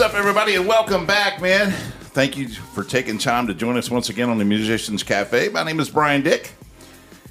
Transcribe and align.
what's 0.00 0.14
up, 0.14 0.18
everybody, 0.18 0.54
and 0.54 0.66
welcome 0.66 1.04
back, 1.04 1.42
man. 1.42 1.70
Thank 1.72 2.34
you 2.34 2.48
for 2.48 2.82
taking 2.82 3.18
time 3.18 3.46
to 3.48 3.52
join 3.52 3.76
us 3.76 3.90
once 3.90 4.08
again 4.08 4.30
on 4.30 4.38
the 4.38 4.46
Musicians 4.46 5.02
Cafe. 5.02 5.50
My 5.50 5.62
name 5.62 5.78
is 5.78 5.90
Brian 5.90 6.22
Dick, 6.22 6.52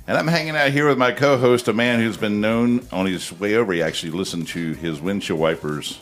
and 0.06 0.16
I'm 0.16 0.28
hanging 0.28 0.56
out 0.56 0.70
here 0.70 0.88
with 0.88 1.00
my 1.00 1.12
co 1.12 1.36
host, 1.40 1.68
a 1.68 1.74
man 1.74 2.00
who's 2.00 2.16
been 2.16 2.42
known 2.42 2.88
on 2.92 3.08
his 3.08 3.34
way 3.34 3.56
over. 3.56 3.74
He 3.74 3.82
actually 3.82 4.12
listened 4.12 4.50
to 4.50 4.74
his 4.74 5.02
windshield 5.02 5.40
wipers 5.40 6.00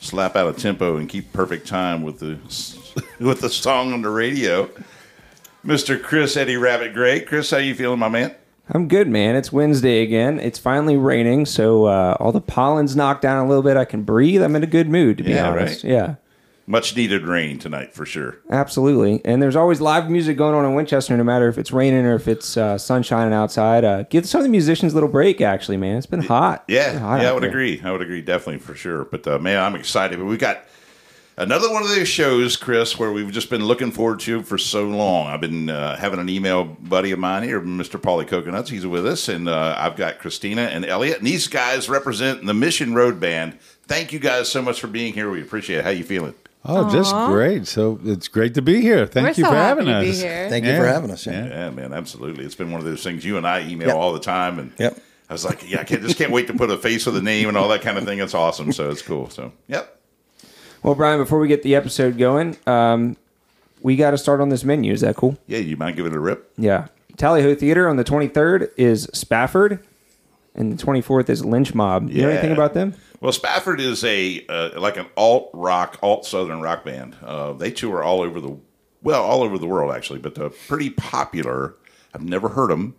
slap 0.00 0.34
out 0.34 0.52
a 0.52 0.60
tempo 0.60 0.96
and 0.96 1.08
keep 1.08 1.32
perfect 1.32 1.68
time 1.68 2.02
with 2.02 2.18
the, 2.18 2.40
with 3.24 3.40
the 3.40 3.48
song 3.48 3.92
on 3.92 4.02
the 4.02 4.10
radio. 4.10 4.68
Mr. 5.64 6.02
Chris 6.02 6.36
Eddie 6.36 6.56
Rabbitt 6.56 6.92
Gray. 6.92 7.20
Chris, 7.20 7.52
how 7.52 7.58
you 7.58 7.76
feeling, 7.76 8.00
my 8.00 8.08
man? 8.08 8.34
I'm 8.72 8.88
good, 8.88 9.08
man. 9.08 9.36
It's 9.36 9.52
Wednesday 9.52 10.02
again. 10.02 10.40
It's 10.40 10.58
finally 10.58 10.96
raining, 10.96 11.44
so 11.44 11.84
uh, 11.84 12.16
all 12.18 12.32
the 12.32 12.40
pollen's 12.40 12.96
knocked 12.96 13.20
down 13.22 13.44
a 13.44 13.48
little 13.48 13.62
bit. 13.62 13.76
I 13.76 13.84
can 13.84 14.02
breathe. 14.04 14.42
I'm 14.42 14.56
in 14.56 14.62
a 14.62 14.66
good 14.66 14.88
mood, 14.88 15.18
to 15.18 15.24
be 15.24 15.32
Yeah, 15.32 15.50
honest. 15.50 15.84
right? 15.84 15.92
Yeah, 15.92 16.14
Much 16.66 16.96
needed 16.96 17.24
rain 17.26 17.58
tonight 17.58 17.92
for 17.92 18.06
sure. 18.06 18.38
absolutely. 18.50 19.20
And 19.26 19.42
there's 19.42 19.54
always 19.54 19.82
live 19.82 20.08
music 20.08 20.38
going 20.38 20.54
on 20.54 20.64
in 20.64 20.74
Winchester, 20.74 21.14
no 21.14 21.22
matter 21.24 21.46
if 21.48 21.58
it's 21.58 21.72
raining 21.72 22.06
or 22.06 22.14
if 22.14 22.26
it's 22.26 22.56
uh, 22.56 22.78
sun 22.78 23.02
shining 23.02 23.34
outside. 23.34 23.84
Uh, 23.84 24.04
give 24.04 24.24
some 24.26 24.38
of 24.40 24.44
the 24.44 24.50
musicians 24.50 24.92
a 24.92 24.96
little 24.96 25.10
break, 25.10 25.42
actually, 25.42 25.76
man. 25.76 25.98
It's 25.98 26.06
been 26.06 26.22
hot. 26.22 26.64
It's 26.66 26.74
Yeah, 26.74 26.92
been 26.92 27.00
hot 27.02 27.16
yeah, 27.20 27.22
I 27.22 27.26
out 27.26 27.34
would 27.34 27.42
there. 27.42 27.50
agree. 27.50 27.82
I 27.84 27.92
would 27.92 28.00
agree 28.00 28.22
definitely 28.22 28.60
for 28.60 28.74
sure. 28.74 29.04
But 29.04 29.26
uh, 29.28 29.38
man, 29.38 29.62
I'm 29.62 29.74
excited. 29.74 30.18
But 30.18 30.24
we 30.24 30.38
got 30.38 30.64
another 31.36 31.70
one 31.72 31.82
of 31.82 31.88
those 31.88 32.08
shows, 32.08 32.56
Chris, 32.56 32.98
where 32.98 33.12
we've 33.12 33.30
just 33.30 33.50
been 33.50 33.64
looking 33.64 33.90
forward 33.90 34.20
to 34.20 34.42
for 34.42 34.58
so 34.58 34.84
long. 34.84 35.26
I've 35.28 35.40
been 35.40 35.70
uh, 35.70 35.96
having 35.96 36.18
an 36.20 36.28
email 36.28 36.64
buddy 36.64 37.10
of 37.12 37.18
mine 37.18 37.42
here, 37.42 37.60
Mr. 37.60 38.00
Paulie 38.00 38.26
Coconuts. 38.26 38.70
He's 38.70 38.86
with 38.86 39.06
us, 39.06 39.28
and 39.28 39.48
uh, 39.48 39.74
I've 39.78 39.96
got 39.96 40.18
Christina 40.18 40.62
and 40.62 40.84
Elliot, 40.84 41.18
and 41.18 41.26
these 41.26 41.48
guys 41.48 41.88
represent 41.88 42.44
the 42.46 42.54
Mission 42.54 42.94
Road 42.94 43.20
Band. 43.20 43.58
Thank 43.86 44.12
you 44.12 44.18
guys 44.18 44.50
so 44.50 44.62
much 44.62 44.80
for 44.80 44.86
being 44.86 45.12
here. 45.12 45.30
We 45.30 45.42
appreciate 45.42 45.78
it. 45.78 45.84
How 45.84 45.90
you 45.90 46.04
feeling? 46.04 46.34
Oh, 46.66 46.90
just 46.90 47.14
great. 47.26 47.66
So 47.66 48.00
it's 48.04 48.26
great 48.26 48.54
to 48.54 48.62
be 48.62 48.80
here. 48.80 49.04
Thank 49.06 49.24
We're 49.24 49.28
you 49.32 49.44
so 49.44 49.50
for 49.50 49.54
happy 49.56 49.84
having 49.84 49.86
to 49.86 50.00
be 50.00 50.10
us. 50.10 50.22
here. 50.22 50.48
Thank 50.48 50.64
you 50.64 50.74
for 50.76 50.86
having 50.86 51.10
us. 51.10 51.26
Yeah. 51.26 51.46
Yeah, 51.46 51.70
man, 51.70 51.92
absolutely. 51.92 52.46
It's 52.46 52.54
been 52.54 52.70
one 52.72 52.80
of 52.80 52.86
those 52.86 53.02
things 53.04 53.22
you 53.22 53.36
and 53.36 53.46
I 53.46 53.68
email 53.68 53.88
Yep. 53.88 53.96
all 53.96 54.14
the 54.14 54.20
time, 54.20 54.58
and 54.58 54.72
Yep. 54.78 54.98
I 55.28 55.32
was 55.34 55.44
like, 55.44 55.68
yeah, 55.70 55.80
I 55.80 55.84
can't, 55.84 56.00
just 56.00 56.16
can't 56.16 56.30
wait 56.32 56.46
to 56.46 56.54
put 56.54 56.70
a 56.70 56.78
face 56.78 57.04
with 57.04 57.16
a 57.18 57.22
name 57.22 57.48
and 57.48 57.56
all 57.58 57.68
that 57.68 57.82
kind 57.82 57.98
of 57.98 58.04
thing. 58.04 58.18
It's 58.20 58.32
awesome. 58.34 58.72
So 58.72 58.88
it's 58.90 59.02
cool. 59.02 59.28
So 59.28 59.52
yep. 59.68 59.93
Well, 60.84 60.94
Brian, 60.94 61.18
before 61.18 61.38
we 61.38 61.48
get 61.48 61.62
the 61.62 61.74
episode 61.74 62.18
going, 62.18 62.58
um, 62.66 63.16
we 63.80 63.96
got 63.96 64.10
to 64.10 64.18
start 64.18 64.42
on 64.42 64.50
this 64.50 64.64
menu. 64.64 64.92
Is 64.92 65.00
that 65.00 65.16
cool? 65.16 65.38
Yeah, 65.46 65.56
you 65.56 65.78
mind 65.78 65.96
giving 65.96 66.12
it 66.12 66.16
a 66.16 66.20
rip? 66.20 66.52
Yeah. 66.58 66.88
Tallyho 67.16 67.58
Theater 67.58 67.88
on 67.88 67.96
the 67.96 68.04
23rd 68.04 68.70
is 68.76 69.04
Spafford, 69.14 69.82
and 70.54 70.76
the 70.76 70.84
24th 70.84 71.30
is 71.30 71.42
Lynch 71.42 71.74
Mob. 71.74 72.10
You 72.10 72.20
know 72.20 72.28
anything 72.28 72.52
about 72.52 72.74
them? 72.74 72.94
Well, 73.22 73.32
Spafford 73.32 73.80
is 73.80 74.04
a 74.04 74.44
uh, 74.46 74.78
like 74.78 74.98
an 74.98 75.06
alt 75.16 75.48
rock, 75.54 75.98
alt 76.02 76.26
southern 76.26 76.60
rock 76.60 76.84
band. 76.84 77.16
Uh, 77.22 77.54
they 77.54 77.70
tour 77.70 78.02
all 78.02 78.20
over 78.20 78.38
the 78.38 78.54
well, 79.02 79.22
all 79.24 79.42
over 79.42 79.56
the 79.56 79.66
world 79.66 79.94
actually, 79.94 80.18
but 80.18 80.34
they're 80.34 80.50
pretty 80.50 80.90
popular. 80.90 81.76
I've 82.14 82.24
never 82.24 82.50
heard 82.50 82.68
them, 82.68 82.94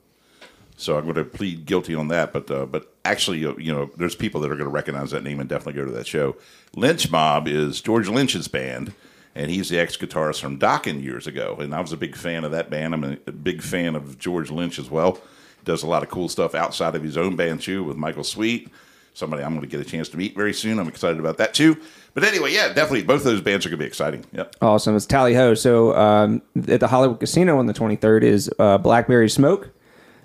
so 0.78 0.98
I'm 0.98 1.04
going 1.04 1.16
to 1.16 1.24
plead 1.24 1.66
guilty 1.66 1.96
on 1.96 2.08
that. 2.10 2.34
But 2.34 2.50
uh, 2.52 2.66
but 2.66 2.94
actually, 3.04 3.46
uh, 3.46 3.56
you 3.58 3.74
know, 3.74 3.90
there's 3.98 4.16
people 4.16 4.42
that 4.42 4.52
are 4.52 4.56
going 4.56 4.66
to 4.66 4.70
recognize 4.70 5.12
that 5.12 5.24
name 5.24 5.40
and 5.40 5.50
definitely 5.50 5.80
go 5.82 5.86
to 5.86 5.92
that 5.94 6.08
show. 6.08 6.36
Lynch 6.76 7.10
Mob 7.10 7.48
is 7.48 7.82
George 7.82 8.08
Lynch's 8.10 8.48
band. 8.48 8.94
And 9.38 9.52
he's 9.52 9.68
the 9.68 9.78
ex 9.78 9.98
guitarist 9.98 10.40
from 10.40 10.58
Dokken 10.58 11.04
years 11.04 11.28
ago. 11.28 11.58
And 11.60 11.76
I 11.76 11.82
was 11.82 11.92
a 11.92 11.98
big 11.98 12.16
fan 12.16 12.46
of 12.46 12.52
that 12.52 12.70
band. 12.70 12.94
I'm 12.94 13.04
a, 13.04 13.32
big 13.34 13.62
fan 13.62 13.94
of 13.94 14.18
George 14.18 14.50
Lynch 14.50 14.80
as 14.80 14.90
well. 14.90 15.20
Does 15.66 15.84
a 15.84 15.88
lot 15.88 16.04
of 16.04 16.10
cool 16.10 16.30
stuff 16.30 16.56
outside 16.56 16.96
of 16.96 17.04
his 17.04 17.18
own 17.18 17.36
band, 17.36 17.62
too, 17.62 17.84
with 17.84 17.98
Michael 17.98 18.24
Sweet 18.24 18.72
somebody 19.16 19.44
I'm 19.44 19.52
going 19.52 19.62
to 19.62 19.68
get 19.68 19.80
a 19.80 19.90
chance 19.90 20.10
to 20.10 20.18
meet 20.18 20.36
very 20.36 20.54
soon. 20.54 20.78
I'm 20.78 20.88
excited 20.88 21.20
about 21.20 21.38
that 21.38 21.54
too. 21.54 21.78
But 22.14 22.24
anyway, 22.24 22.54
yeah, 22.54 22.68
definitely 22.68 23.04
both 23.04 23.24
those 23.24 23.42
bands 23.42 23.66
are 23.66 23.70
going 23.70 23.80
to 23.80 23.84
be 23.84 23.88
exciting. 23.88 24.26
Yep. 24.34 24.58
Awesome. 24.62 24.96
It's 24.96 25.06
Tally 25.06 25.34
Ho. 25.34 25.54
So 25.54 25.96
um, 25.96 26.42
at 26.68 26.80
the 26.80 26.88
Hollywood 26.88 27.20
Casino 27.20 27.58
on 27.58 27.66
the 27.66 27.74
23rd 27.74 28.24
is 28.24 28.52
uh, 28.60 28.78
Blackberry 28.78 29.30
Smoke, 29.30 29.70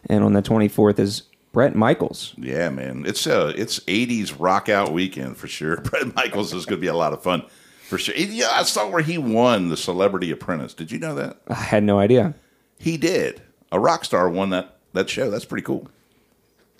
and 0.06 0.24
on 0.24 0.32
the 0.32 0.42
24th 0.42 0.98
is 0.98 1.22
Bret 1.52 1.74
Michaels. 1.74 2.34
Yeah, 2.38 2.70
man, 2.70 3.04
it's 3.06 3.26
uh, 3.26 3.52
it's 3.56 3.80
80s 3.80 4.36
rock 4.38 4.68
out 4.68 4.92
weekend 4.92 5.36
for 5.36 5.48
sure. 5.48 5.76
Bret 5.80 6.14
Michaels 6.14 6.54
is 6.54 6.64
going 6.66 6.78
to 6.78 6.80
be 6.80 6.86
a 6.86 6.94
lot 6.94 7.12
of 7.12 7.22
fun 7.22 7.44
for 7.88 7.98
sure. 7.98 8.14
Yeah, 8.14 8.48
I 8.52 8.62
saw 8.62 8.88
where 8.88 9.02
he 9.02 9.18
won 9.18 9.68
the 9.68 9.76
Celebrity 9.76 10.30
Apprentice. 10.30 10.74
Did 10.74 10.92
you 10.92 10.98
know 10.98 11.14
that 11.16 11.38
I 11.48 11.54
had 11.54 11.82
no 11.82 11.98
idea. 11.98 12.34
he 12.78 12.96
did? 12.96 13.42
A 13.72 13.78
rock 13.80 14.04
star 14.04 14.28
won 14.28 14.50
that 14.50 14.76
that 14.92 15.08
show. 15.10 15.30
That's 15.30 15.44
pretty 15.44 15.62
cool. 15.64 15.88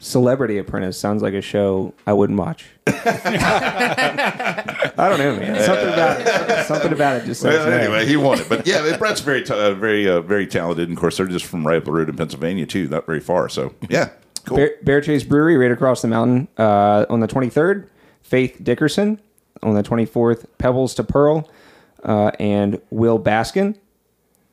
Celebrity 0.02 0.56
Apprentice 0.56 0.98
sounds 0.98 1.22
like 1.22 1.34
a 1.34 1.42
show 1.42 1.92
I 2.06 2.14
wouldn't 2.14 2.38
watch. 2.38 2.64
I 2.86 2.94
don't 4.96 5.18
know, 5.18 5.36
man. 5.36 5.62
Something 5.62 5.88
about 5.88 6.20
it. 6.20 6.66
Something 6.66 6.92
about 6.92 7.20
it 7.20 7.26
just 7.26 7.44
Well, 7.44 7.70
anyway, 7.70 8.06
he 8.06 8.16
won 8.16 8.40
it. 8.40 8.48
But 8.48 8.66
yeah, 8.66 8.96
Bret's 8.96 9.20
very, 9.20 9.42
t- 9.42 9.52
uh, 9.52 9.74
very, 9.74 10.08
uh, 10.08 10.22
very 10.22 10.46
talented. 10.46 10.88
And 10.88 10.96
of 10.96 11.00
course, 11.00 11.18
they're 11.18 11.26
just 11.26 11.44
from 11.44 11.66
right 11.66 11.76
up 11.76 11.84
the 11.84 11.92
road 11.92 12.08
in 12.08 12.16
Pennsylvania 12.16 12.64
too, 12.64 12.88
not 12.88 13.04
very 13.04 13.20
far. 13.20 13.50
So 13.50 13.74
yeah, 13.90 14.08
cool. 14.46 14.56
Bear, 14.56 14.74
Bear 14.82 15.00
Chase 15.02 15.22
Brewery, 15.22 15.58
right 15.58 15.70
across 15.70 16.00
the 16.00 16.08
mountain, 16.08 16.48
uh, 16.56 17.04
on 17.10 17.20
the 17.20 17.28
23rd. 17.28 17.86
Faith 18.22 18.58
Dickerson 18.62 19.20
on 19.62 19.74
the 19.74 19.82
24th. 19.82 20.46
Pebbles 20.56 20.94
to 20.94 21.04
Pearl, 21.04 21.46
uh, 22.04 22.30
and 22.40 22.80
Will 22.88 23.18
Baskin. 23.18 23.76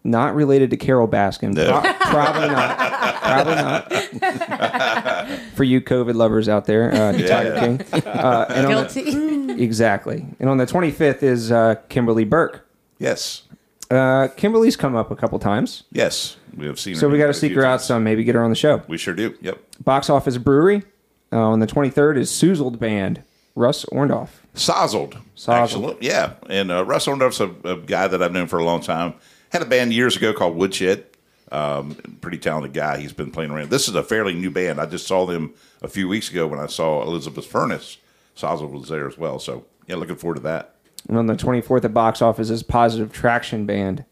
Not 0.07 0.35
related 0.35 0.69
to 0.71 0.77
Carole 0.77 1.07
Baskin. 1.07 1.53
No. 1.53 1.81
Pro- 1.81 1.93
probably 1.93 2.47
not. 2.47 2.77
Probably 3.21 3.55
not. 3.55 5.29
For 5.55 5.63
you 5.65 5.81
COVID 5.81 6.15
lovers 6.15 6.47
out 6.47 6.65
there, 6.65 6.93
uh, 6.93 7.11
Tiger 7.11 7.59
King. 7.59 7.81
Uh, 8.05 8.45
and 8.49 8.65
on 8.67 8.87
the- 8.87 9.01
Guilty. 9.03 9.63
exactly. 9.63 10.25
And 10.39 10.49
on 10.49 10.57
the 10.57 10.65
25th 10.65 11.23
is 11.23 11.51
uh, 11.51 11.75
Kimberly 11.89 12.23
Burke. 12.23 12.65
Yes, 12.99 13.43
Uh, 13.91 14.29
Kimberly's 14.37 14.75
come 14.77 14.95
up 14.95 15.11
a 15.11 15.15
couple 15.15 15.37
times, 15.39 15.83
yes, 15.91 16.37
we 16.55 16.65
have 16.67 16.79
seen. 16.79 16.93
Her. 16.95 16.99
So 17.01 17.07
her 17.07 17.11
we 17.13 17.17
got 17.19 17.27
to 17.27 17.33
seek 17.33 17.53
her 17.53 17.63
out 17.65 17.71
times. 17.79 17.83
some. 17.85 18.03
Maybe 18.03 18.23
get 18.23 18.35
her 18.35 18.43
on 18.43 18.49
the 18.49 18.55
show. 18.55 18.81
We 18.87 18.97
sure 18.97 19.13
do. 19.13 19.35
Yep. 19.41 19.59
Box 19.83 20.09
Office 20.09 20.37
Brewery. 20.37 20.83
Uh, 21.31 21.37
on 21.39 21.59
the 21.59 21.67
23rd 21.67 22.17
is 22.17 22.31
Sozzled 22.31 22.79
Band, 22.79 23.21
Russ 23.55 23.83
Orndorff. 23.91 24.29
Sozzled. 24.55 25.21
Sozzled. 25.35 25.49
Actually, 25.63 25.97
yeah. 25.99 26.33
And 26.49 26.71
uh, 26.71 26.85
Russ 26.85 27.05
Orndorff's 27.07 27.41
a, 27.41 27.49
a 27.69 27.75
guy 27.77 28.07
that 28.07 28.23
I've 28.23 28.31
known 28.31 28.47
for 28.47 28.57
a 28.59 28.63
long 28.63 28.79
time. 28.81 29.13
Had 29.51 29.61
a 29.61 29.65
band 29.65 29.93
years 29.93 30.15
ago 30.17 30.33
called 30.33 30.55
Woodshed. 30.55 31.05
Um, 31.51 31.95
pretty 32.19 32.37
talented 32.37 32.73
guy. 32.73 32.97
He's 32.97 33.13
been 33.13 33.31
playing 33.31 33.51
around. 33.51 33.69
This 33.69 33.87
is 33.87 33.95
a 33.95 34.03
fairly 34.03 34.33
new 34.33 34.51
band. 34.51 34.81
I 34.81 34.85
just 34.85 35.07
saw 35.07 35.25
them 35.25 35.53
a 35.81 35.87
few 35.87 36.07
weeks 36.07 36.29
ago 36.29 36.45
when 36.47 36.59
I 36.59 36.65
saw 36.67 37.01
Elizabeth 37.03 37.45
Furnace. 37.45 37.97
Sozzled 38.35 38.71
was 38.71 38.89
there 38.89 39.07
as 39.07 39.17
well. 39.17 39.39
So, 39.39 39.65
yeah, 39.87 39.95
looking 39.95 40.17
forward 40.17 40.35
to 40.35 40.41
that. 40.41 40.75
And 41.07 41.17
on 41.17 41.27
the 41.27 41.35
24th 41.35 41.85
at 41.85 41.93
Box 41.93 42.21
Office 42.21 42.49
is 42.49 42.63
Positive 42.63 43.11
Traction 43.13 43.65
Band. 43.65 44.03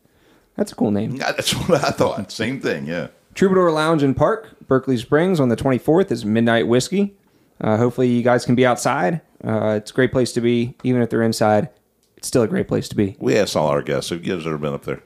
That's 0.55 0.71
a 0.71 0.75
cool 0.75 0.91
name. 0.91 1.15
Yeah, 1.15 1.33
that's 1.33 1.51
what 1.67 1.83
I 1.83 1.91
thought. 1.91 2.31
Same 2.31 2.61
thing, 2.61 2.85
yeah. 2.85 3.07
Troubadour 3.33 3.69
Lounge 3.71 4.01
and 4.01 4.15
Park, 4.15 4.55
Berkeley 4.65 4.95
Springs 4.95 5.41
on 5.41 5.49
the 5.49 5.57
24th 5.57 6.09
is 6.11 6.23
Midnight 6.23 6.67
Whiskey. 6.67 7.15
Uh, 7.59 7.75
hopefully, 7.75 8.07
you 8.07 8.23
guys 8.23 8.45
can 8.45 8.55
be 8.55 8.65
outside. 8.65 9.19
Uh, 9.43 9.75
it's 9.77 9.91
a 9.91 9.93
great 9.93 10.11
place 10.13 10.31
to 10.33 10.41
be. 10.41 10.75
Even 10.83 11.01
if 11.01 11.09
they're 11.09 11.21
inside, 11.21 11.69
it's 12.15 12.27
still 12.27 12.43
a 12.43 12.47
great 12.47 12.67
place 12.69 12.87
to 12.89 12.95
be. 12.95 13.17
We 13.19 13.37
asked 13.37 13.57
all 13.57 13.67
our 13.67 13.81
guests. 13.81 14.09
Who 14.09 14.19
gives 14.19 14.47
ever 14.47 14.57
been 14.57 14.73
up 14.73 14.85
there? 14.85 15.03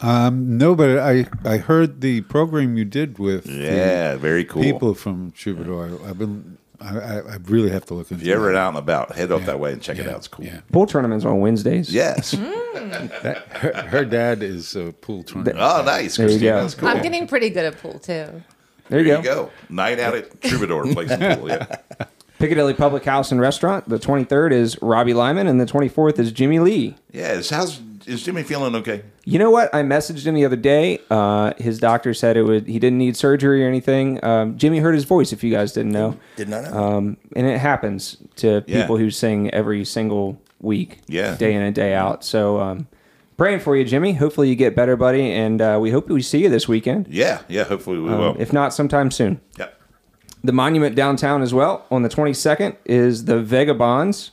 Um, 0.00 0.58
no, 0.58 0.74
but 0.74 0.98
I 0.98 1.26
I 1.44 1.56
heard 1.56 2.00
the 2.02 2.20
program 2.22 2.76
you 2.76 2.84
did 2.84 3.18
with 3.18 3.44
the 3.44 3.52
Yeah, 3.52 4.16
very 4.16 4.44
cool. 4.44 4.62
people 4.62 4.94
from 4.94 5.30
Troubadour. 5.32 5.98
I've 6.06 6.18
been 6.18 6.58
I, 6.80 6.98
I, 6.98 7.18
I 7.20 7.36
really 7.44 7.70
have 7.70 7.86
to 7.86 7.94
look 7.94 8.10
into 8.10 8.20
If 8.22 8.26
you're 8.26 8.36
ever 8.36 8.52
that. 8.52 8.58
out 8.58 8.68
and 8.68 8.76
about, 8.78 9.14
head 9.16 9.32
up 9.32 9.40
Yeah. 9.40 9.46
that 9.46 9.60
way 9.60 9.72
and 9.72 9.80
check 9.80 9.98
it 9.98 10.06
out. 10.06 10.16
It's 10.18 10.28
cool. 10.28 10.44
yeah. 10.44 10.60
Pool 10.72 10.86
tournaments 10.86 11.24
on 11.24 11.40
Wednesdays. 11.40 11.92
Yes. 11.92 12.32
That- 12.32 13.46
her, 13.52 13.72
her 13.88 14.04
dad 14.04 14.42
is 14.42 14.76
a 14.76 14.92
pool 14.92 15.22
tournament. 15.22 15.56
Oh, 15.58 15.82
nice. 15.84 16.16
There 16.18 16.26
you 16.26 16.32
Christine. 16.34 16.48
go. 16.50 16.60
That's 16.60 16.74
cool. 16.74 16.88
I'm 16.90 17.02
getting 17.02 17.26
pretty 17.26 17.48
good 17.48 17.64
at 17.64 17.78
pool 17.80 17.98
too. 17.98 18.42
There 18.90 19.00
you 19.00 19.04
There 19.04 19.04
go. 19.04 19.16
you 19.16 19.22
go. 19.22 19.50
Night 19.70 19.98
out 19.98 20.14
at 20.14 20.40
Troubadour 20.42 20.92
Place 20.92 21.10
and 21.10 21.40
Pool. 21.40 21.48
Yeah. 21.48 21.76
Piccadilly 22.38 22.74
Public 22.74 23.02
House 23.06 23.32
and 23.32 23.40
Restaurant. 23.40 23.88
The 23.88 23.98
23rd 23.98 24.52
is 24.52 24.76
Robbie 24.82 25.14
Lyman, 25.14 25.46
and 25.46 25.58
the 25.58 25.64
24th 25.64 26.18
is 26.18 26.30
Jimmy 26.32 26.58
Lee. 26.58 26.94
Yeah. 27.10 27.32
Is, 27.32 27.48
how's, 27.48 27.80
is 28.06 28.22
Jimmy 28.22 28.42
feeling 28.42 28.74
okay? 28.76 29.02
You 29.24 29.38
know 29.38 29.50
what? 29.50 29.74
I 29.74 29.82
messaged 29.82 30.26
him 30.26 30.34
the 30.34 30.44
other 30.44 30.56
day. 30.56 31.00
Uh, 31.10 31.52
his 31.58 31.78
doctor 31.78 32.14
said 32.14 32.36
it 32.36 32.42
would. 32.42 32.66
He 32.66 32.78
didn't 32.78 32.98
need 32.98 33.16
surgery 33.16 33.64
or 33.64 33.68
anything. 33.68 34.22
Um, 34.24 34.56
Jimmy 34.58 34.78
heard 34.78 34.94
his 34.94 35.04
voice. 35.04 35.32
If 35.32 35.42
you 35.44 35.50
guys 35.50 35.72
didn't 35.72 35.92
know, 35.92 36.16
Did 36.36 36.48
not 36.48 36.64
know. 36.64 36.72
um, 36.96 37.16
and 37.34 37.46
it 37.46 37.58
happens 37.58 38.16
to 38.36 38.62
Yeah. 38.66 38.80
people 38.82 38.96
who 38.96 39.10
sing 39.10 39.50
every 39.50 39.84
single 39.84 40.40
week, 40.60 41.00
Yeah. 41.08 41.36
day 41.36 41.52
in 41.54 41.62
and 41.62 41.74
day 41.74 41.94
out. 41.94 42.24
So, 42.24 42.60
um, 42.60 42.86
praying 43.36 43.60
for 43.60 43.76
you, 43.76 43.84
Jimmy. 43.84 44.14
Hopefully, 44.14 44.48
you 44.48 44.54
get 44.54 44.74
better, 44.76 44.96
buddy, 44.96 45.30
and 45.32 45.60
uh, 45.60 45.78
we 45.80 45.90
hope 45.90 46.08
we 46.08 46.22
see 46.22 46.42
you 46.42 46.48
this 46.48 46.66
weekend. 46.68 47.06
Yeah. 47.10 47.40
Yeah. 47.48 47.64
Hopefully 47.64 47.98
we 47.98 48.08
Um, 48.08 48.18
will. 48.18 48.36
if 48.38 48.52
not, 48.52 48.72
sometime 48.72 49.10
soon. 49.10 49.40
Yep. 49.58 49.72
The 50.44 50.52
monument 50.52 50.94
downtown 50.94 51.42
as 51.42 51.52
well 51.52 51.84
on 51.90 52.02
the 52.04 52.08
22nd 52.08 52.76
is 52.84 53.24
the 53.24 53.40
Vagabonds. 53.40 54.30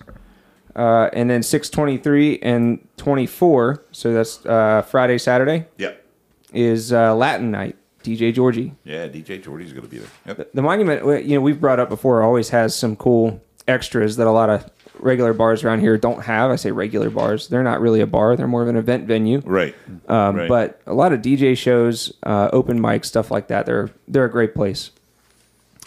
Uh, 0.75 1.09
and 1.13 1.29
then 1.29 1.43
623 1.43 2.39
and 2.41 2.87
24, 2.97 3.83
so 3.91 4.13
that's 4.13 4.43
uh, 4.45 4.81
Friday, 4.83 5.17
Saturday, 5.19 5.65
Yep. 5.77 6.03
is 6.53 6.91
uh, 6.91 7.13
Latin 7.15 7.51
night. 7.51 7.75
DJ 8.03 8.33
Georgie. 8.33 8.73
Yeah. 8.83 9.07
DJ 9.07 9.41
Jordy's 9.41 9.71
going 9.71 9.83
to 9.85 9.89
be 9.89 9.99
there. 9.99 10.09
Yep. 10.27 10.49
The 10.53 10.61
monument, 10.61 11.25
you 11.25 11.35
know, 11.35 11.41
we've 11.41 11.61
brought 11.61 11.79
up 11.79 11.89
before, 11.89 12.21
always 12.21 12.49
has 12.49 12.75
some 12.75 12.95
cool 12.95 13.39
extras 13.67 14.17
that 14.17 14.27
a 14.27 14.31
lot 14.31 14.49
of 14.49 14.69
regular 14.99 15.31
bars 15.33 15.63
around 15.63 15.79
here 15.79 15.97
don't 15.97 16.23
have. 16.23 16.51
I 16.51 16.57
say 16.57 16.71
regular 16.71 17.09
bars; 17.09 17.47
they're 17.47 17.63
not 17.63 17.79
really 17.79 18.01
a 18.01 18.07
bar; 18.07 18.35
they're 18.35 18.47
more 18.47 18.61
of 18.61 18.67
an 18.67 18.75
event 18.75 19.07
venue. 19.07 19.41
Right. 19.45 19.73
Um, 20.09 20.35
Right. 20.35 20.49
But 20.49 20.81
a 20.85 20.93
lot 20.93 21.13
of 21.13 21.21
DJ 21.21 21.55
shows, 21.57 22.13
uh, 22.23 22.49
open 22.51 22.81
mic 22.81 23.05
stuff 23.05 23.31
like 23.31 23.47
that. 23.47 23.65
They're 23.65 23.89
they're 24.07 24.25
a 24.25 24.31
great 24.31 24.53
place. 24.53 24.91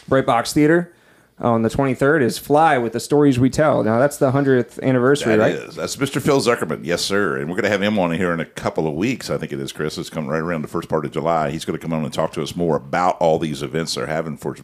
Bright 0.08 0.24
Box 0.24 0.52
Theater 0.54 0.92
on 1.38 1.60
the 1.62 1.68
23rd 1.68 2.22
is 2.22 2.38
Fly 2.38 2.78
with 2.78 2.92
the 2.94 3.00
stories 3.00 3.38
we 3.38 3.50
tell. 3.50 3.84
Now 3.84 3.98
that's 3.98 4.16
the 4.16 4.32
100th 4.32 4.82
anniversary, 4.82 5.36
That 5.36 5.42
right? 5.42 5.54
is. 5.54 5.76
That's 5.76 5.96
Mr. 5.96 6.20
Phil 6.20 6.40
Zuckerman. 6.40 6.80
Yes, 6.84 7.02
sir. 7.02 7.36
And 7.36 7.48
we're 7.50 7.56
going 7.56 7.64
to 7.64 7.68
have 7.70 7.82
him 7.82 7.98
on 7.98 8.12
here 8.12 8.32
in 8.32 8.40
a 8.40 8.46
couple 8.46 8.86
of 8.86 8.94
weeks. 8.94 9.28
I 9.28 9.36
think 9.36 9.52
it 9.52 9.60
is, 9.60 9.70
Chris. 9.72 9.98
It's 9.98 10.08
coming 10.08 10.30
right 10.30 10.40
around 10.40 10.62
the 10.62 10.68
first 10.68 10.88
part 10.88 11.04
of 11.04 11.12
July. 11.12 11.50
He's 11.50 11.64
going 11.66 11.78
to 11.78 11.82
come 11.82 11.92
on 11.92 12.04
and 12.04 12.12
talk 12.12 12.32
to 12.32 12.42
us 12.42 12.56
more 12.56 12.76
about 12.76 13.18
all 13.18 13.38
these 13.38 13.62
events 13.62 13.94
they're 13.94 14.06
having 14.06 14.38
for 14.38 14.56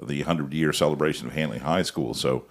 the 0.00 0.18
100 0.20 0.54
year 0.54 0.72
celebration 0.72 1.26
of 1.26 1.34
Handley 1.34 1.58
High 1.58 1.82
School. 1.82 2.14
So, 2.14 2.44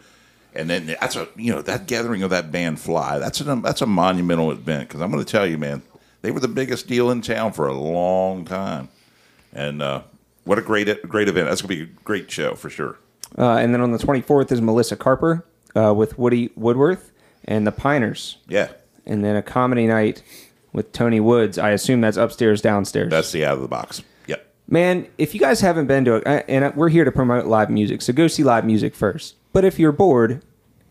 and 0.54 0.70
then 0.70 0.86
that's 0.86 1.16
a, 1.16 1.28
you 1.36 1.52
know, 1.52 1.64
that 1.64 1.88
gathering 1.88 2.22
of 2.22 2.30
that 2.30 2.52
band 2.52 2.80
Fly, 2.80 3.18
that's 3.18 3.42
a, 3.42 3.56
that's 3.56 3.82
a 3.82 3.86
monumental 3.88 4.52
event 4.52 4.88
because 4.90 5.02
I'm 5.02 5.12
going 5.12 5.24
to 5.24 5.32
tell 5.32 5.48
you, 5.48 5.58
man, 5.58 5.82
they 6.22 6.30
were 6.30 6.40
the 6.40 6.48
biggest 6.48 6.88
deal 6.88 7.10
in 7.10 7.22
town 7.22 7.54
for 7.54 7.68
a 7.68 7.74
long 7.74 8.46
time. 8.46 8.90
And, 9.52 9.82
uh, 9.82 10.04
what 10.44 10.60
a 10.60 10.62
great, 10.62 10.88
great 11.10 11.28
event. 11.28 11.50
That's 11.50 11.62
going 11.62 11.78
to 11.80 11.86
be 11.86 11.92
a 11.92 11.96
great 12.04 12.30
show 12.32 12.54
for 12.56 12.70
sure. 12.70 12.98
Uh, 13.38 13.58
and 13.58 13.74
then 13.74 13.82
on 13.82 13.92
the 13.92 13.98
24th 13.98 14.52
is 14.52 14.62
Melissa 14.62 14.96
Carper 14.96 15.46
uh, 15.76 15.94
with 15.94 16.18
Woody 16.18 16.52
Woodworth 16.56 17.12
and 17.46 17.66
the 17.66 17.72
Piners. 17.72 18.38
Yeah. 18.48 18.70
And 19.06 19.24
then 19.24 19.36
a 19.36 19.42
comedy 19.42 19.88
night 19.88 20.22
with 20.74 20.92
Tony 20.92 21.20
Woods. 21.20 21.58
I 21.58 21.72
assume 21.72 22.02
that's 22.02 22.18
upstairs, 22.18 22.62
downstairs. 22.62 23.10
That's 23.10 23.32
the 23.32 23.46
out 23.46 23.56
of 23.56 23.62
the 23.62 23.68
box. 23.68 24.04
Yep. 24.28 24.46
Man, 24.68 25.08
if 25.18 25.34
you 25.34 25.40
guys 25.40 25.62
haven't 25.62 25.88
been 25.88 26.06
to 26.06 26.16
it, 26.16 26.46
and 26.48 26.76
we're 26.76 26.90
here 26.90 27.06
to 27.06 27.12
promote 27.12 27.46
live 27.46 27.70
music, 27.70 28.02
so 28.02 28.14
go 28.14 28.28
see 28.28 28.44
live 28.44 28.66
music 28.66 28.96
first. 28.96 29.36
But 29.54 29.64
if 29.66 29.80
you're 29.80 29.92
bored 29.92 30.44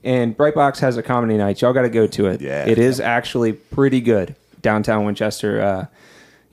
and 0.03 0.37
Brightbox 0.37 0.79
has 0.81 0.97
a 0.97 1.03
comedy 1.03 1.37
night, 1.37 1.61
y'all 1.61 1.73
got 1.73 1.83
to 1.83 1.91
go 1.91 2.07
to 2.07 2.27
it. 2.27 2.41
Yeah. 2.41 2.67
It 2.67 2.79
is 2.79 3.01
actually 3.01 3.53
pretty 3.53 4.01
good 4.01 4.35
downtown 4.63 5.05
Winchester. 5.05 5.61
Uh, 5.61 5.87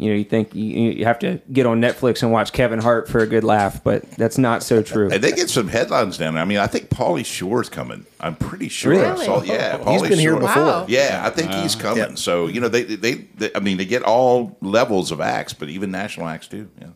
you 0.03 0.09
know, 0.09 0.15
you 0.15 0.23
think 0.23 0.53
you, 0.53 0.91
you 0.91 1.05
have 1.05 1.19
to 1.19 1.39
get 1.51 1.65
on 1.65 1.81
Netflix 1.81 2.21
and 2.21 2.31
watch 2.31 2.53
Kevin 2.53 2.79
Hart 2.79 3.07
for 3.07 3.19
a 3.19 3.27
good 3.27 3.43
laugh, 3.43 3.83
but 3.83 4.09
that's 4.11 4.37
not 4.37 4.63
so 4.63 4.81
true. 4.81 5.09
And 5.11 5.23
they 5.23 5.31
get 5.31 5.49
some 5.49 5.67
headlines 5.67 6.17
down 6.17 6.33
there. 6.33 6.43
I 6.43 6.45
mean, 6.45 6.57
I 6.57 6.67
think 6.67 6.89
Pauly 6.89 7.25
Shore's 7.25 7.69
coming. 7.69 8.05
I'm 8.19 8.35
pretty 8.35 8.69
sure. 8.69 8.91
Really? 8.91 9.05
I 9.05 9.25
saw, 9.25 9.41
yeah, 9.43 9.91
He's 9.91 10.01
been 10.01 10.19
here 10.19 10.37
before. 10.39 10.63
Wow. 10.63 10.85
Yeah, 10.87 11.21
I 11.25 11.29
think 11.29 11.51
he's 11.53 11.75
coming. 11.75 11.97
Yeah. 11.97 12.15
So 12.15 12.47
you 12.47 12.59
know, 12.59 12.67
they, 12.67 12.83
they, 12.83 13.13
they, 13.13 13.51
I 13.55 13.59
mean, 13.59 13.77
they 13.77 13.85
get 13.85 14.03
all 14.03 14.57
levels 14.61 15.11
of 15.11 15.21
acts, 15.21 15.53
but 15.53 15.69
even 15.69 15.91
national 15.91 16.27
acts 16.27 16.47
too. 16.47 16.69
Yeah. 16.79 16.87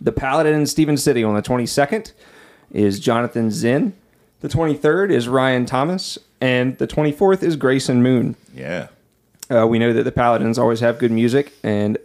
The 0.00 0.12
Paladin 0.12 0.54
in 0.54 0.66
Stephen 0.66 0.96
City 0.96 1.22
on 1.22 1.34
the 1.34 1.42
22nd 1.42 2.12
is 2.70 3.00
Jonathan 3.00 3.50
Zinn. 3.50 3.94
The 4.40 4.48
23rd 4.48 5.10
is 5.10 5.28
Ryan 5.28 5.64
Thomas. 5.64 6.18
And 6.40 6.76
the 6.76 6.86
24th 6.86 7.42
is 7.42 7.56
Grayson 7.56 8.02
Moon. 8.02 8.36
Yeah. 8.54 8.88
Uh, 9.50 9.66
we 9.66 9.78
know 9.78 9.94
that 9.94 10.02
the 10.02 10.12
Paladins 10.12 10.58
always 10.58 10.80
have 10.80 10.98
good 10.98 11.10
music, 11.10 11.52
and 11.62 11.96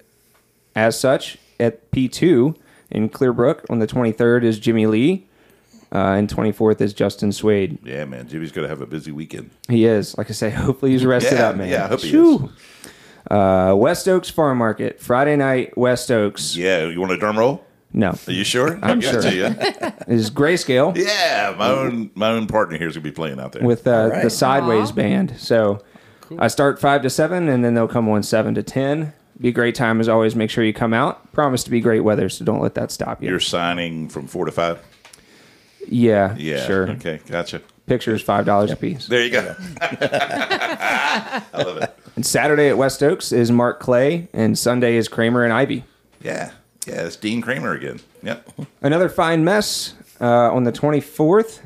as 0.76 1.00
such, 1.00 1.38
at 1.60 1.90
P2 1.92 2.56
in 2.92 3.10
Clearbrook 3.10 3.62
on 3.70 3.80
the 3.80 3.88
23rd 3.88 4.44
is 4.44 4.60
Jimmy 4.60 4.86
Lee, 4.88 5.28
uh, 5.94 5.98
and 6.14 6.30
24th 6.30 6.82
is 6.82 6.94
Justin 6.94 7.32
Swade. 7.32 7.78
Yeah, 7.84 8.06
man. 8.06 8.28
Jimmy's 8.28 8.52
going 8.52 8.64
to 8.66 8.70
have 8.70 8.82
a 8.82 8.86
busy 8.86 9.12
weekend. 9.12 9.50
He 9.68 9.86
is, 9.86 10.18
like 10.18 10.30
I 10.30 10.34
say, 10.34 10.50
hopefully 10.52 10.92
he's 10.92 11.06
rested 11.06 11.38
Yeah, 11.38 11.50
up, 11.50 11.56
man. 11.58 11.70
yeah, 11.70 11.86
I 11.86 11.88
hope 11.88 12.02
he 12.02 12.10
Shoo. 12.10 12.52
Uh, 13.30 13.74
West 13.78 14.08
Oaks 14.08 14.30
Farm 14.30 14.58
Market, 14.58 15.00
Friday 15.02 15.36
night, 15.36 15.78
West 15.78 16.10
Oaks. 16.12 16.56
Yeah. 16.56 16.86
You 16.88 17.00
want 17.00 17.12
a 17.12 17.18
drum 17.18 17.38
roll? 17.38 17.64
No, 17.92 18.12
Are 18.28 18.32
you 18.32 18.44
sure? 18.44 18.76
I'm 18.84 19.00
I 19.00 19.02
got 19.02 19.24
sure. 19.24 19.32
you, 19.32 19.46
is 20.08 20.30
Grayscale 20.30 20.96
yeah. 20.96 21.56
My 21.58 21.70
own 21.72 22.12
my 22.14 22.30
own 22.30 22.46
partner 22.46 22.78
here 22.78 22.88
is 22.88 22.94
going 22.94 23.04
to 23.04 23.10
be 23.10 23.16
playing 23.16 23.40
out 23.40 23.52
there. 23.52 23.64
with 23.64 23.88
uh, 23.88 23.92
All 23.92 24.10
right. 24.12 24.22
the 24.24 24.30
Sideways 24.30 24.92
Aw. 24.92 24.94
band. 24.94 25.34
So 25.40 25.80
I 26.38 26.50
start 26.50 26.80
5 26.80 27.02
to 27.02 27.10
7, 27.10 27.50
and 27.50 27.66
then 27.66 27.74
they'll 27.74 27.88
come 27.88 28.08
on 28.08 28.22
7 28.22 28.54
to 28.54 28.62
10. 28.62 29.12
Be 29.42 29.50
a 29.50 29.52
great 29.54 29.76
time 29.76 30.00
as 30.02 30.10
always. 30.10 30.36
Make 30.36 30.50
sure 30.50 30.64
you 30.64 30.74
come 30.74 30.94
out. 30.94 31.32
Promise 31.32 31.64
to 31.64 31.70
be 31.70 31.80
great 31.80 32.02
weather, 32.02 32.28
so 32.30 32.44
don't 32.44 32.60
let 32.62 32.76
that 32.76 32.92
stop 32.92 33.24
you. 33.24 33.30
You're 33.30 33.40
signing 33.40 34.10
from 34.10 34.28
four 34.28 34.46
to 34.46 34.52
five. 34.52 34.80
Yeah, 35.88 36.36
Yeah. 36.38 36.66
sure. 36.66 36.90
Okay. 36.92 37.20
Gotcha. 37.28 37.62
Pictures 37.88 38.22
five 38.22 38.46
dollars 38.46 38.70
a 38.72 38.76
piece. 38.76 39.08
There 39.08 39.24
you 39.24 39.32
go. 39.32 39.56
I 39.82 41.42
love 41.56 41.78
it. 41.78 41.98
And 42.16 42.26
Saturday 42.26 42.68
at 42.70 42.78
West 42.78 43.02
Oaks 43.02 43.32
is 43.32 43.52
Mark 43.52 43.80
Clay, 43.80 44.28
and 44.34 44.58
Sunday 44.58 44.96
is 44.98 45.08
Kramer 45.08 45.44
and 45.44 45.54
Ivy. 45.54 45.84
Yeah. 46.22 46.52
Yeah. 46.86 47.06
It's 47.06 47.16
Dean 47.16 47.42
Kramer 47.42 47.74
again. 47.74 48.00
Yep. 48.24 48.50
Another 48.82 49.10
fine 49.10 49.44
mess 49.44 49.94
uh, 50.22 50.26
on 50.54 50.66
the 50.66 50.72
twenty 50.72 51.00
fourth 51.02 51.66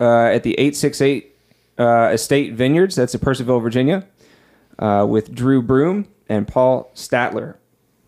uh, 0.00 0.24
at 0.26 0.42
the 0.42 0.58
eight 0.58 0.74
six 0.74 1.00
eight 1.00 1.36
uh, 1.78 2.10
Estate 2.12 2.54
Vineyards. 2.54 2.96
That's 2.96 3.14
in 3.14 3.20
Purcellville, 3.20 3.62
Virginia, 3.62 4.06
uh, 4.78 5.06
with 5.08 5.32
Drew 5.34 5.62
Broom 5.62 6.08
and 6.28 6.46
Paul 6.48 6.90
Statler 6.94 7.56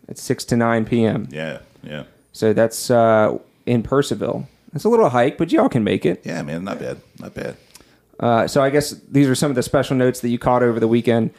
at 0.09 0.17
six 0.17 0.43
to 0.45 0.57
nine 0.57 0.85
p.m. 0.85 1.27
Yeah. 1.31 1.59
Yeah. 1.83 2.03
So 2.33 2.53
that's 2.53 2.89
uh, 2.91 3.37
in 3.65 3.83
Purcellville. 3.83 4.47
It's 4.73 4.83
a 4.83 4.89
little 4.89 5.09
hike, 5.09 5.37
but 5.37 5.51
y'all 5.51 5.69
can 5.69 5.83
make 5.83 6.05
it. 6.05 6.21
Yeah, 6.25 6.41
man. 6.41 6.63
Not 6.65 6.79
bad. 6.79 7.01
Not 7.19 7.33
bad. 7.33 7.55
Uh, 8.19 8.47
so 8.47 8.61
I 8.61 8.69
guess 8.69 8.91
these 9.09 9.27
are 9.27 9.35
some 9.35 9.51
of 9.51 9.55
the 9.55 9.63
special 9.63 9.95
notes 9.95 10.19
that 10.21 10.29
you 10.29 10.37
caught 10.39 10.63
over 10.63 10.79
the 10.79 10.87
weekend 10.87 11.31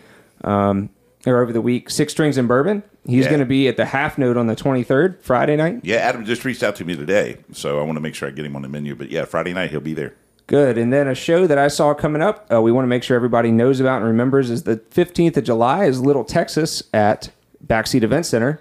um, 0.44 0.88
or 1.26 1.42
over 1.42 1.52
the 1.52 1.60
week. 1.60 1.90
Six 1.90 2.12
Strings 2.12 2.38
and 2.38 2.48
Bourbon. 2.48 2.82
He's 3.06 3.24
Yeah. 3.24 3.30
going 3.30 3.40
to 3.40 3.46
be 3.46 3.68
at 3.68 3.76
the 3.76 3.84
half 3.84 4.16
note 4.18 4.36
on 4.36 4.46
the 4.46 4.56
23rd, 4.56 5.20
Friday 5.22 5.56
night. 5.56 5.80
Yeah, 5.84 5.96
Adam 5.96 6.24
just 6.24 6.44
reached 6.44 6.62
out 6.62 6.76
to 6.76 6.84
me 6.84 6.96
today, 6.96 7.36
so 7.52 7.78
I 7.78 7.82
want 7.82 7.96
to 7.96 8.00
make 8.00 8.14
sure 8.14 8.26
I 8.28 8.30
get 8.32 8.44
him 8.44 8.56
on 8.56 8.62
the 8.62 8.68
menu. 8.68 8.94
But 8.94 9.10
yeah, 9.10 9.24
Friday 9.26 9.52
night 9.52 9.70
he'll 9.70 9.80
be 9.80 9.94
there. 9.94 10.14
Good. 10.46 10.78
And 10.78 10.92
then 10.92 11.08
a 11.08 11.14
show 11.14 11.46
that 11.46 11.58
I 11.58 11.68
saw 11.68 11.92
coming 11.94 12.22
up, 12.22 12.46
uh, 12.52 12.62
we 12.62 12.70
want 12.70 12.84
to 12.84 12.88
make 12.88 13.02
sure 13.02 13.16
everybody 13.16 13.50
knows 13.50 13.80
about 13.80 13.96
and 13.96 14.04
remembers 14.06 14.48
is 14.50 14.62
the 14.62 14.76
15th 14.76 15.36
of 15.36 15.44
July 15.44 15.86
is 15.86 16.00
Little 16.00 16.24
Texas 16.24 16.82
at 16.94 17.30
Backseat 17.66 18.02
Event 18.04 18.26
Center. 18.26 18.60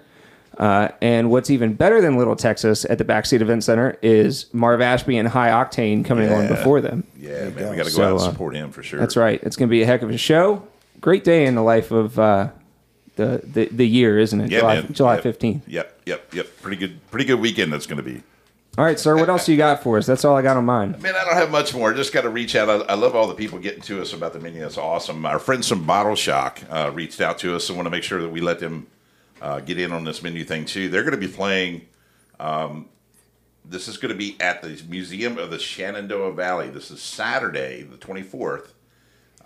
Uh, 0.58 0.88
and 1.02 1.30
what's 1.30 1.50
even 1.50 1.74
better 1.74 2.00
than 2.00 2.16
Little 2.16 2.34
Texas 2.34 2.84
at 2.86 2.96
the 2.98 3.04
Backseat 3.04 3.40
Event 3.42 3.62
Center 3.62 3.98
is 4.02 4.52
Marv 4.54 4.80
Ashby 4.80 5.18
and 5.18 5.28
High 5.28 5.50
Octane 5.50 6.02
coming 6.04 6.32
on 6.32 6.48
before 6.48 6.80
them. 6.80 7.04
Yeah, 7.16 7.50
man, 7.50 7.54
go. 7.54 7.70
we 7.70 7.76
got 7.76 7.84
to 7.86 7.90
go 7.90 7.96
So, 7.96 8.02
out 8.04 8.10
and 8.12 8.20
uh, 8.20 8.30
support 8.32 8.56
him 8.56 8.72
for 8.72 8.82
sure. 8.82 8.98
That's 8.98 9.16
right. 9.16 9.38
It's 9.42 9.54
going 9.56 9.68
to 9.68 9.70
be 9.70 9.82
a 9.82 9.86
heck 9.86 10.00
of 10.02 10.08
a 10.10 10.16
show. 10.16 10.66
Great 11.02 11.24
day 11.24 11.44
in 11.44 11.54
the 11.56 11.62
life 11.62 11.90
of 11.90 12.18
uh, 12.18 12.48
the, 13.16 13.42
the 13.44 13.66
the 13.66 13.86
year, 13.86 14.18
isn't 14.18 14.40
it? 14.40 14.50
Yeah, 14.50 14.60
July, 14.60 14.74
man. 14.80 14.92
July 14.94 15.14
Yep. 15.16 15.24
15th. 15.24 15.60
Yep, 15.66 16.00
yep, 16.06 16.34
yep. 16.34 16.46
Pretty 16.62 16.78
good, 16.78 17.10
pretty 17.10 17.26
good 17.26 17.38
weekend. 17.38 17.70
That's 17.72 17.86
going 17.86 17.98
to 17.98 18.02
be. 18.02 18.22
All 18.78 18.84
right, 18.84 19.00
sir. 19.00 19.16
What 19.16 19.30
else 19.30 19.48
you 19.48 19.56
got 19.56 19.82
for 19.82 19.96
us? 19.96 20.04
That's 20.04 20.22
all 20.22 20.36
I 20.36 20.42
got 20.42 20.58
on 20.58 20.66
mine. 20.66 20.96
Man, 21.00 21.16
I 21.16 21.24
don't 21.24 21.34
have 21.34 21.50
much 21.50 21.74
more. 21.74 21.94
Just 21.94 22.12
got 22.12 22.22
to 22.22 22.28
reach 22.28 22.54
out. 22.54 22.68
I, 22.68 22.92
I 22.92 22.94
love 22.94 23.16
all 23.16 23.26
the 23.26 23.34
people 23.34 23.58
getting 23.58 23.80
to 23.82 24.02
us 24.02 24.12
about 24.12 24.34
the 24.34 24.38
menu. 24.38 24.60
That's 24.60 24.76
awesome. 24.76 25.24
Our 25.24 25.38
friends 25.38 25.66
from 25.66 25.84
Bottle 25.84 26.14
Shock 26.14 26.60
uh, 26.68 26.90
reached 26.92 27.22
out 27.22 27.38
to 27.38 27.56
us 27.56 27.70
and 27.70 27.78
want 27.78 27.86
to 27.86 27.90
make 27.90 28.02
sure 28.02 28.20
that 28.20 28.28
we 28.28 28.42
let 28.42 28.58
them 28.58 28.86
uh, 29.40 29.60
get 29.60 29.80
in 29.80 29.92
on 29.92 30.04
this 30.04 30.22
menu 30.22 30.44
thing 30.44 30.66
too. 30.66 30.90
They're 30.90 31.04
going 31.04 31.18
to 31.18 31.26
be 31.26 31.32
playing. 31.32 31.86
Um, 32.38 32.90
this 33.64 33.88
is 33.88 33.96
going 33.96 34.12
to 34.12 34.18
be 34.18 34.36
at 34.40 34.60
the 34.60 34.78
Museum 34.90 35.38
of 35.38 35.50
the 35.50 35.58
Shenandoah 35.58 36.34
Valley. 36.34 36.68
This 36.68 36.90
is 36.90 37.00
Saturday, 37.00 37.82
the 37.82 37.96
twenty 37.96 38.22
fourth, 38.22 38.74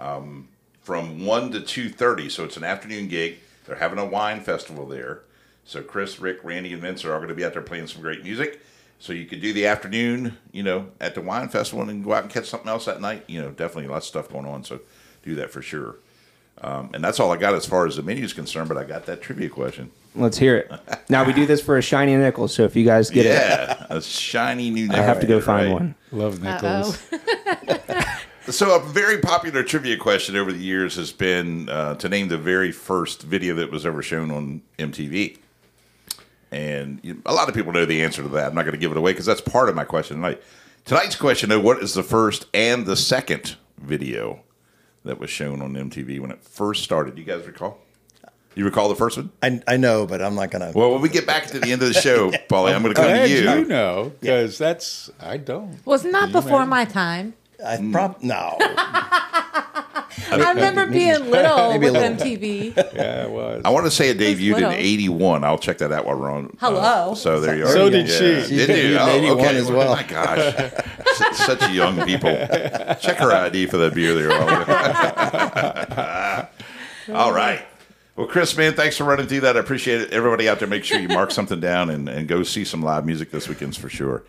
um, 0.00 0.48
from 0.80 1.24
one 1.24 1.52
to 1.52 1.60
two 1.60 1.88
thirty. 1.88 2.28
So 2.28 2.42
it's 2.42 2.56
an 2.56 2.64
afternoon 2.64 3.06
gig. 3.06 3.38
They're 3.64 3.76
having 3.76 4.00
a 4.00 4.04
wine 4.04 4.40
festival 4.40 4.86
there. 4.86 5.22
So 5.64 5.84
Chris, 5.84 6.18
Rick, 6.18 6.42
Randy, 6.42 6.72
and 6.72 6.82
Vince 6.82 7.04
are 7.04 7.12
all 7.12 7.20
going 7.20 7.28
to 7.28 7.34
be 7.36 7.44
out 7.44 7.52
there 7.52 7.62
playing 7.62 7.86
some 7.86 8.02
great 8.02 8.24
music. 8.24 8.60
So 9.00 9.12
you 9.12 9.24
could 9.26 9.40
do 9.40 9.52
the 9.52 9.66
afternoon, 9.66 10.36
you 10.52 10.62
know, 10.62 10.88
at 11.00 11.14
the 11.14 11.22
wine 11.22 11.48
festival, 11.48 11.88
and 11.88 12.04
go 12.04 12.12
out 12.12 12.22
and 12.22 12.32
catch 12.32 12.46
something 12.46 12.68
else 12.68 12.84
that 12.84 13.00
night. 13.00 13.24
You 13.26 13.40
know, 13.42 13.50
definitely 13.50 13.88
lots 13.88 14.06
of 14.06 14.08
stuff 14.08 14.28
going 14.30 14.46
on. 14.46 14.62
So 14.62 14.80
do 15.22 15.34
that 15.36 15.50
for 15.50 15.62
sure. 15.62 15.96
Um, 16.62 16.90
and 16.92 17.02
that's 17.02 17.18
all 17.18 17.32
I 17.32 17.38
got 17.38 17.54
as 17.54 17.64
far 17.64 17.86
as 17.86 17.96
the 17.96 18.02
menu 18.02 18.22
is 18.22 18.34
concerned. 18.34 18.68
But 18.68 18.76
I 18.76 18.84
got 18.84 19.06
that 19.06 19.22
trivia 19.22 19.48
question. 19.48 19.90
Let's 20.14 20.36
hear 20.38 20.56
it. 20.56 20.70
Now 21.08 21.24
we 21.24 21.32
do 21.32 21.46
this 21.46 21.62
for 21.62 21.78
a 21.78 21.82
shiny 21.82 22.14
nickel. 22.14 22.46
So 22.48 22.64
if 22.64 22.76
you 22.76 22.84
guys 22.84 23.10
get 23.10 23.26
it, 23.26 23.30
yeah, 23.30 23.86
a 23.88 24.02
shiny 24.02 24.70
new. 24.70 24.86
nickel. 24.86 25.02
I 25.02 25.06
have 25.06 25.20
to 25.20 25.26
go 25.26 25.36
nickel, 25.36 25.46
find 25.46 25.66
right? 25.66 25.72
one. 25.72 25.94
Love 26.12 26.42
Nichols. 26.42 27.02
So 28.48 28.74
a 28.74 28.80
very 28.80 29.18
popular 29.18 29.62
trivia 29.62 29.96
question 29.96 30.34
over 30.34 30.50
the 30.50 30.58
years 30.58 30.96
has 30.96 31.12
been 31.12 31.68
uh, 31.68 31.94
to 31.96 32.08
name 32.08 32.28
the 32.28 32.38
very 32.38 32.72
first 32.72 33.22
video 33.22 33.54
that 33.56 33.70
was 33.70 33.86
ever 33.86 34.02
shown 34.02 34.30
on 34.32 34.62
MTV. 34.78 35.38
And 36.52 36.98
you 37.02 37.22
a 37.26 37.32
lot 37.34 37.48
of 37.48 37.54
people 37.54 37.72
know 37.72 37.84
the 37.86 38.02
answer 38.02 38.22
to 38.22 38.28
that. 38.30 38.48
I'm 38.48 38.54
not 38.54 38.62
going 38.62 38.72
to 38.74 38.78
give 38.80 38.90
it 38.90 38.96
away 38.96 39.12
because 39.12 39.26
that's 39.26 39.40
part 39.40 39.68
of 39.68 39.74
my 39.74 39.84
question 39.84 40.16
tonight. 40.16 40.42
Tonight's 40.84 41.14
question, 41.16 41.48
though, 41.50 41.60
what 41.60 41.82
is 41.82 41.94
the 41.94 42.02
first 42.02 42.46
and 42.54 42.86
the 42.86 42.96
second 42.96 43.56
video 43.78 44.40
that 45.04 45.18
was 45.20 45.30
shown 45.30 45.62
on 45.62 45.74
MTV 45.74 46.18
when 46.20 46.30
it 46.30 46.42
first 46.42 46.82
started? 46.82 47.16
You 47.18 47.24
guys 47.24 47.46
recall? 47.46 47.78
You 48.56 48.64
recall 48.64 48.88
the 48.88 48.96
first 48.96 49.16
one? 49.16 49.30
I, 49.42 49.62
I 49.68 49.76
know, 49.76 50.06
but 50.06 50.20
I'm 50.20 50.34
not 50.34 50.50
gonna. 50.50 50.72
Well, 50.74 50.90
when 50.90 51.00
we 51.02 51.08
get 51.08 51.24
back 51.24 51.46
to 51.48 51.60
the 51.60 51.70
end 51.70 51.82
of 51.82 51.88
the 51.88 52.00
show, 52.00 52.30
Paulie, 52.48 52.74
I'm 52.74 52.82
going 52.82 52.94
to 52.94 53.00
come 53.00 53.04
Glad 53.10 53.26
to 53.28 53.32
you. 53.32 53.50
you 53.60 53.64
know, 53.66 54.12
because 54.20 54.58
that's 54.58 55.08
I 55.20 55.36
don't. 55.36 55.78
Was 55.86 56.04
not 56.04 56.28
You 56.28 56.32
before 56.32 56.60
may- 56.66 56.70
my 56.70 56.84
time. 56.84 57.34
I 57.64 57.88
prob 57.92 58.16
no. 58.22 58.56
I 60.32 60.52
remember 60.54 60.86
being 60.86 61.30
little 61.30 61.70
maybe 61.70 61.86
a 61.86 61.92
with 61.92 62.00
little. 62.02 62.16
MTV. 62.26 62.74
Yeah, 62.94 63.24
it 63.24 63.30
was. 63.30 63.62
I 63.64 63.70
want 63.70 63.86
to 63.86 63.90
say 63.90 64.10
it 64.10 64.18
debuted 64.18 64.54
little. 64.54 64.70
in 64.70 64.76
'81. 64.78 65.44
I'll 65.44 65.58
check 65.58 65.78
that 65.78 65.92
out 65.92 66.04
while 66.06 66.16
we're 66.18 66.30
on. 66.30 66.46
uh, 66.46 66.50
Hello. 66.70 67.14
so 67.14 67.40
there 67.40 67.56
you 67.56 67.64
are. 67.64 67.72
So 67.72 67.88
did 67.90 68.08
Yeah. 68.08 68.14
she. 68.42 68.48
She 68.48 68.56
Did 68.56 68.68
you? 68.68 68.74
debuted 68.74 68.90
in 68.92 68.98
Oh, 68.98 69.08
81 69.08 69.38
okay. 69.40 69.56
as 69.56 69.70
well. 69.70 69.94
My 69.94 70.02
gosh, 70.02 70.38
S- 70.38 71.38
such 71.46 71.70
young 71.70 72.04
people. 72.04 72.30
Check 73.00 73.16
her 73.18 73.32
ID 73.32 73.66
for 73.66 73.76
that 73.78 73.94
beer 73.94 74.14
there. 74.14 74.30
All 77.14 77.32
right. 77.32 77.64
Well, 78.16 78.26
Chris, 78.26 78.56
man, 78.56 78.74
thanks 78.74 78.96
for 78.96 79.04
running 79.04 79.26
through 79.26 79.40
that. 79.40 79.56
I 79.56 79.60
appreciate 79.60 80.00
it. 80.02 80.10
Everybody 80.12 80.48
out 80.48 80.58
there, 80.58 80.68
make 80.68 80.84
sure 80.84 80.98
you 81.00 81.08
mark 81.08 81.30
something 81.30 81.58
down 81.60 81.88
and, 81.90 82.08
and 82.08 82.28
go 82.28 82.42
see 82.42 82.64
some 82.64 82.82
live 82.82 83.06
music 83.06 83.30
this 83.30 83.48
weekend 83.48 83.76
for 83.76 83.88
sure. 83.88 84.22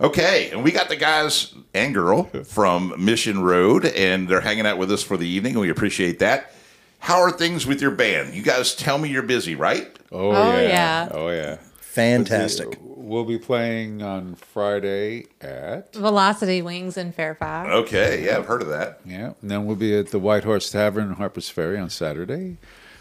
Okay, 0.00 0.50
and 0.50 0.64
we 0.64 0.70
got 0.72 0.88
the 0.88 0.96
guys 0.96 1.52
and 1.74 1.92
girl 1.92 2.24
from 2.44 2.94
Mission 2.96 3.42
Road, 3.42 3.84
and 3.84 4.26
they're 4.28 4.40
hanging 4.40 4.66
out 4.66 4.78
with 4.78 4.90
us 4.90 5.02
for 5.02 5.16
the 5.18 5.28
evening, 5.28 5.52
and 5.52 5.60
we 5.60 5.68
appreciate 5.70 6.18
that. 6.20 6.52
How 7.00 7.20
are 7.20 7.30
things 7.30 7.66
with 7.66 7.82
your 7.82 7.90
band? 7.90 8.34
You 8.34 8.42
guys 8.42 8.74
tell 8.74 8.96
me 8.98 9.10
you're 9.10 9.22
busy, 9.22 9.54
right? 9.54 9.94
Oh, 10.10 10.30
Oh, 10.30 10.52
yeah. 10.56 10.68
yeah. 10.68 11.08
Oh 11.12 11.28
yeah. 11.28 11.56
Fantastic. 11.80 12.78
We'll 12.80 13.24
be 13.24 13.38
playing 13.38 14.02
on 14.02 14.36
Friday 14.36 15.26
at 15.40 15.92
Velocity 15.94 16.62
Wings 16.62 16.96
in 16.96 17.10
Fairfax. 17.12 17.68
Okay, 17.68 18.24
yeah, 18.24 18.36
I've 18.38 18.46
heard 18.46 18.62
of 18.62 18.68
that. 18.68 19.00
yeah, 19.04 19.32
and 19.42 19.50
then 19.50 19.66
we'll 19.66 19.76
be 19.76 19.98
at 19.98 20.08
the 20.12 20.18
White 20.18 20.44
Horse 20.44 20.70
Tavern 20.70 21.08
in 21.08 21.14
Harper's 21.14 21.48
Ferry 21.48 21.76
on 21.78 21.90
Saturday. 21.90 22.56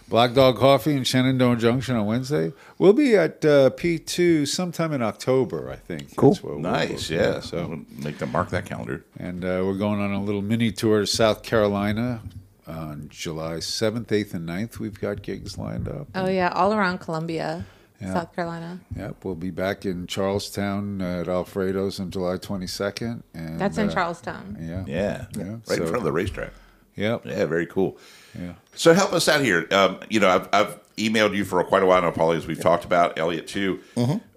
Black 0.09 0.33
Dog 0.33 0.57
Coffee 0.57 0.93
in 0.97 1.03
Shenandoah 1.03 1.55
Junction 1.57 1.95
on 1.95 2.05
Wednesday. 2.07 2.51
We'll 2.79 2.93
be 2.93 3.15
at 3.15 3.45
uh, 3.45 3.69
P2 3.71 4.47
sometime 4.47 4.91
in 4.91 5.01
October, 5.03 5.69
I 5.71 5.75
think. 5.75 6.15
Cool. 6.15 6.31
That's 6.31 6.43
where 6.43 6.53
we'll- 6.53 6.61
Nice, 6.63 7.09
we'll- 7.09 7.19
yeah. 7.19 7.39
So 7.41 7.49
So 7.49 7.85
make 8.03 8.17
them 8.17 8.31
mark 8.31 8.49
that 8.49 8.65
calendar. 8.65 9.05
And 9.19 9.43
uh, 9.45 9.61
we're 9.63 9.77
going 9.77 9.99
on 10.01 10.11
a 10.11 10.21
little 10.23 10.41
mini 10.41 10.71
tour 10.71 11.01
to 11.01 11.07
South 11.07 11.43
Carolina 11.43 12.21
on 12.67 13.07
July 13.09 13.55
7th, 13.57 14.07
8th, 14.07 14.33
and 14.33 14.47
9th. 14.49 14.79
We've 14.79 14.99
got 14.99 15.21
gigs 15.21 15.57
lined 15.57 15.87
up. 15.87 16.07
Oh 16.15 16.27
yeah, 16.27 16.49
all 16.49 16.73
around 16.73 16.99
Columbia, 16.99 17.65
Yeah. 18.01 18.13
South 18.13 18.35
Carolina. 18.35 18.79
Yep, 18.95 19.23
we'll 19.25 19.35
be 19.35 19.51
back 19.51 19.85
in 19.85 20.07
Charlestown 20.07 21.01
at 21.01 21.27
Alfredo's 21.27 21.99
on 21.99 22.09
July 22.11 22.37
22nd. 22.37 23.21
And 23.33 23.59
That's 23.59 23.77
in 23.77 23.89
uh, 23.89 23.93
Charlestown. 23.93 24.57
Yeah. 24.59 24.83
Yeah, 24.87 25.25
Yeah, 25.37 25.55
right 25.67 25.79
in 25.79 25.85
front 25.85 25.97
of 25.97 26.03
the 26.03 26.11
racetrack. 26.11 26.51
Yep. 27.00 27.25
Yeah, 27.25 27.46
very 27.46 27.65
cool. 27.65 27.98
Yeah. 28.38 28.53
So 28.75 28.94
help 28.94 29.13
us 29.13 29.27
out 29.29 29.41
here. 29.41 29.68
Um, 29.72 30.00
you 30.10 30.20
know, 30.20 30.29
I've, 30.29 30.50
I've 30.51 30.79
emailed 30.98 31.36
you 31.36 31.46
for 31.46 31.63
quite 31.63 31.82
a 31.82 31.86
while 31.86 32.01
now, 32.01 32.12
Paulie, 32.12 32.36
as 32.38 32.46
we've 32.46 32.60
talked 32.60 32.84
about 32.86 33.18
Elliot 33.18 33.48
too. 33.48 33.79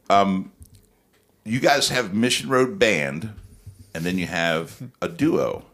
Um, 0.09 0.53
you 1.45 1.59
guys 1.59 1.89
have 1.89 2.15
Mission 2.15 2.49
Road 2.49 2.79
Band, 2.79 3.33
and 3.95 4.05
then 4.05 4.17
you 4.17 4.27
have 4.27 4.81
a 5.03 5.09
duo. 5.09 5.65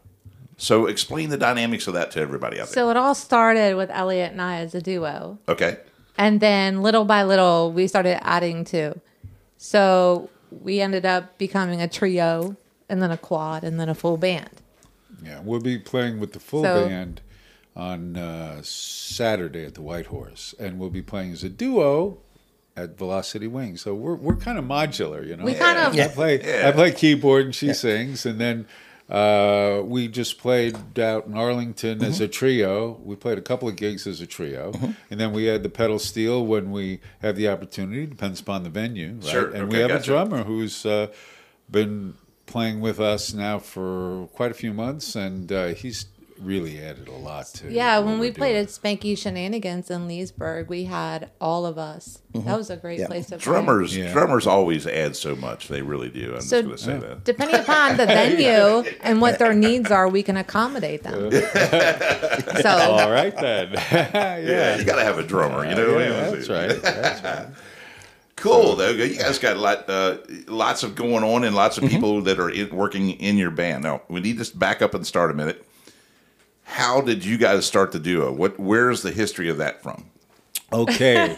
So 0.57 0.87
explain 0.87 1.29
the 1.29 1.37
dynamics 1.37 1.87
of 1.87 1.93
that 1.93 2.11
to 2.11 2.19
everybody 2.19 2.59
out 2.59 2.67
there. 2.67 2.73
So 2.73 2.89
it 2.89 2.97
all 2.97 3.15
started 3.15 3.77
with 3.77 3.89
Elliot 3.91 4.31
and 4.31 4.41
I 4.41 4.57
as 4.57 4.73
a 4.75 4.81
duo. 4.81 5.37
okay. 5.47 5.77
And 6.17 6.41
then 6.41 6.81
little 6.81 7.05
by 7.05 7.23
little, 7.23 7.71
we 7.71 7.87
started 7.87 8.21
adding 8.27 8.65
to. 8.65 8.99
So 9.57 10.29
we 10.51 10.81
ended 10.81 11.05
up 11.05 11.37
becoming 11.37 11.81
a 11.81 11.87
trio, 11.87 12.57
and 12.89 13.01
then 13.01 13.11
a 13.11 13.17
quad, 13.17 13.63
and 13.63 13.79
then 13.79 13.87
a 13.87 13.95
full 13.95 14.17
band. 14.17 14.49
Yeah. 15.23 15.41
We'll 15.43 15.59
be 15.61 15.77
playing 15.77 16.19
with 16.19 16.33
the 16.33 16.39
full 16.39 16.63
So- 16.63 16.87
band 16.87 17.21
on 17.75 18.17
uh, 18.17 18.61
Saturday 18.63 19.63
at 19.65 19.73
the 19.75 19.81
White 19.81 20.07
Horse. 20.07 20.53
And 20.59 20.79
we'll 20.79 20.89
be 20.89 21.01
playing 21.01 21.31
as 21.31 21.43
a 21.43 21.49
duo 21.49 22.17
at 22.75 22.97
Velocity 22.97 23.47
Wing. 23.47 23.77
So 23.77 23.93
we're, 23.93 24.15
we're 24.15 24.35
kind 24.35 24.57
of 24.57 24.65
modular, 24.65 25.25
you 25.25 25.35
know? 25.37 25.45
We 25.45 25.53
kind 25.53 25.77
of 25.77 25.97
I 25.99 26.07
play 26.09 26.41
Yeah. 26.43 26.67
I 26.67 26.71
play 26.71 26.91
keyboard 26.91 27.45
and 27.45 27.55
she 27.55 27.73
sings, 27.73 28.25
and 28.25 28.39
then 28.39 28.67
uh, 29.09 29.81
we 29.85 30.07
just 30.07 30.37
played 30.37 30.99
out 30.99 31.25
in 31.25 31.35
Arlington 31.35 32.03
as 32.03 32.19
a 32.19 32.23
Mm-hmm. 32.25 32.31
trio. 32.31 32.99
We 33.03 33.15
played 33.15 33.37
a 33.37 33.41
couple 33.41 33.67
of 33.67 33.75
gigs 33.75 34.05
as 34.07 34.21
a 34.21 34.27
trio, 34.27 34.71
and 35.09 35.19
then 35.19 35.31
we 35.33 35.45
had 35.45 35.63
the 35.63 35.69
pedal 35.69 35.99
steel 35.99 36.45
when 36.45 36.71
we 36.71 36.99
have 37.21 37.35
the 37.35 37.47
opportunity. 37.49 38.05
Depends 38.05 38.39
upon 38.39 38.63
the 38.63 38.69
venue, 38.69 39.15
right? 39.21 39.23
Sure. 39.29 39.45
And 39.49 39.63
Okay, 39.63 39.75
we 39.75 39.79
have 39.79 39.89
gotcha. 39.89 40.01
a 40.01 40.05
drummer 40.05 40.43
who's 40.43 40.85
uh, 40.85 41.07
been 41.71 42.13
playing 42.49 42.81
with 42.81 42.99
us 42.99 43.33
now 43.33 43.59
for 43.59 44.27
quite 44.33 44.51
a 44.51 44.55
few 44.55 44.73
months, 44.73 45.15
and 45.15 45.51
uh, 45.51 45.67
he's 45.67 46.05
really 46.39 46.79
added 46.81 47.07
a 47.09 47.11
lot 47.11 47.45
to. 47.47 47.69
Yeah, 47.69 47.97
what 47.99 48.05
when 48.07 48.19
we 48.19 48.27
we're 48.29 48.33
played 48.33 48.53
doing. 48.53 48.63
at 48.63 48.69
Spanky 48.69 49.17
Shenanigans 49.17 49.91
in 49.91 50.07
Leesburg, 50.07 50.69
we 50.69 50.85
had 50.85 51.29
all 51.41 51.65
of 51.65 51.77
us. 51.77 52.21
That 52.33 52.57
was 52.57 52.69
a 52.69 52.77
great 52.77 52.99
Yeah. 52.99 53.07
place 53.07 53.25
to 53.27 53.31
play. 53.37 53.43
Drummers, 53.43 53.95
Yeah. 53.97 54.13
drummers 54.13 54.47
always 54.47 54.87
add 54.87 55.17
so 55.17 55.35
much. 55.35 55.67
They 55.67 55.81
really 55.81 56.07
do. 56.09 56.35
I'm 56.35 56.41
So- 56.41 56.61
just 56.61 56.85
going 56.87 57.01
to 57.01 57.05
say 57.05 57.09
that. 57.09 57.23
Depending 57.25 57.59
upon 57.59 57.97
the 57.97 58.05
venue 58.05 58.89
and 59.01 59.19
what 59.19 59.37
their 59.37 59.53
needs 59.53 59.91
are, 59.91 60.07
we 60.07 60.23
can 60.23 60.37
accommodate 60.37 61.03
them. 61.03 61.29
so 62.61 62.69
All 62.69 63.11
right 63.11 63.35
then. 63.35 63.71
Yeah, 63.91 64.37
yeah. 64.37 64.77
you 64.77 64.85
got 64.85 64.95
to 64.95 65.03
have 65.03 65.19
a 65.19 65.23
drummer. 65.23 65.67
You 65.67 65.75
know, 65.75 65.97
Yeah, 65.99 66.29
that's 66.31 66.47
right. 66.49 66.81
That's 66.81 67.21
right. 67.23 67.47
Cool. 68.39 68.75
though. 68.75 68.89
You 68.89 69.15
guys 69.17 69.39
got 69.39 69.57
a 69.57 69.59
lot, 69.59 69.89
uh, 69.89 70.17
lots 70.47 70.83
of 70.83 70.95
going 70.95 71.23
on, 71.23 71.43
and 71.43 71.55
lots 71.55 71.77
of 71.77 71.89
people 71.89 72.21
that 72.21 72.39
are 72.39 72.49
in, 72.49 72.69
working 72.75 73.11
in 73.11 73.37
your 73.37 73.51
band. 73.51 73.83
Now, 73.83 74.01
we 74.09 74.19
need 74.19 74.43
to 74.43 74.57
back 74.57 74.81
up 74.81 74.93
and 74.93 75.05
start 75.05 75.31
a 75.31 75.33
minute. 75.33 75.65
How 76.63 77.01
did 77.01 77.25
you 77.25 77.37
guys 77.37 77.65
start 77.65 77.91
the 77.91 77.99
duo? 77.99 78.31
What? 78.31 78.59
Where's 78.59 79.01
the 79.01 79.11
history 79.11 79.49
of 79.49 79.57
that 79.57 79.81
from? 79.81 80.05
Okay. 80.71 81.29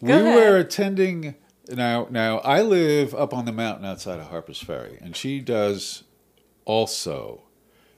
we 0.00 0.12
ahead. 0.12 0.34
were 0.34 0.58
attending 0.58 1.34
now 1.68 2.06
now 2.10 2.38
I 2.38 2.62
live 2.62 3.14
up 3.14 3.32
on 3.32 3.46
the 3.46 3.52
mountain 3.52 3.86
outside 3.86 4.20
of 4.20 4.26
Harper's 4.26 4.62
Ferry 4.62 4.98
and 5.00 5.16
she 5.16 5.40
does 5.40 6.04
also. 6.64 7.42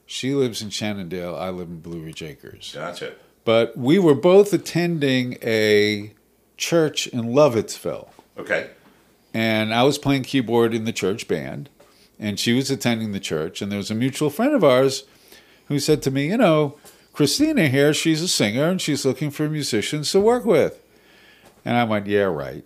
She 0.07 0.35
lives 0.35 0.63
in 0.63 0.71
Shenandoah, 0.71 1.37
I 1.37 1.51
live 1.51 1.69
in 1.69 1.81
Blue 1.81 2.01
Ridge 2.01 2.23
Acres. 2.23 2.73
Gotcha. 2.75 3.13
But 3.45 3.77
we 3.77 3.99
were 3.99 4.15
both 4.15 4.53
attending 4.53 5.37
a 5.43 6.15
church 6.59 7.07
in 7.07 7.23
Lovettsville. 7.27 8.09
Okay. 8.37 8.71
and 9.35 9.75
I 9.75 9.83
was 9.83 9.99
playing 9.99 10.23
keyboard 10.25 10.75
in 10.75 10.85
the 10.85 10.93
church 10.93 11.27
band, 11.27 11.71
and 12.21 12.39
she 12.39 12.53
was 12.53 12.71
attending 12.71 13.13
the 13.13 13.21
church, 13.21 13.61
and 13.63 13.71
there 13.73 13.79
was 13.79 13.91
a 13.91 13.95
mutual 13.95 14.31
friend 14.31 14.55
of 14.55 14.63
ours 14.63 15.05
who 15.67 15.79
said 15.79 16.03
to 16.03 16.11
me, 16.11 16.29
you 16.29 16.37
know, 16.37 16.77
Christina 17.13 17.69
here, 17.69 17.93
she's 17.93 18.23
a 18.23 18.29
singer 18.29 18.69
and 18.71 18.81
she's 18.81 19.05
looking 19.05 19.31
for 19.31 19.49
musicians 19.49 20.13
to 20.13 20.21
work 20.21 20.45
with. 20.45 20.81
And 21.65 21.77
I 21.77 21.85
went, 21.85 22.07
yeah, 22.07 22.23
right. 22.23 22.65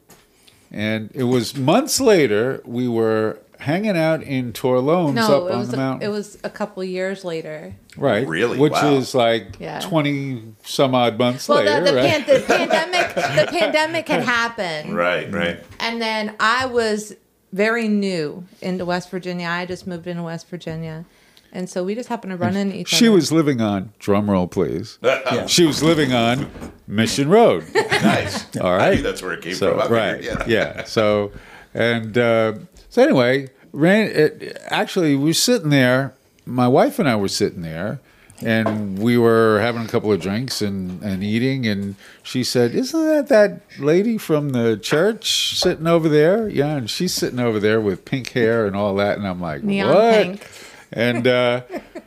And 0.70 1.10
it 1.14 1.24
was 1.24 1.56
months 1.56 2.00
later, 2.00 2.60
we 2.64 2.86
were 2.86 3.38
hanging 3.62 3.96
out 3.96 4.22
in 4.22 4.52
Torlones 4.52 5.14
no, 5.14 5.44
up 5.46 5.50
it 5.50 5.54
on 5.54 5.58
was 5.60 5.68
the 5.70 5.76
a, 5.76 5.80
mountain. 5.80 6.08
it 6.08 6.12
was 6.12 6.38
a 6.44 6.50
couple 6.50 6.82
years 6.84 7.24
later. 7.24 7.74
right. 7.96 8.26
Really? 8.26 8.58
Which 8.58 8.72
Wow. 8.72 8.94
is 8.94 9.14
like 9.14 9.56
Yeah. 9.58 9.80
20 9.80 10.42
some 10.64 10.94
odd 10.94 11.18
months 11.18 11.48
Well, 11.48 11.58
later, 11.64 11.80
the, 11.84 11.90
the, 11.92 11.96
right? 11.96 12.10
pan, 12.10 12.24
the 12.26 12.44
pandemic 12.46 13.14
the 13.14 13.46
pandemic 13.58 14.08
had 14.08 14.22
happened, 14.22 14.94
Right. 14.96 15.32
Right. 15.32 15.60
and 15.80 16.00
then 16.02 16.34
I 16.40 16.66
was 16.66 17.14
very 17.52 17.86
new 17.88 18.44
into 18.60 18.84
West 18.84 19.10
Virginia. 19.10 19.46
I 19.48 19.66
just 19.66 19.86
moved 19.86 20.06
into 20.06 20.22
West 20.22 20.48
Virginia, 20.48 21.04
and 21.52 21.68
so 21.68 21.84
we 21.84 21.94
just 21.94 22.08
happened 22.08 22.30
to 22.32 22.36
run 22.38 22.56
into 22.56 22.76
each 22.76 22.88
She 22.88 22.96
other. 22.96 23.04
She 23.04 23.08
was 23.10 23.30
living 23.32 23.60
on, 23.60 23.92
drum 23.98 24.30
roll 24.30 24.46
please. 24.48 24.98
She 25.46 25.66
was 25.66 25.82
living 25.82 26.12
on 26.12 26.50
Mission 26.86 27.28
Road. 27.28 27.64
nice. 27.74 28.44
All 28.58 28.74
right. 28.76 28.92
I 28.92 28.94
knew 28.96 29.02
that's 29.02 29.22
where 29.22 29.34
it 29.34 29.42
came 29.42 29.54
So, 29.54 29.72
from. 29.78 29.80
I 29.80 29.86
right. 29.88 30.24
figured, 30.24 30.48
Yeah. 30.48 30.84
So, 30.84 31.30
and 31.74 32.16
uh, 32.18 32.52
so 32.92 33.02
anyway. 33.02 33.48
It, 33.74 34.58
actually, 34.66 35.16
we 35.16 35.24
were 35.24 35.32
sitting 35.32 35.70
there. 35.70 36.12
My 36.44 36.68
wife 36.68 36.98
and 36.98 37.08
I 37.08 37.16
were 37.16 37.28
sitting 37.28 37.62
there, 37.62 38.00
and 38.42 38.98
we 38.98 39.16
were 39.16 39.60
having 39.60 39.82
a 39.82 39.88
couple 39.88 40.12
of 40.12 40.20
drinks 40.20 40.60
and, 40.60 41.02
and 41.02 41.24
eating. 41.24 41.66
And 41.66 41.96
she 42.22 42.44
said, 42.44 42.74
"Isn't 42.74 43.06
that 43.06 43.28
that 43.28 43.62
lady 43.78 44.18
from 44.18 44.50
the 44.50 44.76
church 44.76 45.58
sitting 45.58 45.86
over 45.86 46.06
there?" 46.06 46.50
Yeah, 46.50 46.76
and 46.76 46.90
she's 46.90 47.14
sitting 47.14 47.40
over 47.40 47.58
there 47.58 47.80
with 47.80 48.04
pink 48.04 48.32
hair 48.32 48.66
and 48.66 48.76
all 48.76 48.94
that. 48.96 49.16
And 49.16 49.26
I'm 49.26 49.40
like, 49.40 49.62
Neon 49.62 49.88
"What?" 49.88 50.12
pink. 50.12 50.48
And 50.92 51.26
uh, 51.26 51.62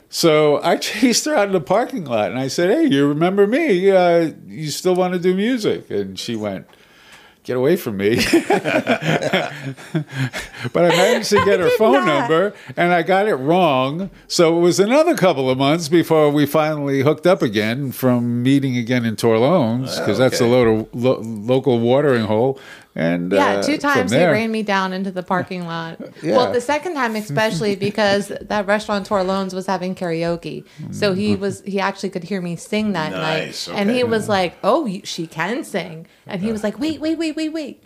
so 0.08 0.62
I 0.62 0.78
chased 0.92 1.26
her 1.26 1.36
out 1.36 1.48
in 1.48 1.54
the 1.54 1.62
parking 1.62 2.06
lot, 2.06 2.30
and 2.30 2.40
I 2.40 2.48
said, 2.48 2.70
"Hey, 2.70 2.86
you 2.86 3.08
remember 3.08 3.48
me? 3.48 3.90
Uh, 3.90 4.34
you 4.46 4.70
still 4.70 4.94
want 4.94 5.14
to 5.14 5.20
do 5.20 5.34
music?" 5.34 5.90
And 5.90 6.20
she 6.20 6.36
went, 6.36 6.68
"Get 7.46 7.56
away 7.58 7.76
from 7.76 7.98
me!" 7.98 8.16
but 10.74 10.84
I 10.84 10.90
managed 10.90 11.30
to 11.30 11.46
get 11.46 11.60
her 11.60 11.70
phone 11.78 12.06
not. 12.06 12.22
number, 12.22 12.54
and 12.76 12.92
I 12.92 13.04
got 13.04 13.28
it 13.28 13.36
wrong. 13.36 14.10
So 14.28 14.58
it 14.58 14.62
was 14.62 14.80
another 14.80 15.16
couple 15.16 15.50
of 15.50 15.58
months 15.58 15.88
before 15.88 16.30
we 16.32 16.46
finally 16.46 17.02
hooked 17.02 17.28
up 17.28 17.42
again 17.42 17.92
from 17.92 18.42
meeting 18.44 18.78
again 18.78 19.06
in 19.06 19.16
Torlones, 19.16 19.98
because 20.00 20.18
that's 20.18 20.42
a 20.42 20.48
lo- 20.48 20.90
lo- 20.94 21.22
local 21.22 21.80
watering 21.80 22.26
hole. 22.26 22.60
And 22.98 23.32
Yeah, 23.32 23.56
uh, 23.58 23.64
two 23.64 23.78
times 23.78 24.12
he 24.12 24.18
there- 24.18 24.32
ran 24.32 24.52
me 24.52 24.64
down 24.64 24.94
into 24.94 25.12
the 25.12 25.24
parking 25.24 25.66
lot. 25.66 26.00
Yeah. 26.24 26.38
Well, 26.38 26.54
the 26.54 26.62
second 26.62 26.94
time 26.94 27.16
especially 27.16 27.76
because 27.88 28.30
that 28.42 28.66
restaurateur 28.68 29.22
Loans 29.22 29.54
was 29.54 29.66
having 29.68 29.96
karaoke, 29.96 30.64
so 30.92 31.14
he 31.14 31.36
was 31.36 31.62
he 31.66 31.80
actually 31.80 32.10
could 32.10 32.24
hear 32.24 32.42
me 32.42 32.56
sing 32.56 32.94
that 32.94 33.12
Nice, 33.12 33.68
night, 33.68 33.78
and 33.78 33.90
he 33.90 34.04
was 34.06 34.30
like, 34.30 34.58
"Oh, 34.64 34.86
you, 34.86 35.02
she 35.04 35.28
can 35.28 35.64
sing," 35.66 36.08
and 36.26 36.42
he 36.42 36.52
was 36.54 36.64
like, 36.64 36.80
"Wait, 36.80 37.02
wait, 37.02 37.18
wait, 37.18 37.36
wait, 37.36 37.50
wait." 37.50 37.84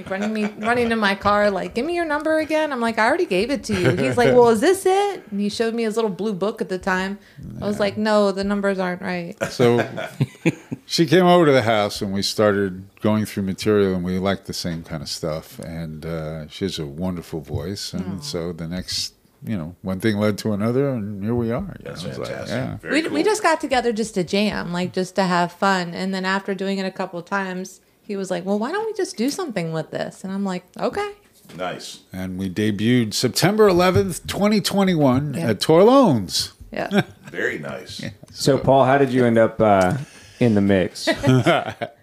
Like 0.00 0.10
running 0.10 0.32
me 0.32 0.44
running 0.58 0.88
to 0.90 0.96
my 0.96 1.14
car, 1.14 1.50
like, 1.50 1.74
give 1.74 1.84
me 1.86 1.94
your 1.94 2.04
number 2.04 2.38
again. 2.38 2.72
I'm 2.72 2.80
like, 2.80 2.98
I 2.98 3.06
already 3.06 3.26
gave 3.26 3.50
it 3.50 3.64
to 3.64 3.74
you. 3.80 3.90
He's 3.96 4.16
like, 4.16 4.34
Well, 4.34 4.48
is 4.48 4.60
this 4.60 4.86
it? 4.86 5.22
And 5.30 5.40
he 5.40 5.48
showed 5.48 5.74
me 5.74 5.82
his 5.84 5.96
little 5.96 6.10
blue 6.10 6.32
book 6.34 6.60
at 6.60 6.68
the 6.68 6.78
time. 6.78 7.18
I 7.60 7.66
was 7.66 7.78
like, 7.78 7.96
No, 7.96 8.32
the 8.32 8.44
numbers 8.44 8.78
aren't 8.78 9.02
right. 9.02 9.36
So 9.50 9.86
she 10.86 11.06
came 11.06 11.26
over 11.26 11.46
to 11.46 11.52
the 11.52 11.62
house 11.62 12.00
and 12.02 12.12
we 12.12 12.22
started 12.22 12.84
going 13.00 13.26
through 13.26 13.42
material 13.44 13.94
and 13.94 14.04
we 14.04 14.18
liked 14.18 14.46
the 14.46 14.52
same 14.52 14.82
kind 14.82 15.02
of 15.02 15.08
stuff. 15.08 15.58
And 15.60 16.04
uh, 16.06 16.48
she 16.48 16.64
has 16.64 16.78
a 16.78 16.86
wonderful 16.86 17.40
voice. 17.40 17.92
And 17.92 18.22
so 18.24 18.52
the 18.52 18.66
next, 18.66 19.14
you 19.44 19.56
know, 19.56 19.76
one 19.82 20.00
thing 20.00 20.16
led 20.18 20.38
to 20.38 20.52
another 20.52 20.88
and 20.90 21.22
here 21.22 21.34
we 21.34 21.50
are. 21.52 21.76
you 21.78 21.84
That's 21.84 22.02
know, 22.04 22.10
it's 22.10 22.18
like, 22.18 22.28
yeah. 22.48 22.76
Very 22.78 22.94
We, 22.94 23.02
cool. 23.02 23.12
we 23.12 23.22
just 23.22 23.42
got 23.42 23.60
together 23.60 23.92
just 23.92 24.14
to 24.14 24.24
jam, 24.24 24.72
like 24.72 24.92
just 24.92 25.14
to 25.16 25.24
have 25.24 25.52
fun. 25.52 25.94
And 25.94 26.12
then 26.14 26.24
after 26.24 26.54
doing 26.54 26.78
it 26.78 26.84
a 26.86 26.90
couple 26.90 27.18
of 27.18 27.24
times, 27.26 27.80
he 28.10 28.16
was 28.16 28.28
like, 28.28 28.44
Well, 28.44 28.58
why 28.58 28.72
don't 28.72 28.84
we 28.86 28.92
just 28.94 29.16
do 29.16 29.30
something 29.30 29.72
with 29.72 29.92
this? 29.92 30.24
And 30.24 30.32
I'm 30.32 30.44
like, 30.44 30.64
Okay. 30.78 31.12
nice. 31.56 32.00
And 32.12 32.38
we 32.40 32.50
debuted 32.50 33.14
September 33.14 33.70
11th, 33.70 34.26
2021 34.26 35.34
Yeah. 35.34 35.50
at 35.50 35.60
Torlones. 35.60 36.50
Yeah. 36.72 37.02
Very 37.30 37.60
nice. 37.60 38.04
So, 38.32 38.58
Paul, 38.58 38.84
how 38.84 38.98
did 38.98 39.12
you 39.12 39.24
end 39.24 39.38
up 39.38 39.60
uh, 39.60 39.96
in 40.40 40.54
the 40.56 40.60
mix? 40.60 41.08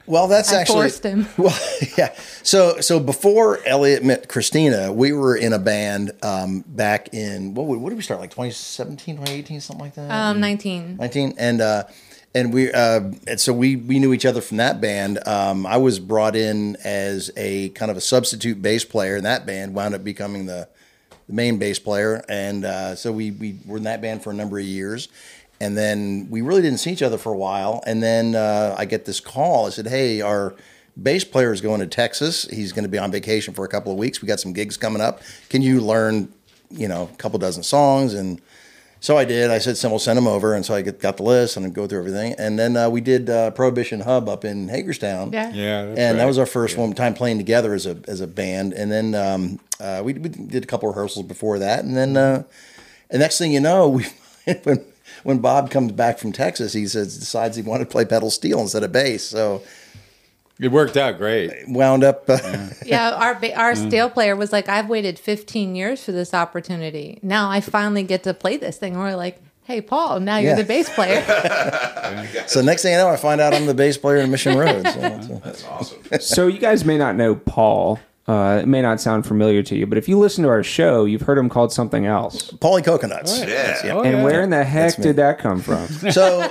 Well, 0.08 0.30
that's 0.30 0.54
I 0.54 0.62
actually 0.62 0.84
forced 0.84 1.04
him. 1.04 1.28
Well, 1.38 1.60
yeah. 1.98 2.16
So, 2.42 2.80
so 2.80 2.98
before 2.98 3.60
Elliot 3.66 4.06
met 4.06 4.30
Christina, 4.30 4.94
we 4.94 5.12
were 5.12 5.36
in 5.36 5.52
a 5.52 5.60
band 5.60 6.14
um, 6.24 6.64
back 6.66 7.14
in 7.14 7.54
what? 7.54 7.66
What 7.66 7.90
did 7.90 7.98
we 7.98 8.02
start? 8.04 8.22
Like 8.22 8.30
2017, 8.30 9.18
2018, 9.18 9.60
something 9.60 9.84
like 9.84 9.96
that. 9.96 10.10
Um, 10.10 10.40
19. 10.40 10.96
19 10.96 11.34
and 11.38 11.60
uh 11.60 11.84
and 12.38 12.54
we 12.54 12.72
uh 12.72 13.12
and 13.28 13.40
so 13.40 13.52
we 13.52 13.76
we 13.76 14.00
knew 14.00 14.14
each 14.14 14.26
other 14.26 14.42
from 14.42 14.58
that 14.58 14.80
band. 14.80 15.20
Um 15.28 15.66
i 15.66 15.78
was 15.78 16.00
brought 16.00 16.36
in 16.36 16.78
as 16.84 17.32
a 17.36 17.70
kind 17.70 17.90
of 17.90 17.98
a 17.98 18.02
substitute 18.02 18.62
bass 18.62 18.86
player 18.86 19.16
in 19.16 19.24
that 19.24 19.46
band 19.46 19.74
wound 19.74 19.96
up 19.96 20.04
becoming 20.04 20.46
the 20.46 20.68
the 21.28 21.34
main 21.34 21.58
bass 21.58 21.80
player. 21.80 22.24
And 22.30 22.64
uh 22.64 22.96
so 22.96 23.12
we 23.12 23.32
we 23.32 23.58
were 23.66 23.78
in 23.78 23.84
that 23.84 24.02
band 24.02 24.24
for 24.24 24.32
a 24.32 24.36
number 24.36 24.60
of 24.60 24.66
years. 24.66 25.10
And 25.60 25.76
then 25.76 26.28
we 26.30 26.42
really 26.42 26.62
didn't 26.62 26.78
see 26.78 26.92
each 26.92 27.02
other 27.02 27.18
for 27.18 27.34
a 27.34 27.38
while. 27.38 27.82
And 27.88 28.04
then 28.04 28.36
uh 28.36 28.76
i 28.78 28.86
get 28.86 29.06
this 29.06 29.20
call. 29.20 29.68
I 29.68 29.70
said 29.72 29.88
hey 29.88 30.22
our 30.22 30.56
bass 31.02 31.24
player 31.24 31.52
is 31.52 31.62
going 31.62 31.80
to 31.80 31.88
texas. 31.88 32.48
He's 32.50 32.72
going 32.72 32.86
to 32.86 32.90
be 32.90 33.00
on 33.00 33.12
vacation 33.12 33.54
for 33.54 33.66
a 33.66 33.68
couple 33.68 33.92
of 33.92 33.98
weeks. 33.98 34.22
We 34.22 34.28
got 34.28 34.40
some 34.40 34.54
gigs 34.54 34.78
coming 34.78 35.02
up. 35.02 35.22
Can 35.50 35.62
you 35.62 35.82
learn 35.82 36.32
you 36.70 36.88
know 36.88 37.10
a 37.12 37.18
couple 37.18 37.40
dozen 37.40 37.64
songs 37.64 38.14
and 38.14 38.42
so 39.00 39.18
I 39.18 39.26
did. 39.26 39.52
I 39.52 39.60
said, 39.60 39.78
"We'll 39.90 40.00
send 40.00 40.18
them 40.18 40.28
over," 40.28 40.54
and 40.54 40.66
so 40.66 40.74
I 40.74 40.82
get, 40.82 41.00
got 41.00 41.18
the 41.18 41.24
list 41.24 41.58
and 41.58 41.66
I 41.66 41.70
go 41.70 41.88
through 41.88 42.00
everything. 42.00 42.34
And 42.38 42.58
then 42.58 42.76
uh, 42.76 42.90
we 42.90 43.02
did 43.02 43.30
uh, 43.30 43.52
Prohibition 43.52 44.02
Hub 44.02 44.28
up 44.28 44.44
in 44.44 44.68
Hagerstown. 44.70 45.32
Yeah. 45.34 45.52
Yeah. 45.52 45.82
and 45.82 45.98
that's 45.98 46.18
that 46.18 46.26
was 46.26 46.38
our 46.38 46.46
first 46.46 46.78
one 46.78 46.94
time 46.94 47.14
playing 47.14 47.38
together 47.38 47.74
as 47.74 47.86
a 47.86 47.98
as 48.08 48.22
a 48.22 48.28
band. 48.28 48.74
And 48.74 48.92
then 48.92 49.16
um, 49.16 49.60
uh, 49.80 50.02
we, 50.04 50.14
we 50.14 50.30
did 50.30 50.64
a 50.64 50.68
couple 50.68 50.90
rehearsals 50.90 51.26
before 51.26 51.60
that. 51.60 51.84
And 51.84 51.96
then 51.96 52.18
uh, 52.18 52.44
the 53.10 53.20
next 53.20 53.38
thing 53.38 53.52
you 53.52 53.60
know, 53.60 53.88
we 53.90 54.06
when 54.64 54.86
when 55.24 55.40
Bob 55.40 55.72
comes 55.72 55.92
back 55.92 56.20
from 56.20 56.32
Texas, 56.32 56.74
he 56.74 56.88
says 56.88 57.18
decides 57.18 57.56
he 57.56 57.64
wanted 57.64 57.86
to 57.86 57.92
play 57.92 58.06
pedal 58.06 58.32
steel 58.32 58.60
instead 58.60 58.84
of 58.84 58.92
bass. 58.92 59.24
So 59.24 59.62
It 60.60 60.70
worked 60.72 60.98
out 60.98 61.18
great. 61.18 61.52
wound 61.68 62.04
up. 62.04 62.30
Uh, 62.30 62.38
Yeah, 62.86 63.12
our 63.16 63.34
our 63.56 63.74
Mm. 63.74 63.88
steel 63.88 64.10
player 64.10 64.36
was 64.36 64.52
like, 64.52 64.68
I've 64.70 64.90
waited 64.90 65.20
15 65.20 65.76
years 65.76 66.04
for 66.04 66.12
this 66.12 66.34
opportunity. 66.34 67.20
Now 67.22 67.50
I 67.50 67.60
finally 67.62 68.04
get 68.04 68.24
to 68.24 68.34
play 68.34 68.58
this 68.58 68.78
thing. 68.78 68.94
And 68.94 69.02
we're 69.02 69.16
like, 69.16 69.40
hey, 69.64 69.82
Paul, 69.82 70.20
now 70.22 70.38
you're 70.38 70.56
the 70.56 70.64
bass 70.64 70.90
player. 70.90 71.22
so 72.48 72.62
next 72.62 72.82
thing 72.84 72.94
you 72.94 72.98
know, 72.98 73.10
I 73.10 73.18
find 73.18 73.42
out 73.42 73.54
I'm 73.54 73.66
the 73.66 73.74
bass 73.74 73.98
player 73.98 74.18
in 74.18 74.32
Mission 74.32 74.58
Road. 74.58 74.86
So, 74.98 75.22
so. 75.22 75.42
That's 75.44 75.64
awesome. 75.66 76.00
so, 76.22 76.48
you 76.48 76.58
guys 76.60 76.86
may 76.86 76.98
not 76.98 77.16
know 77.16 77.36
Paul. 77.36 78.00
Uh, 78.28 78.60
it 78.62 78.68
may 78.68 78.82
not 78.82 79.00
sound 79.00 79.26
familiar 79.26 79.64
to 79.64 79.76
you, 79.76 79.86
but 79.86 79.98
if 79.98 80.10
you 80.10 80.18
listen 80.20 80.44
to 80.44 80.50
our 80.50 80.64
show, 80.64 81.06
you've 81.06 81.22
heard 81.22 81.38
him 81.38 81.48
called 81.48 81.72
something 81.72 82.06
else. 82.06 82.52
Paulie 82.52 82.84
Coconuts. 82.84 83.40
Yeah. 83.40 83.80
Oh, 83.94 84.02
and 84.02 84.22
where 84.24 84.42
in 84.42 84.50
the 84.50 84.64
heck 84.66 84.96
did 84.98 85.16
that 85.16 85.40
come 85.40 85.62
from? 85.62 85.88
So, 86.12 86.50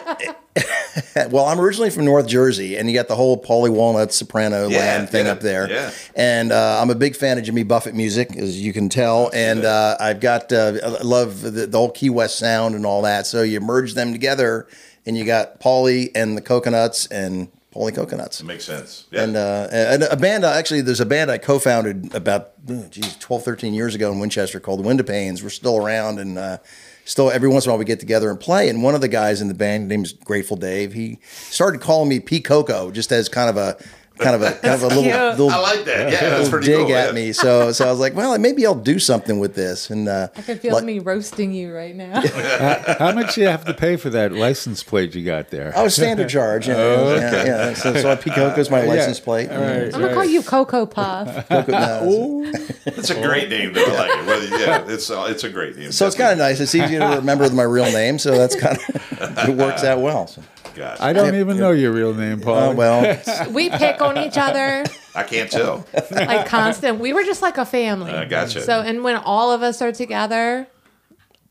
well, 1.31 1.47
I'm 1.47 1.61
originally 1.61 1.91
from 1.91 2.05
North 2.05 2.27
Jersey, 2.27 2.77
and 2.77 2.89
you 2.89 2.95
got 2.95 3.09
the 3.09 3.17
whole 3.17 3.41
Paulie 3.41 3.71
Walnut 3.71 4.13
Soprano 4.13 4.69
Yeah, 4.69 4.79
land 4.79 5.11
thing 5.11 5.27
yeah, 5.27 5.33
up 5.33 5.41
there. 5.41 5.71
yeah. 5.71 5.91
And 6.15 6.53
uh, 6.53 6.79
I'm 6.81 6.91
a 6.91 6.95
big 6.95 7.17
fan 7.17 7.39
of 7.39 7.45
Jimmy 7.45 7.63
Buffett 7.63 7.95
music, 7.95 8.37
as 8.37 8.61
you 8.61 8.73
can 8.73 8.89
tell. 8.89 9.31
And 9.33 9.65
uh, 9.65 9.97
I've 10.01 10.21
got 10.21 10.53
uh, 10.53 10.75
I 10.85 11.03
love 11.03 11.43
the, 11.43 11.51
the 11.67 11.79
whole 11.79 11.91
Key 11.91 12.11
West 12.11 12.39
sound 12.39 12.75
and 12.75 12.87
all 12.87 13.03
that. 13.03 13.27
So 13.27 13.43
you 13.43 13.61
merge 13.61 13.95
them 13.95 14.13
together, 14.13 14.67
and 15.05 15.17
you 15.17 15.25
got 15.25 15.61
Paulie 15.61 16.11
and 16.15 16.37
the 16.37 16.43
Coconuts 16.43 17.07
and 17.07 17.49
Paulie 17.75 17.95
Coconuts. 17.95 18.41
It 18.41 18.45
Makes 18.47 18.65
sense. 18.65 19.05
Yeah. 19.11 19.23
And, 19.25 19.37
uh, 19.37 19.69
and 19.71 20.03
a 20.05 20.17
band, 20.17 20.45
actually, 20.45 20.81
there's 20.81 21.01
a 21.01 21.07
band 21.07 21.31
I 21.31 21.37
co 21.39 21.59
founded 21.59 22.15
about, 22.15 22.53
geez, 22.91 23.17
12, 23.19 23.45
13 23.45 23.75
years 23.75 23.95
ago 23.95 24.11
in 24.11 24.19
Winchester 24.19 24.61
called 24.61 24.79
the 24.79 24.85
Window 24.89 25.05
Panes. 25.05 25.43
We're 25.43 25.51
still 25.51 25.77
around 25.77 26.19
and 26.19 26.39
uh, 26.39 26.59
still 27.07 27.31
every 27.31 27.49
once 27.49 27.65
in 27.65 27.71
a 27.71 27.73
while 27.73 27.79
we 27.79 27.87
get 27.87 28.01
together 28.01 28.29
and 28.29 28.39
play. 28.39 28.69
And 28.69 28.83
one 28.83 28.95
of 28.95 29.01
the 29.01 29.09
guys 29.09 29.41
in 29.41 29.49
the 29.49 29.55
band, 29.55 29.89
named 29.89 30.07
is 30.07 30.13
Grateful 30.13 30.57
Dave, 30.59 30.93
he 30.93 31.19
started 31.23 31.81
calling 31.81 32.11
me 32.11 32.21
P 32.21 32.41
Coco 32.41 32.91
just 32.91 33.11
as 33.13 33.31
kind 33.31 33.49
of 33.49 33.57
a, 33.57 33.83
kind 34.19 34.35
of 34.35 34.43
a, 34.43 34.53
kind 34.53 34.75
of 34.75 34.83
a 34.83 34.89
little, 34.89 35.03
little, 35.03 35.51
I 35.51 35.59
like 35.59 35.85
that. 35.85 36.13
Yeah, 36.13 36.21
that's 36.21 36.45
little 36.45 36.51
pretty 36.51 36.67
dig 36.67 36.87
cool. 36.87 36.97
at 36.97 37.09
yeah. 37.09 37.13
me. 37.13 37.33
So, 37.33 37.73
so 37.73 37.87
I 37.87 37.91
was 37.91 38.01
like, 38.01 38.15
well, 38.15 38.37
maybe 38.39 38.65
I'll 38.67 38.75
do 38.75 38.99
something 38.99 39.39
with 39.39 39.55
this. 39.55 39.91
And 39.91 40.09
uh, 40.09 40.29
I 40.37 40.43
can 40.43 40.59
feel 40.59 40.75
like- 40.75 40.85
me 40.85 40.99
roasting 40.99 41.53
you 41.53 41.75
right 41.75 41.95
now. 41.95 42.21
How 42.99 43.13
much 43.13 43.35
do 43.35 43.43
you 43.43 43.49
have 43.49 43.65
to 43.65 43.75
pay 43.75 43.97
for 43.97 44.11
that 44.11 44.33
license 44.33 44.83
plate 44.83 45.15
you 45.15 45.25
got 45.25 45.51
there? 45.51 45.73
Oh, 45.77 45.89
standard 45.89 46.29
charge. 46.31 46.69
Yeah, 46.69 47.17
yeah, 47.17 47.45
yeah. 47.45 47.75
So, 47.75 47.95
so 47.95 48.17
P 48.17 48.31
Coco's 48.31 48.71
my 48.71 48.83
license 48.83 49.21
plate. 49.21 49.51
All 49.51 49.61
right. 49.61 49.85
I'm 49.85 49.91
going 49.91 50.09
to 50.09 50.15
call 50.15 50.25
you 50.25 50.43
Coco 50.43 50.87
Puff. 50.87 51.49
Coco, 51.49 51.73
no, 51.73 52.53
It's 52.87 53.11
a 53.11 53.21
great 53.21 53.49
name. 53.49 53.73
Though. 53.73 53.85
I 53.85 53.93
like 53.93 54.19
it. 54.19 54.27
Whether, 54.27 54.59
yeah, 54.59 54.85
it's 54.89 55.11
uh, 55.11 55.27
it's 55.29 55.45
a 55.45 55.51
great 55.51 55.77
name. 55.77 55.93
So 55.93 56.07
it's 56.07 56.17
kind 56.17 56.33
of 56.33 56.39
nice. 56.39 56.61
It's 56.61 56.75
easy 56.75 56.99
to 56.99 57.17
remember 57.17 57.45
with 57.45 57.55
my 57.55 57.63
real 57.63 57.91
name, 57.93 58.19
so 58.19 58.37
that's 58.37 58.55
kind 58.55 58.79
of 58.79 59.49
it 59.49 59.57
works 59.57 59.85
out 59.85 60.01
well. 60.01 60.27
So. 60.27 60.43
Gosh, 60.77 60.99
I 61.01 61.13
don't 61.13 61.35
even 61.35 61.57
know 61.59 61.71
your 61.73 61.91
real 61.93 62.13
name, 62.15 62.41
Paul. 62.41 62.57
Oh 62.57 62.75
well, 62.75 63.19
We 63.51 63.71
pick 63.71 64.01
on 64.03 64.19
each 64.19 64.37
other 64.37 64.85
I 65.15 65.23
can't 65.23 65.51
tell. 65.51 65.87
like 66.11 66.47
constant. 66.47 67.01
We 67.01 67.13
were 67.15 67.25
just 67.25 67.41
like 67.43 67.57
a 67.59 67.65
family. 67.65 68.13
I 68.13 68.27
gotcha. 68.27 68.61
So, 68.61 68.81
and 68.83 69.03
when 69.03 69.17
all 69.17 69.53
of 69.53 69.63
us 69.63 69.81
are 69.81 69.93
together, 69.93 70.67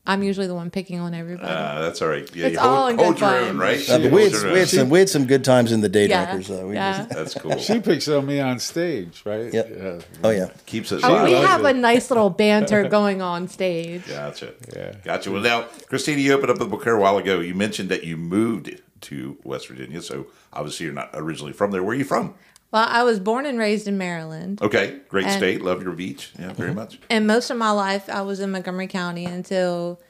I'm 0.06 0.22
usually 0.22 0.46
the 0.46 0.54
one 0.54 0.70
picking 0.70 1.00
on 1.00 1.14
everybody. 1.14 1.48
Uh, 1.48 1.80
that's 1.80 2.00
all 2.00 2.06
right. 2.08 2.28
Yeah, 2.34 2.46
It's 2.46 2.54
you 2.54 2.60
hold, 2.60 2.72
all 2.72 2.86
in 2.86 2.96
hold 2.96 3.14
good 3.14 3.20
your 3.20 3.30
fun. 3.30 3.42
own, 3.48 3.58
right? 3.58 3.90
Uh, 3.90 3.98
but 3.98 4.02
You 4.04 4.10
we 4.10 4.20
hold 4.22 4.32
had, 4.32 4.42
your 4.42 4.52
we 4.52 4.58
had 4.60 4.68
some 4.68 4.88
we 4.90 4.98
had 5.00 5.08
some 5.08 5.26
good 5.26 5.44
times 5.44 5.72
in 5.72 5.80
the 5.80 5.88
day 5.88 6.06
yeah. 6.06 6.26
drinkers 6.26 6.46
though. 6.48 6.68
We 6.68 6.74
yeah. 6.74 6.98
just, 6.98 7.08
That's 7.10 7.34
cool. 7.34 7.58
She 7.58 7.80
picks 7.80 8.06
on 8.06 8.24
me 8.24 8.38
on 8.38 8.60
stage, 8.60 9.22
right? 9.24 9.52
Yep. 9.52 9.70
Yeah. 9.76 9.98
oh 10.22 10.30
yeah. 10.30 10.50
Keeps 10.66 10.92
it. 10.92 11.00
Oh, 11.02 11.24
we 11.24 11.34
live. 11.34 11.48
have 11.48 11.64
a 11.64 11.72
nice 11.72 12.08
little 12.10 12.30
banter 12.30 12.88
going 12.88 13.20
on 13.20 13.48
stage. 13.48 14.06
Gotcha. 14.06 14.54
Yeah. 14.74 14.94
Gotcha. 15.02 15.32
Well, 15.32 15.42
now, 15.42 15.62
Christina, 15.88 16.20
you 16.20 16.34
opened 16.34 16.50
up 16.50 16.58
the 16.58 16.66
book 16.66 16.84
here 16.84 16.94
a 16.94 17.00
while 17.00 17.18
ago. 17.18 17.40
You 17.40 17.56
mentioned 17.56 17.88
that 17.88 18.04
you 18.04 18.16
moved 18.16 18.68
to 19.06 19.36
West 19.44 19.68
Virginia, 19.68 20.02
so 20.02 20.26
obviously 20.52 20.86
you're 20.86 20.94
not 20.94 21.10
originally 21.14 21.52
from 21.52 21.70
there. 21.70 21.82
Where 21.82 21.94
are 21.94 21.98
you 21.98 22.04
from? 22.04 22.34
Well, 22.72 22.86
I 22.88 23.04
was 23.04 23.20
born 23.20 23.46
and 23.46 23.58
raised 23.58 23.86
in 23.86 23.96
Maryland. 23.96 24.60
Okay, 24.60 25.00
great 25.08 25.26
And- 25.26 25.36
state. 25.36 25.62
Love 25.62 25.82
your 25.82 25.92
beach. 25.92 26.32
Yeah, 26.38 26.52
very 26.52 26.70
mm-hmm. 26.70 26.78
much. 26.78 26.98
And 27.08 27.26
most 27.26 27.50
of 27.50 27.56
my 27.56 27.70
life, 27.70 28.08
I 28.10 28.22
was 28.22 28.40
in 28.40 28.50
Montgomery 28.50 28.88
County 28.88 29.24
until 29.24 30.00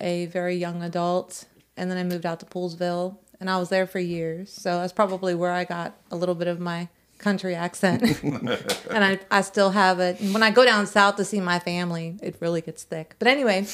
a 0.00 0.26
very 0.26 0.56
young 0.56 0.82
adult. 0.82 1.44
And 1.76 1.90
then 1.90 1.98
I 1.98 2.02
moved 2.02 2.26
out 2.26 2.40
to 2.40 2.46
Poolesville, 2.46 3.16
and 3.38 3.48
I 3.48 3.58
was 3.58 3.68
there 3.68 3.86
for 3.86 4.00
years. 4.00 4.52
So 4.52 4.80
that's 4.80 4.92
probably 4.92 5.34
where 5.34 5.52
I 5.52 5.64
got 5.64 5.96
a 6.10 6.16
little 6.16 6.34
bit 6.34 6.48
of 6.48 6.58
my 6.58 6.88
country 7.18 7.54
accent. 7.54 8.02
and 8.22 9.04
I, 9.04 9.20
I 9.30 9.42
still 9.42 9.70
have 9.70 10.00
it. 10.00 10.20
When 10.20 10.42
I 10.42 10.50
go 10.50 10.64
down 10.64 10.86
south 10.86 11.16
to 11.16 11.24
see 11.24 11.40
my 11.40 11.58
family, 11.60 12.16
it 12.22 12.36
really 12.40 12.60
gets 12.60 12.82
thick. 12.82 13.14
But 13.18 13.28
anyway, 13.28 13.66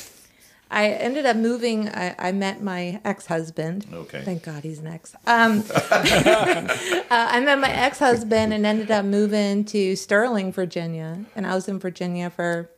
I 0.75 0.89
ended 0.89 1.25
up 1.25 1.37
moving. 1.37 1.89
I, 1.89 2.17
I 2.19 2.33
met 2.33 2.61
my 2.61 3.01
ex 3.05 3.27
husband. 3.27 3.87
Okay. 3.93 4.23
Thank 4.23 4.43
God 4.43 4.65
he's 4.65 4.81
an 4.81 4.89
ex. 4.89 5.15
Um, 5.25 5.63
uh, 5.73 7.07
I 7.11 7.41
met 7.41 7.61
my 7.61 7.71
ex 7.71 8.01
husband 8.01 8.53
and 8.53 8.67
ended 8.67 8.91
up 8.91 9.05
moving 9.05 9.65
to 9.67 9.95
Sterling, 9.95 10.53
Virginia. 10.53 11.25
And 11.37 11.47
I 11.47 11.55
was 11.55 11.69
in 11.69 11.79
Virginia 11.79 12.29
for 12.29 12.71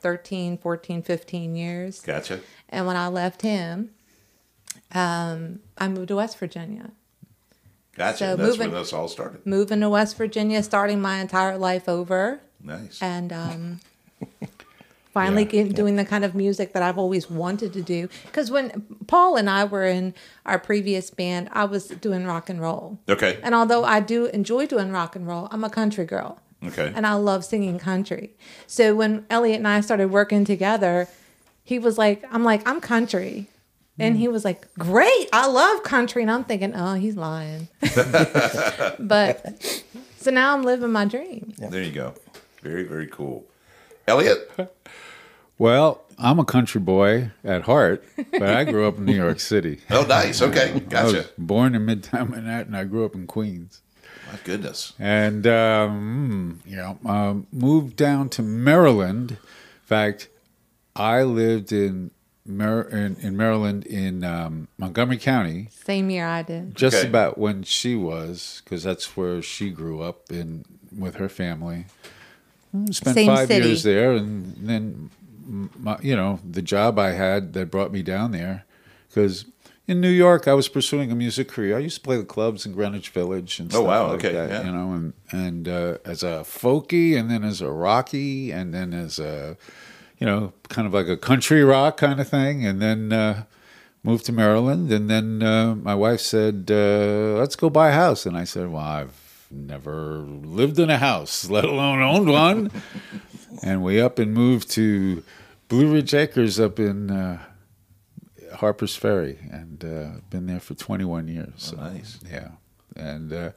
13, 0.00 0.58
14, 0.58 1.02
15 1.02 1.56
years. 1.56 2.00
Gotcha. 2.00 2.40
And 2.68 2.86
when 2.86 2.96
I 2.96 3.08
left 3.08 3.40
him, 3.40 3.90
um, 4.92 5.60
I 5.78 5.88
moved 5.88 6.08
to 6.08 6.16
West 6.16 6.38
Virginia. 6.38 6.90
Gotcha. 7.96 8.18
So 8.18 8.36
That's 8.36 8.50
moving- 8.50 8.70
when 8.72 8.80
this 8.82 8.92
all 8.92 9.08
started. 9.08 9.46
Moving 9.46 9.80
to 9.80 9.88
West 9.88 10.18
Virginia, 10.18 10.62
starting 10.62 11.00
my 11.00 11.20
entire 11.20 11.56
life 11.56 11.88
over. 11.88 12.40
Nice. 12.62 13.00
and 13.00 13.32
um, 13.32 13.80
finally 15.12 15.44
Yeah. 15.50 15.64
doing 15.64 15.96
the 15.96 16.04
kind 16.04 16.24
of 16.24 16.34
music 16.34 16.72
that 16.72 16.82
I've 16.82 16.98
always 16.98 17.28
wanted 17.30 17.72
to 17.72 17.82
do. 17.82 18.08
Because 18.26 18.50
when 18.50 18.86
Paul 19.06 19.36
and 19.36 19.50
I 19.50 19.64
were 19.64 19.84
in 19.86 20.14
our 20.46 20.58
previous 20.58 21.10
band, 21.10 21.48
I 21.52 21.64
was 21.64 21.88
doing 21.88 22.24
rock 22.26 22.48
and 22.48 22.60
roll. 22.60 22.98
Okay. 23.08 23.38
And 23.42 23.54
although 23.54 23.84
I 23.84 24.00
do 24.00 24.26
enjoy 24.26 24.66
doing 24.66 24.92
rock 24.92 25.16
and 25.16 25.26
roll, 25.26 25.48
I'm 25.50 25.64
a 25.64 25.70
country 25.70 26.04
girl. 26.04 26.38
Okay. 26.64 26.92
And 26.94 27.06
I 27.06 27.14
love 27.14 27.44
singing 27.44 27.78
country. 27.78 28.30
So 28.66 28.94
when 28.94 29.24
Elliot 29.30 29.56
and 29.58 29.68
I 29.68 29.80
started 29.80 30.10
working 30.10 30.44
together, 30.44 31.08
he 31.64 31.78
was 31.78 31.96
like, 31.98 32.22
I'm 32.30 32.44
like, 32.44 32.66
I'm 32.68 32.80
country. 32.80 33.48
And 33.98 34.16
he 34.16 34.28
was 34.28 34.46
like, 34.46 34.66
Great, 34.78 35.28
I 35.30 35.46
love 35.46 35.82
country. 35.82 36.22
And 36.22 36.30
I'm 36.30 36.44
thinking, 36.44 36.72
oh, 36.74 36.94
he's 36.94 37.16
lying. 37.16 37.68
but 38.98 39.82
So 40.18 40.30
now 40.30 40.54
I'm 40.54 40.62
living 40.62 40.90
my 40.92 41.04
dream. 41.04 41.52
There 41.58 41.82
you 41.82 41.92
go. 41.92 42.14
Very, 42.62 42.84
very 42.84 43.06
cool. 43.06 43.44
Elliot? 44.10 44.68
Well, 45.58 46.02
I'm 46.18 46.38
a 46.38 46.44
country 46.44 46.80
boy 46.80 47.30
at 47.44 47.62
heart, 47.62 48.04
but 48.32 48.42
I 48.42 48.64
grew 48.64 48.86
up 48.88 48.98
in 48.98 49.04
New 49.04 49.14
York 49.14 49.40
City. 49.40 49.80
Oh, 49.90 50.04
nice. 50.04 50.40
Okay. 50.42 50.70
I 50.72 50.74
was 51.04 51.12
Gotcha. 51.14 51.28
born 51.38 51.74
in 51.74 51.86
Midtown 51.86 52.30
Manhattan. 52.30 52.74
I 52.74 52.84
grew 52.84 53.04
up 53.04 53.14
in 53.14 53.26
Queens. 53.26 53.80
My 54.32 54.38
goodness. 54.44 54.92
and 54.98 55.46
um, 55.46 56.60
you 56.64 56.76
know 56.76 56.98
um, 57.04 57.46
moved 57.52 57.96
down 57.96 58.28
to 58.30 58.42
Maryland. 58.42 59.32
In 59.32 59.36
fact, 59.86 60.28
I 60.94 61.22
lived 61.24 61.72
in 61.72 62.10
Mar- 62.46 62.88
in, 62.88 63.16
in 63.20 63.36
Maryland 63.36 63.84
in 63.86 64.22
um, 64.24 64.68
Montgomery 64.78 65.18
County, 65.18 65.68
Same 65.84 66.10
year 66.10 66.26
I 66.26 66.42
did. 66.42 66.74
just 66.76 66.96
Okay. 66.98 67.08
about 67.08 67.38
when 67.38 67.64
she 67.64 67.96
was, 67.96 68.62
because 68.64 68.82
that's 68.84 69.16
where 69.16 69.42
she 69.42 69.70
grew 69.70 70.00
up 70.02 70.30
in 70.30 70.64
with 70.96 71.16
her 71.16 71.28
family. 71.28 71.86
Mm, 72.74 72.94
Spent 72.94 73.14
Same 73.14 73.26
five 73.26 73.48
city. 73.48 73.66
years 73.66 73.82
there, 73.82 74.12
and 74.12 74.54
then 74.56 75.10
my, 75.78 75.98
you 76.02 76.14
know 76.14 76.38
the 76.48 76.62
job 76.62 76.98
I 76.98 77.10
had 77.12 77.52
that 77.54 77.70
brought 77.70 77.92
me 77.92 78.02
down 78.02 78.32
there, 78.32 78.64
because. 79.08 79.44
In 79.88 80.00
New 80.00 80.08
York, 80.10 80.46
I 80.46 80.54
was 80.54 80.68
pursuing 80.68 81.10
a 81.10 81.16
music 81.16 81.48
career. 81.48 81.76
I 81.76 81.80
used 81.80 81.96
to 81.96 82.00
play 82.02 82.16
the 82.16 82.22
clubs 82.24 82.64
in 82.64 82.74
Greenwich 82.74 83.08
Village 83.08 83.58
and 83.58 83.74
Oh, 83.74 83.82
wow, 83.82 84.06
like 84.12 84.24
okay, 84.24 84.32
that. 84.34 84.48
yeah. 84.48 84.64
You 84.64 84.70
know, 84.70 84.92
and 84.92 85.12
and 85.32 85.66
uh, 85.68 85.96
as 86.04 86.22
a 86.22 86.44
folky, 86.46 87.18
and 87.18 87.28
then 87.28 87.42
as 87.42 87.60
a 87.60 87.68
rocky, 87.72 88.52
and 88.52 88.72
then 88.72 88.94
as 88.94 89.18
a, 89.18 89.56
you 90.20 90.26
know, 90.28 90.52
kind 90.68 90.86
of 90.86 90.94
like 90.94 91.08
a 91.08 91.16
country 91.16 91.64
rock 91.64 91.96
kind 91.96 92.20
of 92.20 92.28
thing, 92.28 92.64
and 92.64 92.80
then 92.80 93.12
uh, 93.12 93.42
moved 94.04 94.26
to 94.26 94.32
Maryland, 94.32 94.92
and 94.92 95.10
then 95.10 95.42
uh, 95.42 95.74
my 95.74 95.96
wife 95.96 96.20
said, 96.20 96.70
uh, 96.70 97.34
"Let's 97.40 97.56
go 97.56 97.68
buy 97.68 97.88
a 97.88 97.92
house," 97.92 98.26
and 98.26 98.36
I 98.36 98.44
said, 98.44 98.68
"Well, 98.70 98.84
I've 98.84 99.29
never 99.50 100.18
lived 100.18 100.78
in 100.78 100.90
a 100.90 100.98
house, 100.98 101.48
let 101.50 101.64
alone 101.64 102.02
owned 102.02 102.28
one," 102.28 102.70
and 103.62 103.82
we 103.82 104.00
up 104.00 104.18
and 104.18 104.32
moved 104.32 104.70
to 104.72 105.22
Blue 105.68 105.92
Ridge 105.92 106.14
Acres 106.14 106.58
up 106.60 106.78
in. 106.78 107.10
Uh, 107.10 107.42
Harper's 108.54 108.96
Ferry, 108.96 109.38
and 109.52 109.84
uh, 109.84 110.20
been 110.28 110.46
there 110.46 110.58
for 110.58 110.74
21 110.74 111.28
years. 111.28 111.52
So, 111.56 111.76
nice. 111.76 112.18
Yeah, 112.28 112.48
and 112.96 113.32
uh, 113.32 113.50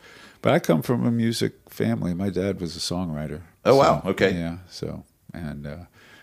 but 0.43 0.53
I 0.53 0.59
come 0.59 0.81
from 0.81 1.05
a 1.05 1.11
music 1.11 1.53
family. 1.67 2.13
My 2.13 2.29
dad 2.29 2.61
was 2.61 2.75
a 2.75 2.79
songwriter. 2.79 3.41
Oh, 3.65 3.75
wow. 3.75 4.03
Okay. 4.05 4.33
Yeah. 4.33 4.57
So 4.67 5.03
and 5.33 5.65
uh, 5.65 5.77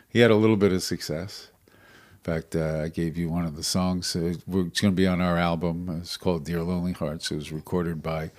he 0.08 0.20
had 0.20 0.30
a 0.30 0.36
little 0.36 0.56
bit 0.56 0.72
of 0.72 0.82
success. 0.82 1.48
In 1.68 2.34
fact, 2.34 2.54
uh, 2.54 2.82
I 2.84 2.88
gave 2.88 3.16
you 3.16 3.30
one 3.30 3.46
of 3.46 3.56
the 3.56 3.62
songs. 3.62 4.14
Uh, 4.14 4.34
it's 4.34 4.44
going 4.44 4.72
to 4.72 4.90
be 4.90 5.06
on 5.06 5.20
our 5.20 5.38
album. 5.38 6.00
It's 6.00 6.16
called 6.16 6.44
"Dear 6.44 6.62
Lonely 6.62 6.92
Hearts." 6.92 7.30
It 7.30 7.36
was 7.36 7.50
recorded 7.50 8.02
by 8.02 8.30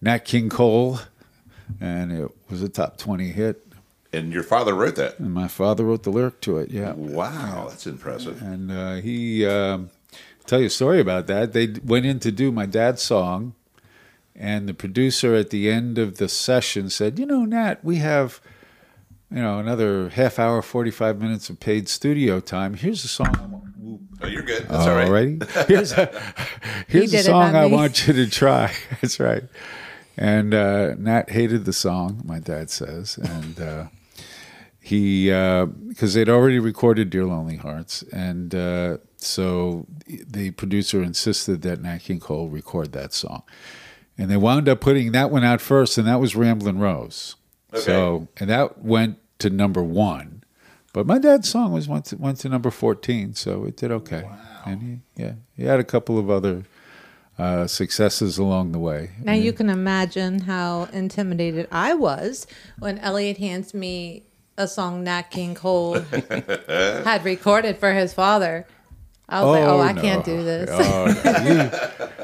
Nat 0.00 0.24
King 0.24 0.48
Cole, 0.48 1.00
and 1.80 2.12
it 2.12 2.30
was 2.50 2.62
a 2.62 2.68
top 2.68 2.98
20 2.98 3.28
hit. 3.28 3.66
And 4.12 4.32
your 4.32 4.42
father 4.42 4.74
wrote 4.74 4.96
that. 4.96 5.18
And 5.18 5.32
my 5.32 5.48
father 5.48 5.84
wrote 5.84 6.04
the 6.04 6.10
lyric 6.10 6.40
to 6.42 6.58
it. 6.58 6.70
Yeah. 6.70 6.92
Wow. 6.94 7.66
That's 7.68 7.86
impressive. 7.86 8.40
And 8.40 8.70
uh, 8.70 8.94
he 8.96 9.44
um, 9.44 9.90
tell 10.46 10.60
you 10.60 10.66
a 10.66 10.70
story 10.70 11.00
about 11.00 11.26
that. 11.26 11.52
They 11.52 11.74
went 11.84 12.06
in 12.06 12.20
to 12.20 12.32
do 12.32 12.50
my 12.50 12.66
dad's 12.66 13.02
song, 13.02 13.54
and 14.34 14.68
the 14.68 14.74
producer 14.74 15.34
at 15.34 15.50
the 15.50 15.70
end 15.70 15.98
of 15.98 16.16
the 16.18 16.28
session 16.28 16.88
said, 16.88 17.18
"You 17.18 17.26
know, 17.26 17.44
Nat, 17.44 17.84
we 17.84 17.96
have." 17.96 18.40
You 19.28 19.42
know, 19.42 19.58
another 19.58 20.10
half 20.10 20.38
hour, 20.38 20.62
forty-five 20.62 21.20
minutes 21.20 21.50
of 21.50 21.58
paid 21.58 21.88
studio 21.88 22.38
time. 22.38 22.74
Here's 22.74 23.04
a 23.04 23.08
song. 23.08 23.65
I 24.20 24.24
Oh, 24.24 24.28
you're 24.28 24.42
good. 24.42 24.66
That's 24.68 24.86
all 24.86 24.94
right. 24.94 25.08
Alrighty. 25.08 25.66
Here's 25.68 25.92
a 25.92 26.22
here's 26.88 27.12
a 27.12 27.22
song 27.22 27.54
I 27.54 27.66
want 27.66 28.06
you 28.06 28.14
to 28.14 28.30
try. 28.30 28.72
That's 29.00 29.20
right. 29.20 29.44
And 30.16 30.54
uh, 30.54 30.94
Nat 30.94 31.30
hated 31.30 31.64
the 31.66 31.72
song. 31.72 32.22
My 32.24 32.38
dad 32.38 32.70
says, 32.70 33.18
and 33.18 33.60
uh, 33.60 33.84
he 34.80 35.26
because 35.28 36.14
they'd 36.14 36.28
already 36.28 36.58
recorded 36.58 37.10
"Dear 37.10 37.26
Lonely 37.26 37.56
Hearts," 37.56 38.02
and 38.12 38.54
uh, 38.54 38.98
so 39.16 39.86
the 40.06 40.52
producer 40.52 41.02
insisted 41.02 41.62
that 41.62 41.82
Nat 41.82 41.98
King 41.98 42.20
Cole 42.20 42.48
record 42.48 42.92
that 42.92 43.12
song, 43.12 43.42
and 44.16 44.30
they 44.30 44.38
wound 44.38 44.68
up 44.68 44.80
putting 44.80 45.12
that 45.12 45.30
one 45.30 45.44
out 45.44 45.60
first, 45.60 45.98
and 45.98 46.06
that 46.06 46.20
was 46.20 46.34
"Ramblin' 46.34 46.78
Rose." 46.78 47.36
So 47.74 48.28
and 48.38 48.48
that 48.48 48.78
went 48.78 49.18
to 49.40 49.50
number 49.50 49.82
one. 49.82 50.35
But 50.96 51.06
my 51.06 51.18
dad's 51.18 51.50
song 51.50 51.72
was 51.72 51.86
went 51.86 52.06
to, 52.06 52.16
went 52.16 52.38
to 52.38 52.48
number 52.48 52.70
fourteen, 52.70 53.34
so 53.34 53.66
it 53.66 53.76
did 53.76 53.90
okay. 53.90 54.26
And 54.64 54.82
he, 54.82 55.22
yeah, 55.22 55.32
he 55.54 55.64
had 55.64 55.78
a 55.78 55.84
couple 55.84 56.18
of 56.18 56.30
other 56.30 56.62
uh, 57.38 57.66
successes 57.66 58.38
along 58.38 58.72
the 58.72 58.78
way. 58.78 59.10
Now 59.22 59.34
you 59.34 59.52
can 59.52 59.68
imagine 59.68 60.40
how 60.40 60.88
intimidated 60.94 61.68
I 61.70 61.92
was 61.92 62.46
when 62.78 62.96
Elliot 63.00 63.36
hands 63.36 63.74
me 63.74 64.22
a 64.56 64.66
song 64.66 65.04
Nat 65.04 65.24
King 65.24 65.54
Cole 65.54 66.00
had 66.70 67.26
recorded 67.26 67.76
for 67.76 67.92
his 67.92 68.14
father. 68.14 68.66
I 69.28 69.44
was 69.44 69.54
like, 69.54 69.68
oh, 69.68 69.80
I 69.80 69.92
no. 69.92 70.00
can't 70.00 70.24
do 70.24 70.42
this. 70.42 70.70
Oh, 70.72 71.14
no. 71.24 71.70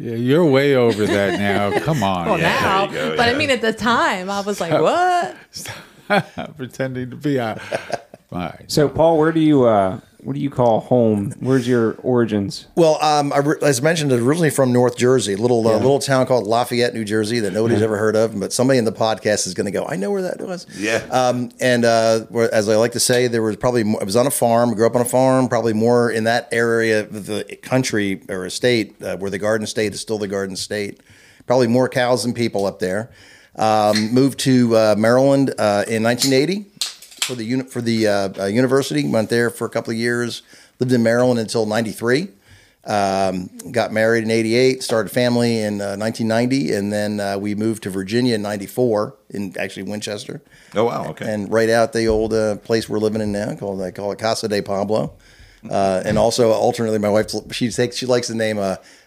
You, 0.00 0.10
yeah, 0.12 0.16
you're 0.16 0.46
way 0.46 0.74
over 0.74 1.04
that 1.06 1.38
now. 1.38 1.78
Come 1.80 2.02
on, 2.02 2.26
well, 2.26 2.38
now, 2.38 2.86
go, 2.86 3.16
but 3.18 3.28
I 3.28 3.34
mean, 3.34 3.50
at 3.50 3.60
the 3.60 3.74
time, 3.74 4.30
I 4.30 4.40
was 4.40 4.58
like, 4.58 4.72
what? 4.80 5.36
pretending 6.56 7.10
to 7.10 7.16
be 7.16 7.36
a. 7.36 7.60
Fine. 8.30 8.68
So, 8.68 8.88
Paul, 8.88 9.18
where 9.18 9.32
do 9.32 9.40
you 9.40 9.64
uh, 9.64 9.98
what 10.22 10.34
do 10.34 10.40
you 10.40 10.50
call 10.50 10.80
home? 10.80 11.32
Where's 11.40 11.66
your 11.66 11.94
origins? 12.02 12.68
Well, 12.76 13.02
um, 13.02 13.32
I, 13.32 13.38
re- 13.38 13.56
as 13.62 13.82
mentioned, 13.82 14.12
originally 14.12 14.50
from 14.50 14.72
North 14.72 14.96
Jersey, 14.96 15.32
a 15.32 15.36
little 15.36 15.66
uh, 15.66 15.72
little 15.72 15.98
town 15.98 16.26
called 16.26 16.46
Lafayette, 16.46 16.94
New 16.94 17.04
Jersey, 17.04 17.40
that 17.40 17.52
nobody's 17.52 17.82
ever 17.82 17.96
heard 17.96 18.14
of. 18.14 18.38
But 18.38 18.52
somebody 18.52 18.78
in 18.78 18.84
the 18.84 18.92
podcast 18.92 19.48
is 19.48 19.54
going 19.54 19.64
to 19.64 19.72
go, 19.72 19.84
I 19.84 19.96
know 19.96 20.12
where 20.12 20.22
that 20.22 20.40
was. 20.40 20.66
Yeah. 20.78 20.98
Um, 21.10 21.50
and 21.60 21.84
uh, 21.84 22.20
where- 22.28 22.52
as 22.54 22.68
I 22.68 22.76
like 22.76 22.92
to 22.92 23.00
say, 23.00 23.26
there 23.26 23.42
was 23.42 23.56
probably 23.56 23.82
more, 23.82 24.00
I 24.00 24.04
was 24.04 24.14
on 24.16 24.26
a 24.28 24.30
farm, 24.30 24.74
grew 24.74 24.86
up 24.86 24.94
on 24.94 25.00
a 25.00 25.06
farm, 25.06 25.48
probably 25.48 25.72
more 25.72 26.10
in 26.10 26.24
that 26.24 26.48
area 26.52 27.00
of 27.00 27.26
the 27.26 27.58
country 27.62 28.22
or 28.28 28.44
a 28.44 28.50
state 28.50 29.02
uh, 29.02 29.16
where 29.16 29.30
the 29.30 29.38
Garden 29.38 29.66
State 29.66 29.92
is 29.94 30.00
still 30.00 30.18
the 30.18 30.28
Garden 30.28 30.54
State. 30.54 31.00
Probably 31.46 31.66
more 31.66 31.88
cows 31.88 32.22
than 32.22 32.32
people 32.32 32.64
up 32.66 32.78
there. 32.78 33.10
Um, 33.56 34.14
moved 34.14 34.38
to 34.40 34.76
uh, 34.76 34.94
Maryland 34.96 35.50
uh, 35.58 35.84
in 35.88 36.02
1980 36.02 36.66
for 37.24 37.34
the 37.34 37.44
uni- 37.44 37.64
for 37.64 37.80
the 37.80 38.06
uh, 38.06 38.28
uh, 38.38 38.44
university. 38.46 39.08
Went 39.08 39.30
there 39.30 39.50
for 39.50 39.66
a 39.66 39.70
couple 39.70 39.92
of 39.92 39.96
years. 39.96 40.42
Lived 40.78 40.92
in 40.92 41.02
Maryland 41.02 41.38
until 41.38 41.66
'93. 41.66 42.28
Um, 42.84 43.50
got 43.70 43.92
married 43.92 44.24
in 44.24 44.30
'88. 44.30 44.82
Started 44.82 45.10
family 45.10 45.60
in 45.60 45.80
uh, 45.80 45.96
1990, 45.96 46.72
and 46.74 46.92
then 46.92 47.20
uh, 47.20 47.38
we 47.38 47.54
moved 47.54 47.82
to 47.82 47.90
Virginia 47.90 48.34
in 48.34 48.42
'94 48.42 49.14
in 49.30 49.54
actually 49.58 49.82
Winchester. 49.82 50.40
Oh, 50.74 50.84
wow. 50.84 51.08
Okay. 51.08 51.30
And 51.30 51.52
right 51.52 51.68
out 51.68 51.92
the 51.92 52.06
old 52.06 52.32
uh, 52.32 52.56
place 52.56 52.88
we're 52.88 52.98
living 52.98 53.20
in 53.20 53.32
now, 53.32 53.54
called 53.56 53.82
I 53.82 53.90
call 53.90 54.12
it 54.12 54.18
Casa 54.18 54.48
de 54.48 54.62
Pablo. 54.62 55.12
Uh, 55.68 56.00
and 56.06 56.16
also 56.16 56.52
alternately, 56.52 56.98
my 56.98 57.10
wife 57.10 57.30
she 57.50 57.70
takes 57.70 57.96
she 57.96 58.06
likes 58.06 58.28
the 58.28 58.34
name 58.34 58.58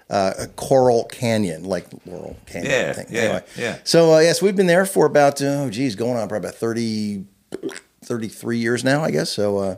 uh, 0.09 0.33
Coral 0.55 1.05
Canyon, 1.05 1.63
like 1.63 1.85
Laurel 2.05 2.37
Canyon. 2.45 2.71
Yeah, 2.71 2.93
thing. 2.93 3.05
yeah, 3.09 3.39
yeah. 3.57 3.77
So 3.83 4.13
uh, 4.15 4.19
yes, 4.19 4.41
we've 4.41 4.55
been 4.55 4.67
there 4.67 4.85
for 4.85 5.05
about 5.05 5.41
oh 5.41 5.69
geez, 5.69 5.95
going 5.95 6.17
on 6.17 6.27
probably 6.27 6.49
about 6.49 6.59
30, 6.59 7.25
33 8.03 8.57
years 8.57 8.83
now, 8.83 9.03
I 9.03 9.11
guess. 9.11 9.29
So 9.29 9.57
uh, 9.57 9.75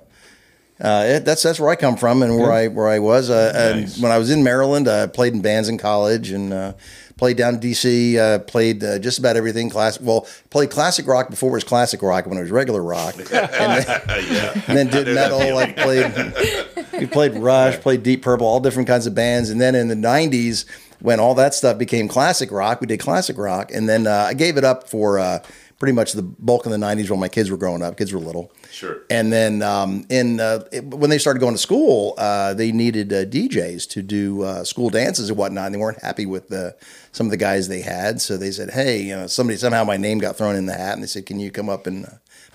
uh, 0.81 1.03
it, 1.07 1.25
that's 1.25 1.41
that's 1.43 1.59
where 1.59 1.69
I 1.69 1.75
come 1.75 1.95
from 1.95 2.21
and 2.21 2.37
where 2.37 2.51
I 2.51 2.67
where 2.67 2.87
I 2.89 2.99
was. 2.99 3.29
Uh, 3.29 3.51
Nice. 3.53 3.93
and 3.95 4.03
when 4.03 4.11
I 4.11 4.17
was 4.17 4.29
in 4.29 4.43
Maryland, 4.43 4.87
I 4.87 5.07
played 5.07 5.33
in 5.33 5.41
bands 5.41 5.69
in 5.69 5.77
college 5.77 6.31
and 6.31 6.51
uh, 6.51 6.73
played 7.17 7.37
down 7.37 7.53
in 7.55 7.59
DC. 7.61 8.17
Uh, 8.17 8.39
played 8.39 8.83
uh, 8.83 8.99
just 8.99 9.17
about 9.17 9.37
everything 9.37 9.69
classic. 9.69 10.01
Well, 10.03 10.27
played 10.49 10.71
classic 10.71 11.07
rock 11.07 11.29
before 11.29 11.51
it 11.51 11.53
was 11.53 11.63
classic 11.63 12.01
rock 12.01 12.25
when 12.25 12.37
it 12.37 12.41
was 12.41 12.51
regular 12.51 12.83
rock, 12.83 13.15
and 13.15 13.25
then, 13.27 13.85
yeah. 14.29 14.51
and 14.67 14.77
then 14.77 14.87
did 14.87 15.07
metal. 15.15 15.55
Like 15.55 15.77
played, 15.77 16.11
we 16.99 17.05
played 17.05 17.33
Rush, 17.37 17.77
played 17.79 18.03
Deep 18.03 18.21
Purple, 18.21 18.45
all 18.47 18.59
different 18.59 18.87
kinds 18.87 19.07
of 19.07 19.15
bands. 19.15 19.49
And 19.49 19.59
then 19.59 19.75
in 19.75 19.87
the 19.87 19.95
'90s, 19.95 20.65
when 20.99 21.19
all 21.19 21.35
that 21.35 21.53
stuff 21.53 21.77
became 21.77 22.07
classic 22.07 22.51
rock, 22.51 22.81
we 22.81 22.87
did 22.87 22.99
classic 22.99 23.37
rock. 23.37 23.71
And 23.73 23.87
then 23.89 24.07
uh, 24.07 24.25
I 24.29 24.33
gave 24.33 24.57
it 24.57 24.63
up 24.63 24.89
for 24.89 25.19
uh, 25.19 25.39
pretty 25.77 25.91
much 25.93 26.13
the 26.13 26.21
bulk 26.23 26.65
of 26.65 26.71
the 26.71 26.77
'90s 26.77 27.09
when 27.09 27.19
my 27.19 27.27
kids 27.27 27.51
were 27.51 27.57
growing 27.57 27.81
up. 27.81 27.97
Kids 27.97 28.13
were 28.13 28.19
little. 28.19 28.51
Sure. 28.71 29.01
And 29.09 29.31
then 29.31 29.61
um, 29.61 30.05
in 30.09 30.39
uh, 30.39 30.65
it- 30.71 30.83
when 30.85 31.09
they 31.09 31.17
started 31.17 31.39
going 31.39 31.53
to 31.53 31.59
school, 31.59 32.13
uh, 32.17 32.53
they 32.53 32.71
needed 32.71 33.13
uh, 33.13 33.23
DJs 33.25 33.89
to 33.91 34.01
do 34.01 34.41
uh, 34.43 34.63
school 34.63 34.89
dances 34.89 35.29
and 35.29 35.37
whatnot. 35.37 35.67
And 35.67 35.75
they 35.75 35.79
weren't 35.79 36.01
happy 36.01 36.25
with 36.25 36.49
the, 36.49 36.75
some 37.13 37.27
of 37.27 37.31
the 37.31 37.37
guys 37.37 37.67
they 37.69 37.81
had, 37.81 38.19
so 38.21 38.35
they 38.37 38.51
said, 38.51 38.71
"Hey, 38.71 39.01
you 39.01 39.15
know, 39.15 39.27
somebody 39.27 39.57
somehow 39.57 39.83
my 39.85 39.97
name 39.97 40.19
got 40.19 40.37
thrown 40.37 40.55
in 40.55 40.65
the 40.65 40.73
hat." 40.73 40.93
And 40.93 41.03
they 41.03 41.07
said, 41.07 41.25
"Can 41.25 41.39
you 41.39 41.51
come 41.51 41.69
up 41.69 41.87
and?" 41.87 42.05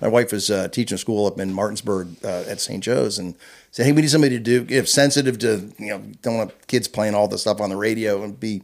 Uh, 0.01 0.07
my 0.07 0.09
wife 0.09 0.33
was 0.33 0.51
uh, 0.51 0.69
teaching 0.69 0.99
school 0.99 1.27
up 1.27 1.39
in 1.39 1.53
Martinsburg 1.53 2.09
uh, 2.25 2.45
at 2.49 2.61
St. 2.61 2.83
Joe's, 2.83 3.19
and 3.19 3.35
said, 3.71 3.87
"Hey, 3.87 3.93
we 3.93 4.03
need 4.03 4.11
somebody 4.11 4.37
to 4.37 4.43
do 4.43 4.67
if 4.69 4.89
sensitive 4.89 5.39
to 5.41 5.73
you 5.79 5.87
know 5.89 6.03
don't 6.23 6.37
want 6.37 6.67
kids 6.67 6.89
playing 6.89 7.15
all 7.15 7.29
the 7.29 7.39
stuff 7.39 7.61
on 7.61 7.71
the 7.71 7.77
radio 7.77 8.23
and 8.23 8.39
be." 8.39 8.63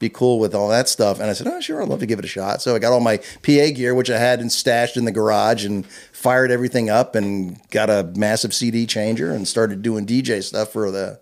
Be 0.00 0.08
cool 0.08 0.38
with 0.38 0.54
all 0.54 0.68
that 0.68 0.88
stuff, 0.88 1.18
and 1.18 1.28
I 1.28 1.32
said, 1.32 1.48
"Oh, 1.48 1.60
sure, 1.60 1.82
I'd 1.82 1.88
love 1.88 1.98
to 1.98 2.06
give 2.06 2.20
it 2.20 2.24
a 2.24 2.28
shot." 2.28 2.62
So 2.62 2.76
I 2.76 2.78
got 2.78 2.92
all 2.92 3.00
my 3.00 3.16
PA 3.16 3.72
gear, 3.74 3.96
which 3.96 4.10
I 4.10 4.18
had 4.20 4.38
and 4.38 4.52
stashed 4.52 4.96
in 4.96 5.04
the 5.06 5.10
garage, 5.10 5.64
and 5.64 5.84
fired 6.12 6.52
everything 6.52 6.88
up, 6.88 7.16
and 7.16 7.58
got 7.72 7.90
a 7.90 8.04
massive 8.14 8.54
CD 8.54 8.86
changer, 8.86 9.32
and 9.32 9.48
started 9.48 9.82
doing 9.82 10.06
DJ 10.06 10.40
stuff 10.44 10.70
for 10.72 10.92
the 10.92 11.18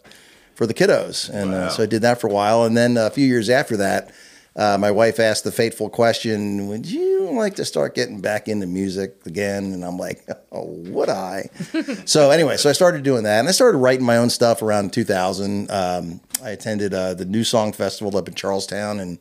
for 0.54 0.66
the 0.66 0.74
kiddos. 0.74 1.30
And 1.30 1.52
Wow. 1.52 1.58
uh, 1.58 1.68
so 1.70 1.84
I 1.84 1.86
did 1.86 2.02
that 2.02 2.20
for 2.20 2.26
a 2.26 2.30
while. 2.30 2.64
And 2.64 2.76
then 2.76 2.98
a 2.98 3.08
few 3.08 3.26
years 3.26 3.48
after 3.48 3.78
that, 3.78 4.10
uh, 4.56 4.78
my 4.78 4.90
wife 4.90 5.20
asked 5.20 5.44
the 5.44 5.52
fateful 5.52 5.88
question, 5.90 6.66
"Would 6.68 6.86
you 6.86 7.30
like 7.32 7.56
to 7.56 7.64
start 7.64 7.94
getting 7.94 8.20
back 8.20 8.48
into 8.48 8.66
music 8.66 9.16
again?" 9.26 9.72
And 9.72 9.84
I'm 9.84 9.98
like, 9.98 10.26
"Oh, 10.50 10.64
would 10.88 11.08
I?" 11.10 11.50
so 12.06 12.30
anyway, 12.30 12.56
so 12.56 12.70
I 12.70 12.72
started 12.72 13.02
doing 13.02 13.24
that, 13.24 13.38
and 13.40 13.48
I 13.48 13.52
started 13.52 13.78
writing 13.78 14.04
my 14.06 14.16
own 14.16 14.30
stuff 14.30 14.62
around 14.62 14.92
2000. 14.92 15.70
Um, 15.70 16.20
I 16.42 16.50
attended 16.50 16.94
uh, 16.94 17.14
the 17.14 17.24
New 17.26 17.44
Song 17.44 17.72
Festival 17.72 18.16
up 18.16 18.28
in 18.28 18.34
Charlestown 18.34 18.98
and 19.00 19.18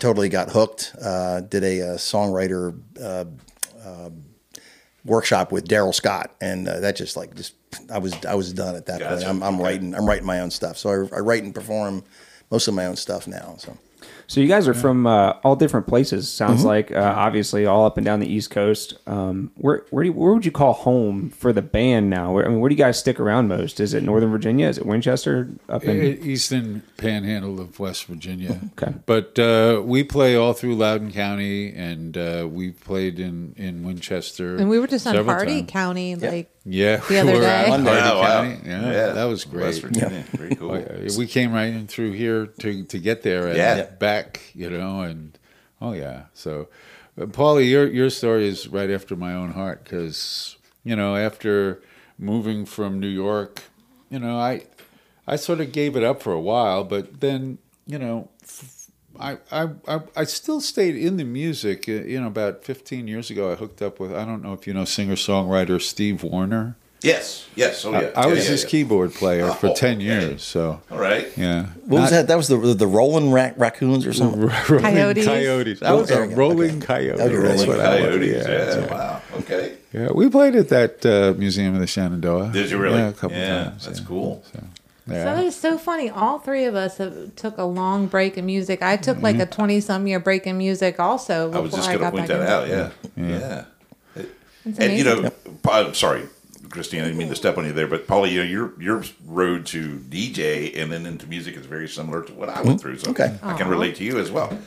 totally 0.00 0.28
got 0.28 0.50
hooked. 0.50 0.94
Uh, 1.00 1.40
did 1.40 1.62
a, 1.64 1.80
uh 1.82 1.96
songwriter 1.96 2.78
uh, 3.00 3.24
uh, 3.84 4.10
workshop 5.04 5.52
with 5.52 5.66
Darrell 5.68 5.92
Scott, 5.92 6.34
and 6.40 6.66
uh, 6.68 6.80
that 6.80 6.96
just 6.96 7.16
like 7.16 7.34
just 7.34 7.54
I 7.92 7.98
was 7.98 8.14
I 8.24 8.34
was 8.34 8.52
done 8.52 8.74
at 8.76 8.86
that 8.86 9.00
Gotcha. 9.00 9.14
point. 9.16 9.28
I'm, 9.28 9.42
I'm 9.42 9.54
Okay. 9.56 9.62
writing 9.64 9.94
I'm 9.94 10.06
writing 10.06 10.26
my 10.26 10.40
own 10.40 10.50
stuff, 10.50 10.78
so 10.78 10.88
I, 11.12 11.16
I 11.16 11.20
write 11.20 11.42
and 11.44 11.54
perform 11.54 12.02
most 12.50 12.68
of 12.68 12.74
my 12.74 12.86
own 12.86 12.96
stuff 12.96 13.26
now. 13.26 13.56
So 13.58 13.76
So 14.26 14.40
you 14.40 14.48
guys 14.48 14.66
are 14.68 14.74
from 14.74 15.06
uh, 15.06 15.34
all 15.44 15.56
different 15.56 15.86
places. 15.86 16.28
Sounds 16.28 16.60
Mm-hmm. 16.60 16.66
like 16.68 16.92
uh, 16.92 17.14
obviously 17.16 17.66
all 17.66 17.84
up 17.84 17.96
and 17.98 18.04
down 18.04 18.20
the 18.20 18.32
East 18.32 18.50
Coast. 18.50 18.94
Um, 19.06 19.50
where 19.56 19.84
where 19.90 20.02
do 20.04 20.08
you, 20.08 20.12
where 20.12 20.32
would 20.32 20.44
you 20.46 20.52
call 20.52 20.72
home 20.72 21.30
for 21.30 21.52
the 21.52 21.62
band 21.62 22.08
now? 22.10 22.32
Where, 22.32 22.46
I 22.46 22.48
mean, 22.48 22.60
where 22.60 22.68
do 22.68 22.74
you 22.74 22.78
guys 22.78 22.98
stick 22.98 23.20
around 23.20 23.48
most? 23.48 23.80
Is 23.80 23.92
it 23.92 24.02
Northern 24.02 24.30
Virginia? 24.30 24.68
Is 24.68 24.78
it 24.78 24.86
Winchester? 24.86 25.48
Up 25.68 25.84
in 25.84 26.00
Eastern 26.24 26.82
Panhandle 26.96 27.60
of 27.60 27.78
West 27.78 28.06
Virginia. 28.06 28.60
Okay. 28.80 28.94
But 29.06 29.38
uh, 29.38 29.82
we 29.84 30.04
play 30.04 30.36
all 30.36 30.52
through 30.52 30.76
Loudoun 30.76 31.12
County, 31.12 31.72
and 31.74 32.16
uh, 32.16 32.48
we 32.50 32.70
played 32.70 33.18
in, 33.18 33.54
in 33.56 33.82
Winchester. 33.84 34.56
And 34.56 34.68
we 34.68 34.78
were 34.78 34.86
just 34.86 35.06
on 35.06 35.14
several 35.14 35.34
Hardy 35.34 35.60
times. 35.60 35.70
County, 35.70 36.16
like 36.16 36.50
Yeah, 36.66 36.96
the 36.96 37.18
other 37.20 37.32
we 37.32 37.38
were 37.38 37.44
day. 37.44 37.64
out 37.64 37.68
One 37.68 37.80
in 37.80 37.86
Wow, 37.86 38.20
wow. 38.20 38.26
County. 38.42 38.60
Yeah, 38.64 39.08
that 39.12 39.24
was 39.24 39.44
great. 39.44 39.64
West 39.64 39.82
Virginia. 39.82 40.24
Very 40.32 40.54
cool. 40.56 40.82
We 41.18 41.26
came 41.26 41.52
right 41.52 41.68
in 41.72 41.86
through 41.86 42.12
here 42.12 42.46
to, 42.46 42.84
to 42.84 42.98
get 42.98 43.22
there 43.22 43.48
and 43.48 43.56
Yeah. 43.56 43.82
back, 43.84 44.40
you 44.54 44.70
know, 44.70 45.00
and 45.02 45.38
oh 45.80 45.92
yeah. 45.92 46.24
So, 46.32 46.68
uh, 47.20 47.26
Paulie, 47.26 47.68
your 47.68 47.86
your 47.86 48.08
story 48.10 48.48
is 48.48 48.66
right 48.68 48.90
after 48.90 49.14
my 49.14 49.34
own 49.34 49.52
heart 49.52 49.84
because 49.84 50.56
you 50.84 50.96
know 50.96 51.16
after 51.16 51.82
moving 52.18 52.64
from 52.64 52.98
New 52.98 53.08
York, 53.08 53.64
you 54.08 54.18
know 54.18 54.38
I 54.38 54.62
I 55.26 55.36
sort 55.36 55.60
of 55.60 55.70
gave 55.72 55.96
it 55.96 56.02
up 56.04 56.22
for 56.22 56.32
a 56.32 56.40
while, 56.40 56.82
but 56.84 57.20
then 57.20 57.58
you 57.86 57.98
know. 57.98 58.28
f- 58.42 58.73
I, 59.20 59.38
I, 59.52 59.68
I, 59.86 60.00
I 60.16 60.24
still 60.24 60.60
stayed 60.60 60.96
in 60.96 61.16
the 61.16 61.24
music. 61.24 61.88
Uh, 61.88 61.92
You 61.92 62.20
know, 62.20 62.26
about 62.28 62.64
15 62.64 63.06
years 63.08 63.30
ago, 63.30 63.52
I 63.52 63.54
hooked 63.54 63.80
up 63.82 64.00
with, 64.00 64.12
I 64.12 64.24
don't 64.24 64.42
know 64.42 64.52
if 64.52 64.66
you 64.66 64.74
know 64.74 64.84
singer 64.84 65.14
songwriter 65.16 65.80
Steve 65.80 66.22
Warner. 66.22 66.76
Yes. 67.02 67.46
Yes. 67.54 67.84
Oh 67.84 67.92
yeah. 67.92 68.10
I, 68.16 68.22
I 68.22 68.26
Yeah, 68.26 68.32
was 68.32 68.44
yeah, 68.46 68.50
his 68.52 68.62
yeah. 68.62 68.68
keyboard 68.70 69.12
player 69.12 69.50
for 69.52 69.68
Oh, 69.68 69.74
10 69.74 69.96
okay. 69.96 70.04
years. 70.04 70.42
So, 70.42 70.80
All 70.90 70.98
right. 70.98 71.26
yeah. 71.36 71.66
what 71.84 72.00
was 72.00 72.10
that? 72.10 72.28
That 72.28 72.36
was 72.38 72.48
the 72.48 72.56
the 72.56 72.86
Rolling 72.86 73.30
Rac- 73.30 73.58
Raccoons 73.58 74.06
or 74.06 74.12
something. 74.20 74.40
Rolling 74.40 74.82
Coyotes. 74.82 75.26
Coyotes. 75.26 75.82
I 75.82 75.92
was 75.92 76.08
There 76.08 76.24
a 76.24 76.28
rolling 76.34 76.78
Okay. 76.82 76.86
coyote. 76.86 77.20
Okay, 77.20 77.36
That's 77.36 77.66
Rolling 77.66 77.68
what 77.68 77.80
I 77.80 78.00
was. 78.00 78.08
Coyotes. 78.08 78.46
Yeah, 78.46 78.48
Yeah. 78.48 78.80
right. 78.80 78.90
Wow. 78.90 79.22
Okay. 79.40 79.76
Yeah, 79.92 80.08
we 80.14 80.30
played 80.30 80.56
at 80.56 80.68
that 80.70 81.04
uh, 81.04 81.34
Museum 81.38 81.74
of 81.74 81.80
the 81.80 81.86
Shenandoah. 81.86 82.50
Did 82.52 82.70
you 82.70 82.78
really? 82.78 82.96
Yeah, 82.98 83.08
a 83.08 83.12
couple 83.12 83.36
Yeah, 83.36 83.64
times. 83.64 83.84
that's 83.86 84.00
yeah. 84.00 84.06
cool. 84.08 84.42
So, 84.52 84.58
So 84.60 84.64
yeah. 85.06 85.24
that 85.24 85.44
is 85.44 85.56
so 85.56 85.76
funny. 85.78 86.10
All 86.10 86.38
three 86.38 86.64
of 86.64 86.74
us 86.74 86.98
have, 86.98 87.34
took 87.36 87.58
a 87.58 87.64
long 87.64 88.06
break 88.06 88.38
in 88.38 88.46
music. 88.46 88.82
I 88.82 88.96
took 88.96 89.20
like 89.20 89.36
a 89.36 89.40
mm-hmm. 89.40 89.50
twenty-some 89.50 90.06
year 90.06 90.20
break 90.20 90.46
in 90.46 90.58
music 90.58 90.98
also. 90.98 91.52
I 91.52 91.58
was 91.58 91.72
just 91.72 91.88
going 91.88 92.00
to 92.00 92.10
point 92.10 92.28
that 92.28 92.40
out. 92.40 92.68
it. 92.68 92.92
Yeah. 93.16 93.26
Yeah. 93.26 93.64
It's 94.66 94.78
And 94.78 94.96
you 94.96 95.02
amazing. 95.02 95.22
know, 95.24 95.30
Pa- 95.62 95.92
sorry, 95.92 96.26
Christine, 96.70 97.02
I 97.02 97.04
didn't 97.04 97.18
mean 97.18 97.28
to 97.28 97.36
step 97.36 97.58
on 97.58 97.66
you 97.66 97.72
there, 97.72 97.86
but 97.86 98.06
Paulie, 98.06 98.32
you 98.32 98.38
know, 98.42 98.48
your 98.48 98.82
your 98.82 99.04
road 99.26 99.66
to 99.66 99.98
DJ 99.98 100.76
and 100.80 100.90
then 100.90 101.06
into 101.06 101.26
music 101.26 101.56
is 101.56 101.66
very 101.66 101.88
similar 101.88 102.22
to 102.22 102.32
what 102.32 102.48
I 102.48 102.62
went 102.62 102.66
mm-hmm. 102.66 102.76
through. 102.78 102.98
So 102.98 103.10
Okay. 103.10 103.38
I 103.42 103.56
can 103.56 103.68
relate 103.68 103.96
to 103.96 104.04
you 104.04 104.18
as 104.18 104.30
well. 104.30 104.58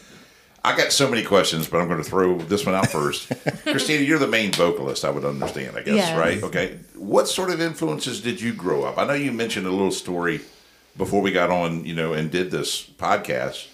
I 0.68 0.76
got 0.78 0.92
so 0.92 1.10
many 1.10 1.24
questions, 1.24 1.68
but 1.70 1.80
I'm 1.80 1.88
going 1.88 2.04
to 2.04 2.10
throw 2.10 2.38
this 2.38 2.66
one 2.66 2.76
out 2.76 2.90
first. 2.90 3.32
Christina, 3.64 4.04
you're 4.04 4.20
the 4.20 4.28
main 4.28 4.52
vocalist. 4.52 5.06
I 5.06 5.10
would 5.10 5.24
understand, 5.26 5.78
I 5.78 5.82
guess, 5.82 5.96
Yes. 5.96 6.18
right? 6.18 6.44
Okay. 6.44 6.80
What 6.96 7.28
sort 7.28 7.50
of 7.52 7.62
influences 7.62 8.20
did 8.22 8.42
you 8.42 8.54
grow 8.54 8.84
up? 8.84 8.98
I 8.98 9.06
know 9.06 9.14
you 9.14 9.32
mentioned 9.32 9.66
a 9.66 9.72
little 9.72 9.92
story 9.92 10.42
before 10.98 11.22
we 11.22 11.32
got 11.32 11.50
on, 11.52 11.86
you 11.86 11.96
know, 11.96 12.14
and 12.14 12.30
did 12.30 12.52
this 12.52 12.84
podcast. 12.86 13.68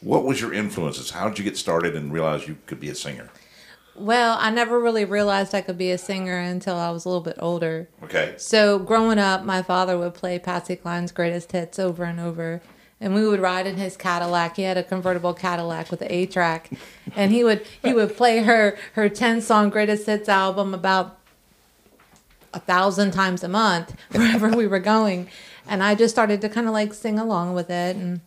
What 0.00 0.24
was 0.24 0.40
your 0.40 0.52
influences? 0.54 1.10
How 1.10 1.28
did 1.28 1.38
you 1.38 1.44
get 1.44 1.56
started 1.56 1.94
and 1.94 2.12
realize 2.12 2.48
you 2.48 2.56
could 2.66 2.80
be 2.80 2.88
a 2.88 2.94
singer? 2.94 3.28
Well, 3.94 4.38
I 4.40 4.50
never 4.50 4.78
really 4.78 5.04
realized 5.04 5.54
I 5.54 5.60
could 5.60 5.76
be 5.76 5.90
a 5.90 5.98
singer 5.98 6.38
until 6.38 6.76
I 6.76 6.90
was 6.90 7.04
a 7.04 7.08
little 7.08 7.22
bit 7.24 7.36
older. 7.40 7.88
Okay. 8.04 8.34
So 8.38 8.78
growing 8.78 9.18
up, 9.18 9.42
my 9.44 9.60
father 9.60 9.98
would 9.98 10.14
play 10.14 10.38
Patsy 10.38 10.76
Cline's 10.76 11.10
greatest 11.12 11.50
hits 11.52 11.78
over 11.80 12.04
and 12.04 12.20
over. 12.20 12.62
And 13.00 13.14
we 13.14 13.26
would 13.26 13.40
ride 13.40 13.66
in 13.66 13.76
his 13.76 13.96
Cadillac. 13.96 14.56
He 14.56 14.62
had 14.62 14.76
a 14.76 14.82
convertible 14.82 15.32
Cadillac 15.32 15.90
with 15.90 16.02
an 16.02 16.08
A 16.10 16.26
track, 16.26 16.70
and 17.14 17.30
he 17.30 17.44
would 17.44 17.64
he 17.82 17.92
would 17.94 18.16
play 18.16 18.38
her 18.40 18.76
her 18.94 19.08
ten 19.08 19.40
song 19.40 19.70
greatest 19.70 20.06
hits 20.06 20.28
album 20.28 20.74
about 20.74 21.18
a 22.52 22.60
thousand 22.60 23.12
times 23.12 23.44
a 23.44 23.48
month 23.48 23.94
wherever 24.12 24.48
we 24.50 24.66
were 24.66 24.80
going. 24.80 25.28
And 25.66 25.82
I 25.82 25.94
just 25.94 26.14
started 26.14 26.40
to 26.40 26.48
kind 26.48 26.66
of 26.66 26.72
like 26.72 26.94
sing 26.94 27.18
along 27.18 27.54
with 27.54 27.70
it. 27.70 27.94
And 27.94 28.20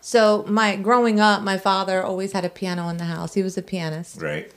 so 0.00 0.44
my 0.48 0.74
growing 0.76 1.20
up, 1.20 1.42
my 1.42 1.58
father 1.58 2.02
always 2.02 2.32
had 2.32 2.44
a 2.44 2.48
piano 2.48 2.88
in 2.88 2.96
the 2.96 3.04
house. 3.04 3.34
He 3.34 3.42
was 3.42 3.56
a 3.56 3.62
pianist. 3.62 4.20
Right. 4.20 4.50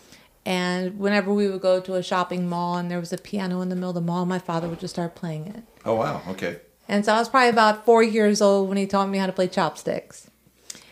And 0.45 0.97
whenever 0.97 1.33
we 1.33 1.49
would 1.49 1.59
go 1.59 1.81
to 1.81 1.95
a 1.95 2.03
shopping 2.03 2.47
mall 2.47 2.77
and 2.77 2.89
there 2.89 3.01
was 3.01 3.11
a 3.11 3.17
piano 3.17 3.59
in 3.59 3.67
the 3.67 3.75
middle 3.75 3.89
of 3.89 3.95
the 3.95 4.01
mall, 4.01 4.25
my 4.25 4.39
father 4.39 4.69
would 4.69 4.79
just 4.79 4.93
start 4.93 5.13
playing 5.13 5.47
it. 5.47 5.63
Oh, 5.83 5.95
wow. 5.95 6.21
Okay. 6.29 6.61
And 6.89 7.03
so 7.05 7.13
I 7.13 7.19
was 7.19 7.29
probably 7.29 7.49
about 7.49 7.85
four 7.85 8.01
years 8.03 8.41
old 8.41 8.69
when 8.69 8.77
he 8.77 8.85
taught 8.87 9.09
me 9.09 9.17
how 9.17 9.25
to 9.27 9.33
play 9.33 9.47
chopsticks. 9.47 10.29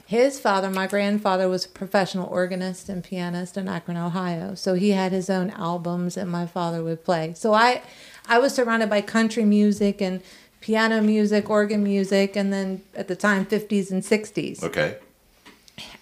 His 0.07 0.39
father, 0.39 0.69
my 0.69 0.85
grandfather, 0.87 1.49
was 1.49 1.65
a 1.65 1.69
professional 1.69 2.27
organist 2.27 2.89
and 2.89 3.03
pianist 3.03 3.57
in 3.57 3.67
Akron, 3.67 3.97
Ohio. 3.97 4.53
So 4.53 4.75
he 4.75 4.91
had 4.91 5.11
his 5.11 5.29
own 5.31 5.49
albums 5.51 6.15
and 6.15 6.29
my 6.29 6.45
father 6.45 6.83
would 6.83 7.03
play. 7.03 7.33
So 7.35 7.53
I 7.53 7.81
I 8.27 8.37
was 8.39 8.53
surrounded 8.53 8.89
by 8.89 9.01
country 9.01 9.45
music 9.45 10.01
and 10.01 10.21
piano 10.61 11.01
music, 11.01 11.49
organ 11.49 11.83
music, 11.83 12.35
and 12.35 12.51
then 12.53 12.81
at 12.95 13.07
the 13.07 13.15
time 13.15 13.45
50s 13.45 13.89
and 13.91 14.03
60s 14.03 14.63
Okay. 14.63 14.97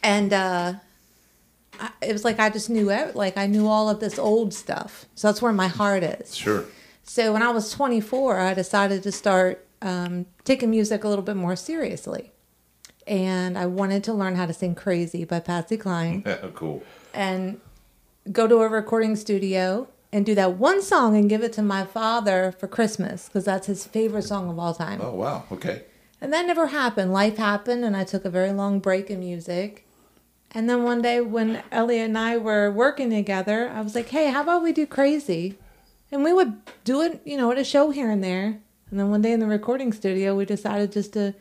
and 0.01 0.34
uh 0.34 0.73
I, 1.79 1.89
it 2.01 2.12
was 2.13 2.23
like 2.25 2.39
I 2.39 2.49
just 2.49 2.69
knew 2.69 2.91
ev- 2.91 3.15
like 3.15 3.38
I 3.38 3.47
knew 3.47 3.67
all 3.67 3.89
of 3.89 3.99
this 3.99 4.19
old 4.19 4.53
stuff. 4.53 5.06
So 5.15 5.27
that's 5.29 5.41
where 5.41 5.53
my 5.53 5.67
heart 5.67 6.03
is. 6.03 6.36
Sure. 6.36 6.65
So 7.03 7.34
when 7.34 7.41
I 7.43 7.49
was 7.51 7.71
24, 7.71 8.39
I 8.39 8.53
decided 8.53 9.03
to 9.03 9.12
start 9.12 9.65
um, 9.84 10.26
taking 10.46 10.72
music 10.72 11.04
a 11.04 11.08
little 11.08 11.24
bit 11.24 11.36
more 11.36 11.56
seriously, 11.56 12.32
and 13.06 13.58
I 13.58 13.67
wanted 13.67 14.04
to 14.06 14.13
learn 14.13 14.36
how 14.36 14.48
to 14.48 14.54
sing 14.54 14.74
"Crazy" 14.74 15.26
by 15.26 15.39
Patsy 15.39 15.78
Cline 15.78 16.24
cool. 16.56 16.82
and 17.13 17.60
go 18.32 18.48
to 18.48 18.56
a 18.62 18.67
recording 18.69 19.15
studio 19.15 19.88
and 20.13 20.26
do 20.26 20.34
that 20.36 20.54
one 20.54 20.82
song 20.82 21.17
and 21.17 21.28
give 21.30 21.43
it 21.43 21.52
to 21.54 21.62
my 21.62 21.84
father 21.86 22.54
for 22.58 22.67
Christmas 22.67 23.28
because 23.28 23.46
that's 23.46 23.67
his 23.67 23.86
favorite 23.86 24.22
song 24.24 24.50
of 24.50 24.58
all 24.58 24.74
time. 24.74 25.02
Oh, 25.02 25.13
wow. 25.13 25.43
Okay. 25.52 25.84
And 26.22 26.32
that 26.32 26.46
never 26.46 26.67
happened. 26.67 27.12
Life 27.12 27.38
happened, 27.38 27.84
and 27.84 27.98
I 27.98 28.06
took 28.06 28.24
a 28.24 28.30
very 28.30 28.54
long 28.54 28.80
break 28.80 29.10
in 29.10 29.19
music. 29.19 29.86
And 30.52 30.69
then 30.69 30.84
one 30.84 31.02
day, 31.02 31.19
when 31.19 31.63
Elliot 31.72 32.06
and 32.06 32.17
I 32.17 32.38
were 32.38 32.72
working 32.72 33.10
together, 33.10 33.69
I 33.69 33.82
was 33.82 33.96
like, 33.96 34.08
"Hey, 34.10 34.30
how 34.30 34.43
about 34.43 34.63
we 34.63 34.72
do 34.72 34.86
Crazy?" 34.86 35.58
And 36.12 36.24
we 36.24 36.32
would 36.32 36.62
do 36.86 37.02
it, 37.02 37.22
you 37.26 37.36
know, 37.36 37.52
at 37.52 37.58
a 37.58 37.63
show 37.63 37.89
here 37.89 38.10
and 38.10 38.24
there. 38.24 38.60
And 38.93 38.99
then 38.99 39.10
one 39.10 39.23
day 39.23 39.32
in 39.32 39.39
the 39.39 39.47
recording 39.47 39.91
studio, 39.91 40.36
we 40.36 40.45
decided 40.45 40.91
just 40.91 41.13
to 41.13 41.34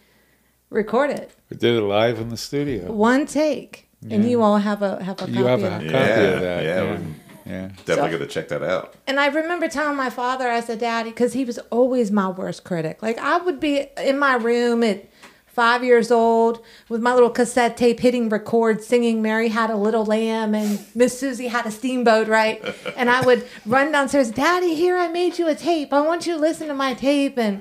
record 0.70 1.10
it, 1.10 1.32
We 1.50 1.58
did 1.58 1.76
it 1.76 1.82
live 1.82 2.18
in 2.18 2.30
the 2.30 2.38
studio. 2.38 2.90
one 2.90 3.26
take. 3.26 3.90
And 4.10 4.24
you 4.26 4.40
all 4.40 4.56
have 4.56 4.80
a 4.80 5.04
have 5.04 5.16
a 5.16 5.26
copy 5.26 5.32
You 5.32 5.44
have 5.44 5.62
a 5.62 5.66
it. 5.66 5.70
copy 5.70 5.84
Yeah, 5.84 5.98
of 5.98 6.40
that. 6.40 6.64
yeah, 6.64 6.82
Yeah. 6.82 6.98
yeah. 7.44 7.68
Definitely 7.84 7.94
So- 7.94 8.08
going 8.08 8.18
to 8.20 8.26
check 8.26 8.48
that 8.48 8.62
out. 8.62 8.94
And 9.06 9.20
I 9.20 9.26
remember 9.26 9.68
telling 9.68 9.98
my 9.98 10.08
father, 10.08 10.48
I 10.48 10.60
said, 10.60 10.78
Daddy, 10.78 11.10
because 11.10 11.34
he 11.34 11.44
was 11.44 11.58
always 11.70 12.10
my 12.10 12.30
worst 12.30 12.64
critic. 12.64 13.02
Like 13.02 13.18
I 13.18 13.36
would 13.36 13.60
be 13.60 13.86
in 14.02 14.18
my 14.18 14.36
room 14.36 14.82
at 14.82 15.04
five 15.52 15.84
years 15.84 16.10
old 16.10 16.64
with 16.88 17.02
my 17.02 17.12
little 17.12 17.30
cassette 17.30 17.76
tape 17.76 18.00
hitting 18.00 18.28
record, 18.28 18.82
singing 18.82 19.20
Mary 19.20 19.48
Had 19.48 19.70
a 19.70 19.76
Little 19.76 20.04
Lamb 20.04 20.54
and 20.54 20.84
Miss 20.94 21.18
Susie 21.18 21.48
Had 21.48 21.66
a 21.66 21.70
Steamboat, 21.70 22.26
right? 22.26 22.64
And 22.96 23.10
I 23.10 23.20
would 23.20 23.46
run 23.66 23.92
downstairs, 23.92 24.30
Daddy, 24.30 24.74
here 24.74 24.96
I 24.96 25.08
made 25.08 25.38
you 25.38 25.48
a 25.48 25.54
tape. 25.54 25.92
I 25.92 26.00
want 26.00 26.26
you 26.26 26.34
to 26.34 26.40
listen 26.40 26.68
to 26.68 26.74
my 26.74 26.94
tape. 26.94 27.38
And 27.38 27.60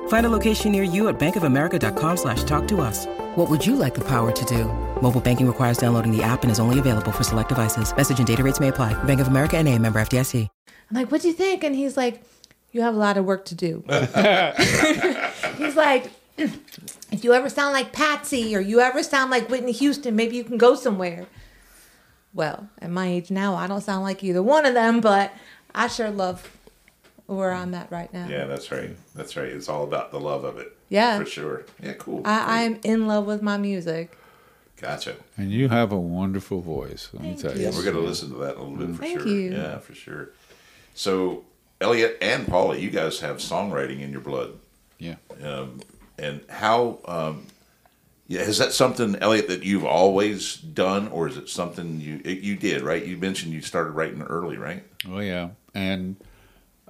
Find 0.11 0.25
a 0.25 0.29
location 0.29 0.73
near 0.73 0.83
you 0.83 1.07
at 1.07 1.17
bankofamerica.com 1.17 2.17
slash 2.17 2.43
talk 2.43 2.67
to 2.67 2.81
us. 2.81 3.05
What 3.35 3.49
would 3.49 3.65
you 3.65 3.77
like 3.77 3.93
the 3.93 4.03
power 4.03 4.29
to 4.33 4.45
do? 4.45 4.65
Mobile 5.01 5.21
banking 5.21 5.47
requires 5.47 5.77
downloading 5.77 6.11
the 6.11 6.21
app 6.21 6.43
and 6.43 6.51
is 6.51 6.59
only 6.59 6.79
available 6.79 7.13
for 7.13 7.23
select 7.23 7.47
devices. 7.47 7.95
Message 7.95 8.17
and 8.17 8.27
data 8.27 8.43
rates 8.43 8.59
may 8.59 8.67
apply. 8.67 8.91
Bank 9.05 9.21
of 9.21 9.29
America 9.29 9.55
and 9.55 9.69
a 9.69 9.79
member 9.79 10.01
FDIC. 10.01 10.49
I'm 10.67 10.97
like, 10.97 11.13
what 11.13 11.21
do 11.21 11.29
you 11.29 11.33
think? 11.33 11.63
And 11.63 11.73
he's 11.73 11.95
like, 11.95 12.21
you 12.73 12.81
have 12.81 12.93
a 12.93 12.97
lot 12.97 13.15
of 13.15 13.23
work 13.23 13.45
to 13.45 13.55
do. 13.55 13.85
he's 15.57 15.77
like, 15.77 16.11
if 16.35 17.23
you 17.23 17.33
ever 17.33 17.47
sound 17.47 17.71
like 17.71 17.93
Patsy 17.93 18.53
or 18.53 18.59
you 18.59 18.81
ever 18.81 19.03
sound 19.03 19.31
like 19.31 19.49
Whitney 19.49 19.71
Houston, 19.71 20.17
maybe 20.17 20.35
you 20.35 20.43
can 20.43 20.57
go 20.57 20.75
somewhere. 20.75 21.25
Well, 22.33 22.67
at 22.81 22.89
my 22.89 23.07
age 23.07 23.31
now, 23.31 23.55
I 23.55 23.65
don't 23.65 23.79
sound 23.79 24.03
like 24.03 24.25
either 24.25 24.43
one 24.43 24.65
of 24.65 24.73
them, 24.73 24.99
but 24.99 25.31
I 25.73 25.87
sure 25.87 26.11
love 26.11 26.57
where 27.35 27.51
I'm 27.51 27.73
at 27.73 27.91
right 27.91 28.11
now. 28.13 28.27
Yeah, 28.27 28.45
that's 28.45 28.71
right. 28.71 28.95
That's 29.15 29.35
right. 29.35 29.47
It's 29.47 29.69
all 29.69 29.83
about 29.83 30.11
the 30.11 30.19
love 30.19 30.43
of 30.43 30.57
it. 30.57 30.75
Yeah. 30.89 31.17
For 31.19 31.25
sure. 31.25 31.65
Yeah, 31.81 31.93
cool. 31.93 32.21
I, 32.25 32.63
I'm 32.63 32.79
in 32.83 33.07
love 33.07 33.25
with 33.25 33.41
my 33.41 33.57
music. 33.57 34.17
gotcha. 34.77 35.15
And 35.37 35.51
you 35.51 35.69
have 35.69 35.91
a 35.91 35.99
wonderful 35.99 36.61
voice. 36.61 37.09
Let 37.13 37.23
me 37.23 37.35
tell 37.35 37.57
you. 37.57 37.67
We're 37.69 37.83
going 37.83 37.95
to 37.95 38.01
listen 38.01 38.29
to 38.31 38.37
that 38.39 38.57
a 38.57 38.61
little 38.61 38.77
bit 38.87 38.95
for 38.95 39.01
Thank 39.01 39.19
sure. 39.21 39.27
you. 39.27 39.53
Yeah, 39.53 39.77
for 39.79 39.93
sure. 39.95 40.29
So, 40.93 41.45
Elliot 41.79 42.17
and 42.21 42.47
Paula, 42.47 42.75
you 42.77 42.89
guys 42.89 43.19
have 43.21 43.37
songwriting 43.37 44.01
in 44.01 44.11
your 44.11 44.21
blood. 44.21 44.59
Yeah. 44.99 45.15
Um, 45.41 45.79
and 46.19 46.41
how, 46.49 46.99
um, 47.05 47.47
yeah, 48.27 48.41
is 48.41 48.59
that 48.59 48.71
something, 48.73 49.15
Elliot, 49.17 49.47
that 49.47 49.63
you've 49.63 49.85
always 49.85 50.55
done, 50.55 51.07
or 51.09 51.27
is 51.27 51.37
it 51.37 51.49
something 51.49 51.99
you 51.99 52.21
you 52.23 52.55
did, 52.55 52.81
right? 52.81 53.03
You 53.03 53.17
mentioned 53.17 53.51
you 53.51 53.61
started 53.61 53.91
writing 53.91 54.21
early, 54.21 54.57
right? 54.57 54.83
Oh 55.09 55.19
yeah, 55.19 55.49
and 55.73 56.15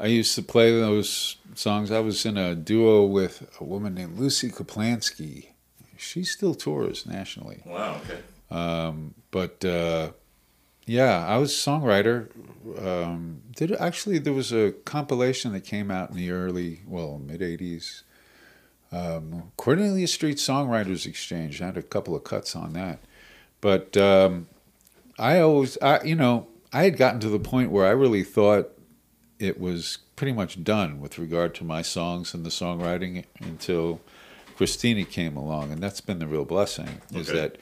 I 0.02 0.08
used 0.08 0.34
to 0.36 0.42
play 0.42 0.72
those 0.72 1.38
songs. 1.54 1.92
I 1.92 2.00
was 2.00 2.26
in 2.26 2.36
a 2.36 2.56
duo 2.56 3.06
with 3.06 3.48
a 3.60 3.64
woman 3.64 3.94
named 3.94 4.18
Lucy 4.18 4.50
Kaplansky. 4.50 5.50
She 5.96 6.24
still 6.24 6.56
tours 6.56 7.06
nationally, 7.06 7.62
Wow, 7.64 8.02
okay. 8.04 8.98
but 9.30 9.64
uh, 9.64 10.12
yeah, 10.88 11.24
I 11.28 11.38
was 11.38 11.52
a 11.52 11.70
songwriter. 11.70 12.30
Um, 12.84 13.42
did 13.56 13.72
actually 13.74 14.18
there 14.18 14.34
was 14.34 14.52
a 14.52 14.72
compilation 14.86 15.52
that 15.54 15.64
came 15.64 15.92
out 15.92 16.10
in 16.10 16.16
the 16.16 16.32
early, 16.32 16.82
well, 16.88 17.20
mid 17.20 17.42
'80s. 17.42 18.02
Um, 18.92 19.52
Cornelia 19.58 20.08
Street 20.08 20.38
Songwriters 20.38 21.06
Exchange. 21.06 21.62
I 21.62 21.68
had 21.68 21.78
a 21.78 21.84
couple 21.84 22.16
of 22.16 22.24
cuts 22.24 22.56
on 22.56 22.74
that, 22.74 23.00
but 23.62 23.96
um, 23.96 24.48
I 25.20 25.40
always, 25.40 25.78
I 25.84 26.02
you 26.04 26.16
know, 26.16 26.48
I 26.74 26.84
had 26.86 26.98
gotten 26.98 27.20
to 27.20 27.30
the 27.30 27.40
point 27.40 27.70
where 27.70 27.86
I 27.86 27.92
really 27.92 28.24
thought 28.24 28.72
it 29.42 29.60
was 29.60 29.98
pretty 30.16 30.34
much 30.34 30.64
done 30.64 31.00
with 31.00 31.18
regard 31.18 31.56
to 31.56 31.64
my 31.64 31.82
songs 31.82 32.34
and 32.34 32.46
the 32.46 32.50
songwriting 32.50 33.26
until 33.40 34.00
Christina 34.56 35.04
came 35.06 35.36
along, 35.36 35.72
and 35.72 35.82
that's 35.82 36.02
been 36.02 36.20
the 36.20 36.28
real 36.28 36.46
blessing. 36.46 37.02
Is 37.14 37.30
Okay. 37.30 37.40
that 37.40 37.58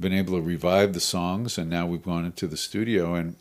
been 0.00 0.12
able 0.12 0.34
to 0.36 0.40
revive 0.42 0.92
the 0.94 1.00
songs, 1.00 1.58
and 1.58 1.68
now 1.70 1.86
we've 1.86 2.02
gone 2.02 2.24
into 2.24 2.46
the 2.46 2.56
studio, 2.56 3.14
and 3.14 3.36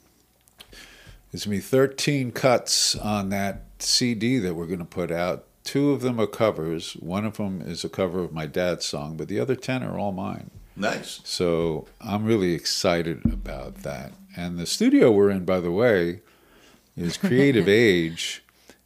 there's 1.32 1.46
gonna 1.46 1.56
be 1.58 1.62
13 1.62 2.32
cuts 2.32 2.96
on 2.96 3.30
that 3.30 3.64
CD 3.80 4.38
that 4.40 4.54
we're 4.54 4.68
gonna 4.68 4.86
put 4.86 5.12
out. 5.12 5.46
Two 5.64 5.92
of 5.92 6.02
them 6.02 6.20
are 6.20 6.28
covers. 6.28 6.94
One 6.94 7.26
of 7.26 7.38
them 7.38 7.62
is 7.62 7.84
a 7.84 7.90
cover 7.90 8.20
of 8.24 8.34
my 8.34 8.46
dad's 8.46 8.86
song, 8.86 9.16
but 9.18 9.30
the 9.30 9.40
other 9.40 9.56
10 9.56 9.82
are 9.82 9.98
all 9.98 10.12
mine. 10.12 10.52
Nice. 10.76 11.22
So 11.24 11.88
I'm 12.02 12.26
really 12.26 12.54
excited 12.54 13.22
about 13.26 13.84
that. 13.84 14.12
And 14.36 14.58
the 14.60 14.66
studio 14.66 15.12
we're 15.12 15.30
in, 15.30 15.46
by 15.46 15.60
the 15.60 15.72
way, 15.72 16.22
is 16.96 17.18
Creative 17.18 17.68
Age, 17.70 18.44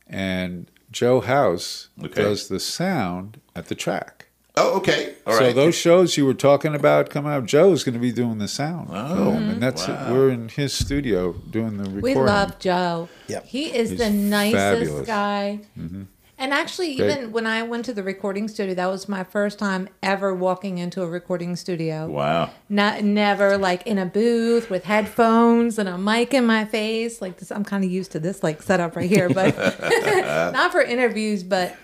and 0.07 0.69
Joe 0.91 1.21
House 1.21 1.89
Okay. 2.03 2.21
does 2.23 2.47
the 2.47 2.59
sound 2.59 3.39
at 3.55 3.67
the 3.67 3.75
track. 3.75 4.27
Oh, 4.59 4.77
okay. 4.77 5.13
All 5.27 5.33
right. 5.33 5.49
so 5.49 5.53
those 5.53 5.75
shows 5.75 6.17
you 6.17 6.25
were 6.25 6.33
talking 6.33 6.73
about 6.73 7.11
coming 7.11 7.31
up, 7.31 7.45
Joe's 7.45 7.83
going 7.83 7.93
to 7.93 7.99
be 7.99 8.11
doing 8.11 8.39
the 8.39 8.47
sound. 8.47 8.89
Oh, 8.91 9.07
for 9.09 9.15
them, 9.15 9.35
and 9.35 9.51
mm-hmm. 9.51 9.59
that's 9.59 9.87
wow. 9.87 10.11
we're 10.11 10.29
in 10.31 10.49
his 10.49 10.73
studio 10.73 11.33
doing 11.33 11.77
the 11.77 11.83
recording. 11.83 12.01
We 12.01 12.15
love 12.15 12.57
Joe. 12.57 13.07
Yep. 13.27 13.45
He 13.45 13.65
is 13.67 13.91
He's 13.91 13.99
the 13.99 14.09
nicest 14.09 14.55
fabulous. 14.55 15.07
guy. 15.07 15.59
Mm-hmm. 15.77 16.03
And 16.39 16.53
actually, 16.53 16.89
even 16.91 17.31
when 17.31 17.47
I 17.47 17.63
went 17.63 17.85
to 17.85 17.93
the 17.93 18.03
recording 18.03 18.47
studio, 18.47 18.75
that 18.75 18.85
was 18.85 19.09
my 19.09 19.23
first 19.23 19.57
time 19.57 19.89
ever 20.03 20.35
walking 20.35 20.77
into 20.77 21.01
a 21.01 21.07
recording 21.07 21.55
studio. 21.55 22.07
Wow. 22.07 22.51
Not 22.69 23.03
never 23.03 23.57
like 23.57 23.87
in 23.87 23.97
a 23.97 24.05
booth 24.05 24.69
with 24.69 24.83
headphones 24.83 25.79
and 25.79 25.89
a 25.89 25.97
mic 25.97 26.35
in 26.35 26.45
my 26.45 26.63
face. 26.65 27.23
Like 27.23 27.37
this, 27.37 27.51
I'm 27.51 27.63
kind 27.63 27.83
of 27.83 27.89
used 27.89 28.11
to 28.11 28.19
this 28.19 28.43
like 28.43 28.61
setup 28.61 28.95
right 28.95 29.09
here, 29.09 29.29
but 29.29 29.57
not 30.53 30.71
for 30.71 30.81
interviews. 30.81 31.41
But 31.41 31.75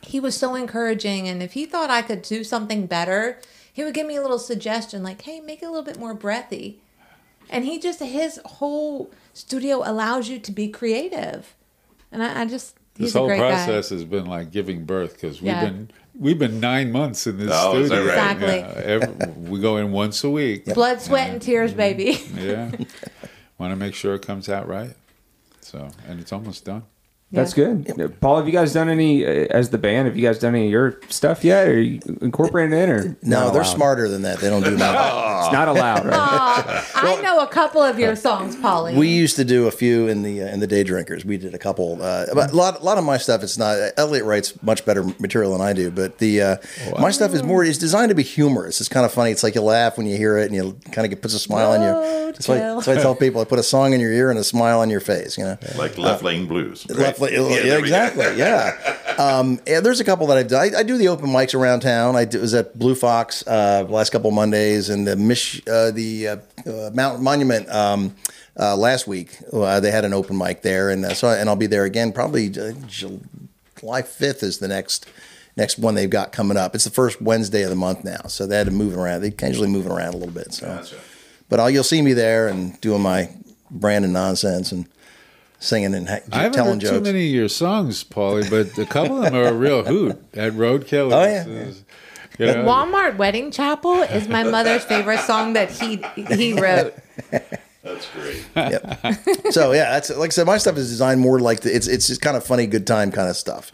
he 0.00 0.20
was 0.20 0.34
so 0.34 0.54
encouraging, 0.54 1.28
and 1.28 1.42
if 1.42 1.52
he 1.52 1.66
thought 1.66 1.90
I 1.90 2.00
could 2.00 2.22
do 2.22 2.42
something 2.42 2.86
better, 2.86 3.38
he 3.70 3.84
would 3.84 3.92
give 3.92 4.06
me 4.06 4.16
a 4.16 4.22
little 4.22 4.38
suggestion, 4.38 5.02
like, 5.02 5.20
"Hey, 5.20 5.38
make 5.40 5.62
it 5.62 5.66
a 5.66 5.68
little 5.68 5.84
bit 5.84 5.98
more 5.98 6.14
breathy." 6.14 6.80
And 7.50 7.66
he 7.66 7.78
just 7.78 8.00
his 8.00 8.40
whole 8.46 9.10
studio 9.34 9.82
allows 9.84 10.30
you 10.30 10.38
to 10.38 10.50
be 10.50 10.68
creative, 10.68 11.54
and 12.10 12.22
I, 12.22 12.40
I 12.40 12.44
just 12.46 12.79
This 13.00 13.12
whole 13.14 13.24
a 13.24 13.28
great 13.28 13.38
process 13.38 13.88
has 13.90 14.04
been 14.04 14.26
like 14.26 14.50
giving 14.50 14.84
birth 14.84 15.14
because 15.14 15.40
we've 15.40 15.48
Yeah. 15.48 15.64
been 15.64 15.90
we've 16.18 16.38
been 16.38 16.60
nine 16.60 16.92
months 16.92 17.26
in 17.26 17.38
this 17.38 17.50
Oh, 17.52 17.76
is 17.78 17.88
that 17.90 17.96
studio. 17.96 18.14
right? 18.14 18.32
Exactly. 18.32 18.58
Yeah, 18.58 18.86
every, 18.86 19.32
we 19.50 19.60
go 19.60 19.76
in 19.78 19.90
once 19.92 20.22
a 20.24 20.30
week. 20.30 20.66
guy. 20.66 20.74
Blood, 20.80 21.00
sweat, 21.00 21.30
and 21.30 21.40
tears, 21.40 21.72
baby. 21.72 22.18
Yeah. 22.36 22.70
Want 23.58 23.72
to 23.72 23.76
make 23.76 23.94
sure 23.94 24.14
it 24.14 24.22
comes 24.22 24.48
out 24.48 24.68
right. 24.68 24.94
So, 25.60 25.88
and 26.08 26.18
it's 26.20 26.32
almost 26.32 26.64
done. 26.64 26.82
That's 27.32 27.54
good. 27.54 28.18
Paul, 28.20 28.38
have 28.38 28.46
you 28.46 28.52
guys 28.52 28.72
done 28.72 28.88
any 28.88 29.24
uh, 29.24 29.28
as 29.50 29.70
the 29.70 29.78
band? 29.78 30.08
Have 30.08 30.16
you 30.16 30.26
guys 30.26 30.40
done 30.40 30.54
any 30.56 30.66
of 30.66 30.70
your 30.72 31.00
stuff 31.08 31.44
yet? 31.44 31.68
Are 31.68 31.80
you 31.80 32.00
incorporating 32.20 32.76
it 32.76 32.82
in, 32.82 32.90
or 32.90 33.16
No, 33.22 33.50
they're 33.52 33.60
allowed? 33.62 33.62
smarter 33.62 34.08
than 34.08 34.22
that. 34.22 34.40
They 34.40 34.50
don't 34.50 34.64
do 34.64 34.74
that. 34.76 35.30
It's 35.40 35.52
not 35.54 35.68
allowed. 35.68 36.04
Right? 36.04 36.14
Aw, 36.14 36.90
I 36.96 37.20
know 37.22 37.40
a 37.40 37.46
couple 37.46 37.82
of 37.82 37.98
your 37.98 38.14
songs, 38.14 38.54
Polly. 38.56 38.94
We 38.94 39.08
used 39.08 39.36
to 39.36 39.44
do 39.44 39.66
a 39.68 39.70
few 39.70 40.06
in 40.06 40.22
the 40.22 40.42
uh, 40.42 40.46
in 40.48 40.60
the 40.60 40.66
Day 40.66 40.84
Drinkers. 40.84 41.24
We 41.24 41.38
did 41.38 41.54
a 41.54 41.58
couple. 41.58 42.00
Uh, 42.00 42.26
but 42.34 42.52
a 42.52 42.56
lot 42.56 42.80
a 42.80 42.84
lot 42.84 42.98
of 42.98 43.04
my 43.04 43.16
stuff. 43.16 43.42
It's 43.42 43.56
not. 43.56 43.78
Elliot 43.96 44.24
writes 44.26 44.62
much 44.62 44.84
better 44.84 45.02
material 45.18 45.52
than 45.52 45.60
I 45.62 45.72
do. 45.72 45.90
But 45.90 46.18
the 46.18 46.42
uh, 46.42 46.56
my 46.98 47.10
stuff 47.10 47.32
is 47.32 47.42
more. 47.42 47.64
It's 47.64 47.78
designed 47.78 48.10
to 48.10 48.14
be 48.14 48.22
humorous. 48.22 48.80
It's 48.80 48.88
kind 48.88 49.06
of 49.06 49.12
funny. 49.12 49.30
It's 49.30 49.42
like 49.42 49.54
you 49.54 49.62
laugh 49.62 49.96
when 49.96 50.06
you 50.06 50.16
hear 50.16 50.36
it, 50.36 50.46
and 50.52 50.54
you 50.54 50.78
kind 50.92 51.06
of 51.06 51.10
get 51.10 51.22
puts 51.22 51.32
a 51.34 51.38
smile 51.38 51.72
on 51.72 51.80
you. 51.80 52.32
That's 52.32 52.46
why, 52.46 52.58
Roadkill. 52.58 52.74
that's 52.76 52.86
why 52.86 52.92
I 52.94 52.96
tell 52.96 53.14
people 53.16 53.40
I 53.40 53.44
put 53.44 53.58
a 53.58 53.62
song 53.64 53.92
in 53.94 54.00
your 54.00 54.12
ear 54.12 54.30
and 54.30 54.38
a 54.38 54.44
smile 54.44 54.80
on 54.80 54.90
your 54.90 55.00
face. 55.00 55.38
You 55.38 55.44
know. 55.44 55.58
Like 55.76 55.96
Left 55.96 56.22
Lane 56.22 56.46
Blues. 56.46 56.86
right? 56.90 56.98
Left, 56.98 57.19
yeah, 57.28 57.78
exactly. 57.78 58.36
Yeah. 58.36 58.96
Um, 59.20 59.60
yeah, 59.66 59.80
there's 59.80 60.00
a 60.00 60.04
couple 60.04 60.26
that 60.28 60.38
I've 60.38 60.48
done. 60.48 60.74
I, 60.74 60.78
I 60.78 60.82
do 60.82 60.96
the 60.96 61.08
open 61.08 61.26
mics 61.28 61.54
around 61.54 61.80
town. 61.80 62.16
I 62.16 62.24
do- 62.24 62.40
was 62.40 62.54
at 62.54 62.78
Blue 62.78 62.94
Fox 62.94 63.46
uh, 63.46 63.84
last 63.86 64.10
couple 64.12 64.28
of 64.30 64.34
Mondays 64.34 64.88
and 64.88 65.06
the 65.06 65.14
Mich- 65.14 65.60
uh, 65.68 65.90
the 65.90 66.28
uh, 66.28 66.36
uh, 66.66 66.90
Mount 66.94 67.20
Monument 67.20 67.68
um, 67.68 68.14
uh, 68.58 68.74
last 68.76 69.06
week. 69.06 69.36
Uh, 69.52 69.78
they 69.78 69.90
had 69.90 70.06
an 70.06 70.14
open 70.14 70.38
mic 70.38 70.62
there, 70.62 70.88
and 70.88 71.04
uh, 71.04 71.12
so 71.12 71.28
and 71.28 71.50
I'll 71.50 71.56
be 71.56 71.66
there 71.66 71.84
again 71.84 72.12
probably 72.12 72.48
July 72.48 73.18
5th 73.82 74.42
is 74.42 74.58
the 74.58 74.68
next 74.68 75.06
next 75.54 75.78
one 75.78 75.94
they've 75.96 76.08
got 76.08 76.32
coming 76.32 76.56
up. 76.56 76.74
It's 76.74 76.84
the 76.84 76.90
first 76.90 77.20
Wednesday 77.20 77.62
of 77.62 77.68
the 77.68 77.76
month 77.76 78.04
now, 78.04 78.22
so 78.28 78.46
they 78.46 78.56
had 78.56 78.68
to 78.68 78.72
move 78.72 78.96
around. 78.96 79.20
They 79.20 79.28
occasionally 79.28 79.68
moving 79.68 79.92
around 79.92 80.14
a 80.14 80.16
little 80.16 80.32
bit. 80.32 80.54
So, 80.54 80.66
Gotcha. 80.66 80.96
but 81.50 81.60
I'll, 81.60 81.68
you'll 81.68 81.84
see 81.84 82.00
me 82.00 82.14
there 82.14 82.48
and 82.48 82.80
doing 82.80 83.02
my 83.02 83.28
brand 83.70 84.04
and 84.04 84.14
nonsense 84.14 84.72
and 84.72 84.86
singing 85.60 85.94
and 85.94 86.08
ha- 86.08 86.18
I 86.32 86.38
haven't 86.42 86.52
telling 86.54 86.72
heard 86.72 86.80
jokes. 86.80 86.92
too 86.96 87.00
many 87.00 87.28
of 87.28 87.34
your 87.34 87.48
songs, 87.48 88.02
Paulie, 88.02 88.50
but 88.50 88.76
a 88.76 88.86
couple 88.86 89.18
of 89.18 89.24
them 89.24 89.34
are 89.36 89.44
a 89.48 89.52
real 89.52 89.84
hoot. 89.84 90.20
At 90.34 90.54
Roadkill, 90.54 91.12
Oh, 91.14 91.22
yeah. 91.24 91.46
it's- 91.46 91.84
you 92.38 92.46
know, 92.46 92.64
Walmart 92.64 93.16
Wedding 93.18 93.50
Chapel 93.50 94.00
is 94.02 94.26
my 94.26 94.42
mother's 94.44 94.82
favorite 94.84 95.20
song 95.20 95.52
that 95.52 95.70
he 95.70 96.02
he 96.34 96.54
wrote. 96.58 96.94
That's 97.82 98.08
great. 98.14 98.44
yep. 98.56 98.98
So 99.50 99.72
yeah, 99.72 99.90
that's 99.92 100.08
like 100.16 100.30
I 100.30 100.32
said. 100.32 100.46
My 100.46 100.56
stuff 100.56 100.76
is 100.78 100.88
designed 100.88 101.20
more 101.20 101.38
like 101.38 101.60
the, 101.60 101.74
it's 101.74 101.86
it's 101.86 102.06
just 102.06 102.20
kind 102.22 102.36
of 102.38 102.44
funny, 102.44 102.66
good 102.66 102.86
time 102.86 103.10
kind 103.12 103.28
of 103.28 103.36
stuff. 103.36 103.72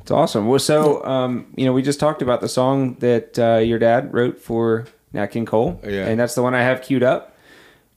It's 0.00 0.10
awesome. 0.10 0.48
Well, 0.48 0.58
so 0.58 1.04
um, 1.04 1.46
you 1.56 1.64
know, 1.64 1.72
we 1.72 1.82
just 1.82 2.00
talked 2.00 2.22
about 2.22 2.40
the 2.40 2.48
song 2.48 2.94
that 3.00 3.38
uh, 3.38 3.58
your 3.58 3.78
dad 3.78 4.12
wrote 4.12 4.40
for 4.40 4.86
Nat 5.12 5.28
King 5.28 5.46
Cole, 5.46 5.80
Yeah. 5.84 6.06
and 6.06 6.18
that's 6.18 6.34
the 6.34 6.42
one 6.42 6.54
I 6.54 6.62
have 6.62 6.82
queued 6.82 7.02
up. 7.04 7.36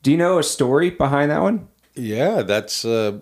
Do 0.03 0.11
you 0.11 0.17
know 0.17 0.37
a 0.37 0.43
story 0.43 0.91
behind 0.91 1.31
that 1.31 1.41
one? 1.41 1.67
Yeah, 1.97 2.43
that's. 2.43 2.85
Uh, 2.85 3.21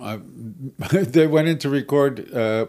I, 0.00 0.18
they 0.92 1.26
went 1.26 1.48
in 1.48 1.58
to 1.58 1.68
record. 1.68 2.34
Uh, 2.34 2.68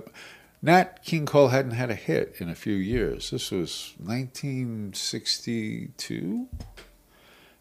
Nat 0.61 1.01
King 1.03 1.25
Cole 1.25 1.47
hadn't 1.49 1.71
had 1.71 1.89
a 1.91 1.95
hit 1.95 2.35
in 2.39 2.49
a 2.49 2.55
few 2.55 2.75
years. 2.75 3.29
This 3.29 3.51
was 3.51 3.93
1962, 3.99 6.47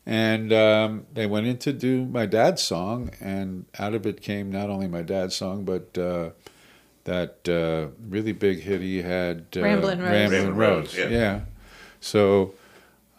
And 0.07 0.53
um, 0.53 1.07
they 1.13 1.27
went 1.27 1.47
in 1.47 1.59
to 1.59 1.73
do 1.75 2.07
my 2.07 2.25
dad's 2.25 2.63
song, 2.63 3.11
and 3.21 3.67
out 3.79 3.93
of 3.95 4.07
it 4.07 4.23
came 4.23 4.51
not 4.51 4.71
only 4.71 4.89
my 4.89 5.03
dad's 5.03 5.37
song, 5.37 5.65
but 5.65 5.99
uh, 5.99 6.31
that 7.05 7.49
uh, 7.49 7.89
really 8.09 8.33
big 8.33 8.61
hit 8.61 8.81
he 8.81 9.03
had, 9.03 9.47
uh, 9.57 9.63
Ramblin' 9.63 10.01
Rose. 10.01 10.11
Ramblin' 10.11 10.31
Ramblin' 10.31 10.57
Rose. 10.57 10.97
Rose, 10.97 10.99
yeah. 10.99 11.09
yeah. 11.09 11.41
So, 12.01 12.55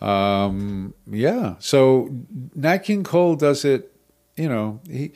um, 0.01 0.93
yeah. 1.07 1.55
So 1.59 2.09
Nat 2.55 2.79
King 2.79 3.03
Cole 3.03 3.35
does 3.35 3.63
it. 3.65 3.91
You 4.37 4.49
know, 4.49 4.79
he 4.89 5.11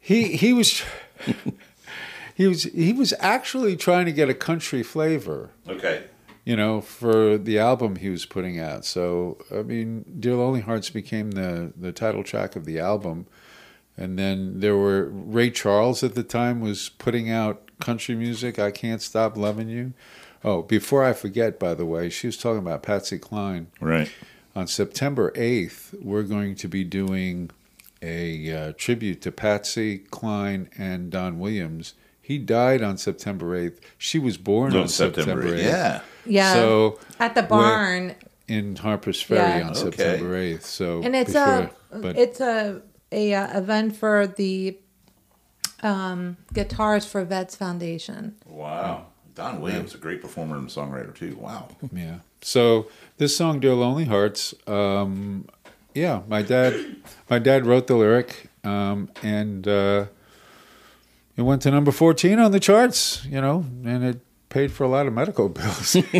he 0.00 0.36
he 0.36 0.52
was 0.52 0.82
he 2.34 2.46
was 2.46 2.64
he 2.64 2.92
was 2.92 3.14
actually 3.20 3.76
trying 3.76 4.06
to 4.06 4.12
get 4.12 4.28
a 4.28 4.34
country 4.34 4.82
flavor 4.82 5.50
Okay. 5.68 6.04
you 6.44 6.56
know, 6.56 6.80
for 6.80 7.38
the 7.38 7.58
album 7.58 7.96
he 7.96 8.10
was 8.10 8.26
putting 8.26 8.58
out. 8.58 8.84
So, 8.84 9.38
I 9.54 9.62
mean, 9.62 10.04
Dear 10.18 10.34
Lonely 10.34 10.60
Hearts 10.60 10.90
became 10.90 11.32
the, 11.32 11.72
the 11.76 11.92
title 11.92 12.22
track 12.24 12.56
of 12.56 12.64
the 12.64 12.78
album. 12.78 13.26
And 13.96 14.18
then 14.18 14.58
there 14.58 14.76
were 14.76 15.04
Ray 15.08 15.50
Charles 15.50 16.02
at 16.02 16.16
the 16.16 16.24
time 16.24 16.60
was 16.60 16.88
putting 16.88 17.30
out 17.30 17.70
country 17.80 18.16
music, 18.16 18.58
I 18.58 18.72
Can't 18.72 19.00
Stop 19.00 19.36
Loving 19.36 19.68
You. 19.68 19.92
Oh, 20.42 20.62
before 20.62 21.04
I 21.04 21.12
forget, 21.12 21.60
by 21.60 21.74
the 21.74 21.86
way, 21.86 22.10
she 22.10 22.26
was 22.26 22.36
talking 22.36 22.58
about 22.58 22.82
Patsy 22.82 23.18
Cline. 23.18 23.68
Right. 23.80 24.10
On 24.56 24.66
September 24.66 25.30
8th, 25.36 26.02
we're 26.02 26.24
going 26.24 26.56
to 26.56 26.66
be 26.68 26.82
doing 26.84 27.50
a 28.04 28.52
uh, 28.68 28.72
tribute 28.76 29.22
to 29.22 29.32
Patsy 29.32 29.98
Cline 29.98 30.68
and 30.76 31.10
Don 31.10 31.38
Williams. 31.38 31.94
He 32.20 32.38
died 32.38 32.82
on 32.82 32.96
September 32.96 33.46
8th. 33.58 33.78
She 33.98 34.18
was 34.18 34.36
born 34.36 34.72
No, 34.72 34.82
on 34.82 34.88
September 34.88 35.42
8th 35.44 35.62
Yeah. 35.62 36.00
Yeah. 36.26 36.52
So 36.54 36.98
at 37.18 37.34
the 37.34 37.42
barn, 37.42 38.14
in 38.48 38.76
Harper's 38.76 39.20
Ferry 39.22 39.60
Yeah. 39.60 39.66
on 39.68 39.70
Okay. 39.76 39.80
September 39.96 40.36
eighth. 40.36 40.64
So 40.66 41.02
and 41.02 41.14
it's 41.16 41.32
before- 41.32 41.70
a 41.92 41.98
but 41.98 42.16
it's 42.18 42.40
a 42.40 42.82
a 43.12 43.32
uh, 43.34 43.58
event 43.58 43.96
for 43.96 44.26
the 44.26 44.76
um, 45.82 46.36
Guitars 46.52 47.04
for 47.06 47.24
Vets 47.24 47.54
Foundation. 47.56 48.36
Wow. 48.46 49.06
Don 49.34 49.60
Williams, 49.60 49.94
a 49.94 49.98
great 49.98 50.22
performer 50.22 50.56
and 50.56 50.68
songwriter 50.68 51.14
too. 51.14 51.36
Wow. 51.40 51.68
yeah. 51.92 52.18
So 52.40 52.88
this 53.18 53.36
song, 53.36 53.60
"Dear 53.60 53.74
Lonely 53.74 54.04
Hearts," 54.04 54.54
um, 54.66 55.46
yeah, 55.94 56.22
my 56.28 56.42
dad, 56.42 56.96
my 57.30 57.38
dad 57.38 57.66
wrote 57.66 57.86
the 57.86 57.94
lyric, 57.96 58.48
um, 58.64 59.08
and 59.22 59.66
uh, 59.66 60.06
it 61.36 61.42
went 61.42 61.62
to 61.62 61.70
number 61.70 61.92
fourteen 61.92 62.38
on 62.38 62.52
the 62.52 62.60
charts. 62.60 63.24
You 63.26 63.40
know, 63.40 63.64
and 63.84 64.04
it 64.04 64.20
paid 64.48 64.70
for 64.70 64.84
a 64.84 64.88
lot 64.88 65.06
of 65.06 65.12
medical 65.12 65.48
bills. 65.58 65.94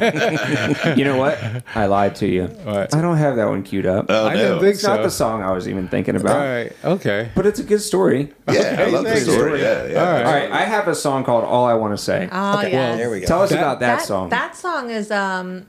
You 0.96 1.04
know 1.04 1.16
what? 1.16 1.38
I 1.74 1.86
lied 1.86 2.16
to 2.16 2.26
you. 2.26 2.46
What? 2.46 2.94
I 2.94 3.00
don't 3.00 3.16
have 3.16 3.36
that 3.36 3.48
one 3.48 3.62
queued 3.62 3.86
up. 3.86 4.06
Oh, 4.08 4.26
I 4.26 4.34
no. 4.34 4.40
didn't 4.42 4.60
think 4.60 4.74
it's 4.74 4.82
not 4.84 5.02
the 5.02 5.10
song 5.10 5.42
I 5.42 5.50
was 5.52 5.68
even 5.68 5.88
thinking 5.88 6.16
about. 6.16 6.36
All 6.36 6.44
right. 6.44 6.72
Okay. 6.84 7.30
But 7.34 7.46
it's 7.46 7.58
a 7.60 7.62
good 7.64 7.80
story. 7.80 8.32
Yeah, 8.50 8.76
I 8.78 8.84
love 8.90 9.04
the 9.04 9.10
thanks. 9.10 9.24
story. 9.30 9.60
Yeah, 9.62 9.86
yeah. 9.86 10.00
All 10.04 10.12
right. 10.12 10.24
All 10.26 10.32
right, 10.32 10.50
I 10.52 10.64
have 10.64 10.88
a 10.88 10.94
song 10.94 11.24
called 11.24 11.44
"All 11.44 11.64
I 11.64 11.74
Want 11.74 11.96
to 11.96 12.02
Say." 12.02 12.28
Oh 12.30 12.60
yeah, 12.62 12.96
There 12.96 13.10
we 13.10 13.20
go. 13.20 13.26
Tell 13.26 13.42
us 13.42 13.50
That- 13.50 13.58
about 13.58 13.80
that, 13.80 13.98
that 14.00 14.06
song. 14.06 14.28
That 14.30 14.56
song 14.56 14.90
is 14.90 15.10
um 15.10 15.66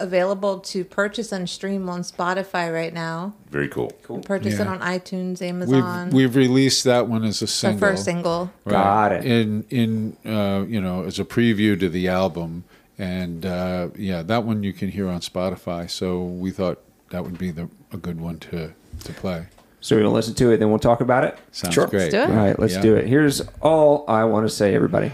available 0.00 0.58
to 0.60 0.84
purchase 0.84 1.30
and 1.32 1.48
stream 1.48 1.88
on 1.88 2.00
Spotify 2.02 2.72
right 2.72 2.92
now. 2.92 3.34
Very 3.50 3.68
cool. 3.68 3.92
Cool. 4.02 4.20
Purchase 4.20 4.58
it 4.58 4.66
on 4.66 4.80
iTunes, 4.80 5.40
We've 5.40 5.50
Amazon. 5.50 6.10
we've 6.10 6.34
released 6.34 6.84
that 6.84 7.06
one 7.08 7.24
as 7.24 7.38
a 7.42 7.44
the 7.44 7.48
single. 7.48 7.78
first 7.88 8.04
single. 8.04 8.50
Got 8.66 9.12
it. 9.12 9.24
In 9.24 9.64
in 9.70 10.16
uh, 10.26 10.64
you 10.66 10.80
know 10.80 11.04
as 11.04 11.18
a 11.18 11.24
preview 11.24 11.78
to 11.78 11.88
the 11.88 12.08
album, 12.08 12.64
and 12.98 13.46
uh, 13.46 13.88
yeah, 13.96 14.22
that 14.22 14.44
one 14.44 14.62
you 14.62 14.72
can 14.72 14.88
hear 14.90 15.08
on 15.08 15.20
Spotify. 15.20 15.88
So 15.88 16.22
we 16.22 16.50
thought 16.50 16.80
that 17.10 17.22
would 17.24 17.38
be 17.38 17.50
the 17.50 17.68
a 17.92 17.96
good 17.96 18.20
one 18.20 18.38
to 18.38 18.72
to 19.04 19.12
play. 19.12 19.46
So 19.82 19.96
we're 19.96 20.02
gonna 20.02 20.12
listen 20.14 20.34
to 20.34 20.50
it, 20.50 20.58
then 20.58 20.68
we'll 20.68 20.78
talk 20.78 21.00
about 21.00 21.24
it. 21.24 21.38
Sounds 21.52 21.74
Sure. 21.74 21.86
great. 21.86 22.12
Let's 22.12 22.14
do 22.26 22.32
it. 22.32 22.36
right, 22.36 22.58
let's 22.58 22.74
Yeah. 22.74 22.82
do 22.82 22.96
it. 22.96 23.06
Here's 23.06 23.40
all 23.62 24.04
I 24.08 24.24
want 24.24 24.46
to 24.46 24.50
say, 24.54 24.74
everybody. 24.74 25.12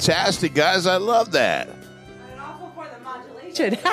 Fantastic 0.00 0.54
guys! 0.54 0.86
I 0.86 0.96
love 0.98 1.32
that. 1.32 1.68
And 1.68 2.40
awful 2.40 2.70
for 2.74 2.86
the 2.86 3.02
modulation. 3.02 3.78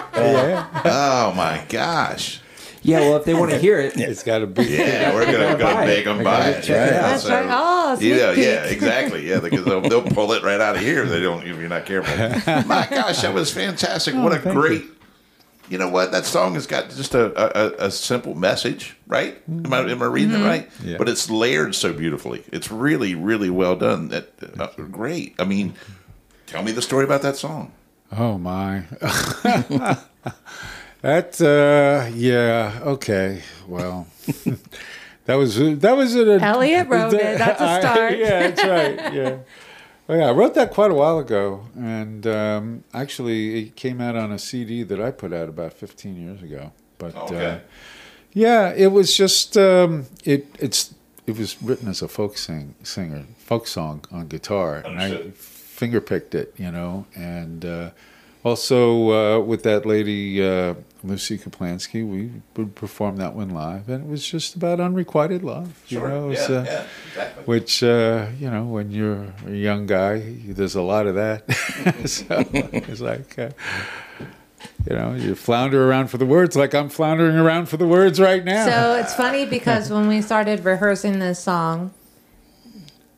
Oh 0.86 1.34
my 1.36 1.66
gosh. 1.70 2.40
Yeah, 2.86 3.00
well, 3.00 3.16
if 3.16 3.24
they 3.24 3.34
want 3.34 3.50
to 3.52 3.58
hear 3.58 3.80
it, 3.80 3.98
It's 3.98 4.24
got 4.24 4.40
to 4.40 4.48
be. 4.48 4.66
Yeah, 4.66 5.14
we're 5.14 5.26
gonna, 5.26 5.38
gotta 5.58 5.58
gonna 5.58 5.86
make 5.86 6.04
them 6.04 6.20
I 6.20 6.24
buy 6.24 6.48
it. 6.50 6.64
check 6.64 6.70
it 6.92 6.94
Yeah, 6.94 6.98
out. 6.98 7.02
That's 7.12 7.30
right. 7.30 7.46
Oh, 7.50 7.96
sneak 7.96 8.10
yeah, 8.12 8.32
yeah, 8.34 8.66
exactly. 8.66 9.26
Yeah, 9.30 9.40
because 9.40 9.64
they'll, 9.64 9.80
they'll 9.80 10.02
pull 10.04 10.34
it 10.34 10.44
right 10.44 10.60
out 10.60 10.76
of 10.76 10.82
here. 10.82 11.04
if 11.04 11.10
They 11.10 11.22
don't 11.22 11.48
if 11.48 11.58
you're 11.58 11.70
not 11.70 11.86
careful. 11.86 12.14
My 12.68 12.86
gosh, 12.90 13.22
that 13.22 13.34
was 13.34 13.54
fantastic. 13.54 14.14
what 14.16 14.34
a 14.34 14.50
Oh, 14.50 14.54
great. 14.54 14.82
You. 14.84 14.96
Know 15.78 15.88
what? 15.90 16.12
That 16.12 16.26
song 16.26 16.54
has 16.56 16.68
got 16.68 16.90
just 16.90 17.16
a, 17.16 17.84
a, 17.84 17.88
a 17.88 17.92
simple 17.92 18.36
message, 18.36 18.96
right? 19.08 19.42
Am 19.48 19.74
I, 19.74 19.80
am 19.80 20.02
I 20.02 20.06
reading 20.06 20.32
Mm-hmm. 20.32 20.44
it 20.44 20.48
right? 20.48 20.70
Yeah. 20.84 20.98
But 20.98 21.10
it's 21.10 21.30
layered 21.30 21.74
so 21.76 21.94
beautifully. 21.94 22.44
It's 22.52 22.70
really, 22.72 23.16
really 23.16 23.50
well 23.50 23.76
done. 23.76 24.10
That 24.10 24.30
uh, 24.60 24.68
great. 24.92 25.36
I 25.40 25.46
mean, 25.46 25.74
tell 26.48 26.64
me 26.64 26.72
the 26.74 26.82
story 26.82 27.06
about 27.06 27.22
that 27.22 27.36
song. 27.38 27.72
Oh 28.12 28.38
my. 28.38 28.84
that 31.02 31.42
uh 31.42 32.10
yeah, 32.16 32.80
okay. 32.84 33.42
Well. 33.68 34.08
that 35.26 35.36
was 35.36 35.56
that 35.58 35.96
was 35.98 36.16
an 36.16 36.42
Elliot 36.42 36.88
wrote 36.88 37.14
it. 37.16 37.38
That's 37.38 37.62
a 37.62 37.80
start. 37.82 38.18
yeah, 38.18 38.50
that's 38.50 38.64
right. 38.64 39.14
Yeah. 39.14 39.38
Well, 40.08 40.18
yeah, 40.18 40.28
I 40.28 40.32
wrote 40.32 40.54
that 40.56 40.72
quite 40.72 40.92
a 40.92 40.94
while 40.94 41.18
ago, 41.18 41.64
and 41.78 42.28
um, 42.28 42.84
actually, 42.94 43.68
it 43.68 43.76
came 43.78 44.02
out 44.02 44.16
on 44.18 44.32
a 44.34 44.40
CD 44.40 44.84
that 44.84 45.00
I 45.00 45.12
put 45.12 45.32
out 45.32 45.48
about 45.48 45.74
15 45.74 46.16
years 46.22 46.44
ago. 46.44 46.72
But 46.98 47.16
Okay. 47.16 47.46
uh, 47.46 47.60
yeah, 48.34 48.74
it 48.76 48.88
was 48.88 49.16
just 49.16 49.56
um, 49.58 50.08
it. 50.26 50.48
It's 50.60 50.94
it 51.26 51.38
was 51.38 51.62
written 51.62 51.88
as 51.88 52.02
a 52.02 52.08
folk 52.10 52.38
sing 52.38 52.76
singer, 52.84 53.26
folk 53.38 53.66
song 53.68 54.04
on 54.12 54.28
guitar, 54.28 54.78
and 54.86 55.00
I 55.00 55.06
Understood. 55.06 55.36
finger 55.36 56.02
picked 56.02 56.36
it, 56.36 56.54
you 56.58 56.70
know, 56.72 57.06
and 57.16 57.64
uh, 57.64 57.90
also 58.44 59.12
uh, 59.12 59.40
with 59.40 59.64
that 59.64 59.86
lady 59.86 60.44
uh, 60.46 60.74
Lucy 61.04 61.38
Kaplansky, 61.38 62.08
we 62.08 62.32
would 62.56 62.76
perform 62.76 63.18
that 63.18 63.36
one 63.36 63.50
live, 63.50 63.90
and 63.90 64.06
it 64.06 64.10
was 64.10 64.26
just 64.26 64.56
about 64.56 64.80
unrequited 64.80 65.44
love, 65.44 65.84
you 65.88 66.00
know. 66.00 66.32
yeah, 66.32 66.40
uh, 66.40 66.64
yeah, 66.64 66.86
exactly. 67.08 67.44
Which 67.44 67.84
uh, 67.84 68.28
you 68.40 68.50
know, 68.50 68.64
when 68.64 68.92
you're 68.92 69.34
a 69.46 69.52
young 69.52 69.86
guy, 69.86 70.20
there's 70.48 70.76
a 70.76 70.82
lot 70.82 71.06
of 71.08 71.16
that. 71.16 71.44
so 72.06 72.44
it's 72.54 73.02
like. 73.02 73.38
Uh, 73.38 73.50
you 74.90 74.96
know, 74.96 75.14
you 75.14 75.36
flounder 75.36 75.90
around 75.90 76.08
for 76.08 76.18
the 76.18 76.26
words 76.26 76.56
like 76.56 76.74
I'm 76.74 76.90
floundering 76.90 77.38
around 77.38 77.68
for 77.68 77.78
the 77.78 77.88
words 77.88 78.20
right 78.20 78.44
now. 78.44 78.66
So 78.66 78.96
it's 78.96 79.14
funny 79.14 79.46
because 79.46 79.90
when 79.90 80.08
we 80.08 80.22
started 80.22 80.64
rehearsing 80.66 81.20
this 81.20 81.40
song, 81.40 81.94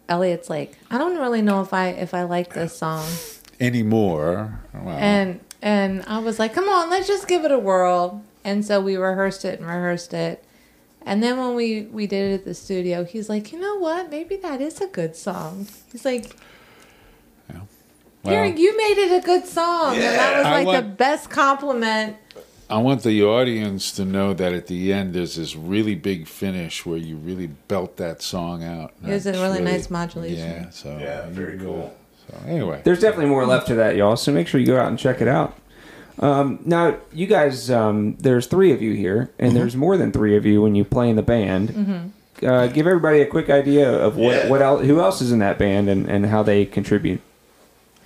Elliot's 0.08 0.50
like, 0.50 0.78
I 0.92 0.98
don't 0.98 1.18
really 1.18 1.42
know 1.42 1.62
if 1.62 1.74
I 1.74 1.90
if 1.90 2.14
I 2.14 2.24
like 2.24 2.54
this 2.54 2.78
song. 2.78 3.08
Anymore. 3.60 4.60
Well, 4.74 4.90
And 4.90 5.40
and 5.66 6.04
I 6.06 6.20
was 6.20 6.38
like, 6.38 6.54
come 6.54 6.70
on, 6.70 6.92
let's 6.92 7.08
just 7.08 7.28
give 7.28 7.44
it 7.44 7.52
a 7.52 7.58
whirl. 7.58 8.24
And 8.44 8.64
so 8.64 8.80
we 8.80 8.96
rehearsed 8.98 9.44
it 9.44 9.60
and 9.60 9.68
rehearsed 9.68 10.14
it. 10.14 10.46
And 11.02 11.24
then 11.24 11.40
when 11.40 11.56
we 11.56 11.82
we 11.84 12.06
did 12.06 12.32
it 12.32 12.34
at 12.36 12.46
the 12.46 12.54
studio, 12.54 13.04
he's 13.04 13.30
like, 13.30 13.52
you 13.52 13.60
know 13.60 13.80
what? 13.80 14.12
Maybe 14.12 14.36
that 14.38 14.62
is 14.62 14.80
a 14.80 14.88
good 14.88 15.16
song. 15.16 15.68
He's 15.92 16.06
like, 16.06 16.36
well, 17.50 18.44
Here, 18.44 18.46
you 18.46 18.78
made 18.78 18.98
it 18.98 19.24
a 19.24 19.26
good 19.26 19.46
song. 19.46 19.96
And 19.96 20.04
that 20.04 20.38
was 20.38 20.46
I 20.46 20.64
like 20.64 20.84
the 20.84 20.90
best 20.90 21.30
compliment. 21.30 22.18
I 22.70 22.78
want 22.78 23.04
the 23.04 23.24
audience 23.24 23.92
to 23.94 24.06
know 24.06 24.34
that 24.34 24.54
at 24.54 24.68
the 24.68 24.94
end 24.94 25.14
there's 25.14 25.36
this 25.36 25.56
really 25.56 25.94
big 25.94 26.28
finish 26.28 26.86
where 26.86 26.98
you 26.98 27.18
really 27.18 27.48
belt 27.48 27.98
that 27.98 28.24
song 28.24 28.64
out. 28.64 28.94
It 29.04 29.10
was 29.10 29.26
a 29.26 29.32
That's 29.32 29.42
really 29.42 29.62
nice 29.62 29.90
modulation. 29.92 30.38
Yeah, 30.38 30.70
so 30.70 30.98
Yeah, 30.98 31.28
very 31.30 31.60
cool. 31.60 31.96
So 32.30 32.38
anyway, 32.48 32.82
There's 32.84 33.00
definitely 33.00 33.28
more 33.30 33.46
left 33.46 33.68
to 33.68 33.76
that, 33.76 33.96
y'all. 33.96 34.16
So 34.16 34.32
make 34.32 34.48
sure 34.48 34.60
you 34.60 34.68
go 34.68 34.78
out 34.80 34.88
and 34.88 34.98
check 35.00 35.22
it 35.22 35.28
out. 35.28 35.58
Um, 36.20 36.60
now, 36.66 36.98
you 37.14 37.28
guys, 37.28 37.70
um, 37.70 38.16
there's 38.20 38.48
three 38.48 38.72
of 38.72 38.82
you 38.82 38.94
here, 38.94 39.32
and 39.38 39.56
there's 39.56 39.76
more 39.76 39.98
than 39.98 40.12
three 40.14 40.38
of 40.38 40.46
you 40.46 40.62
when 40.62 40.74
you 40.74 40.86
play 40.86 41.10
in 41.10 41.18
the 41.18 41.22
band. 41.22 42.14
Uh, 42.42 42.68
give 42.68 42.88
everybody 42.88 43.22
a 43.22 43.26
quick 43.26 43.50
idea 43.50 43.90
of 43.92 44.16
what, 44.18 44.34
Yeah. 44.36 44.50
what 44.50 44.62
else, 44.62 44.86
who 44.86 45.00
else 45.02 45.22
is 45.22 45.32
in 45.32 45.40
that 45.40 45.58
band 45.58 45.90
and, 45.90 46.10
and 46.10 46.26
how 46.28 46.42
they 46.44 46.66
contribute. 46.66 47.22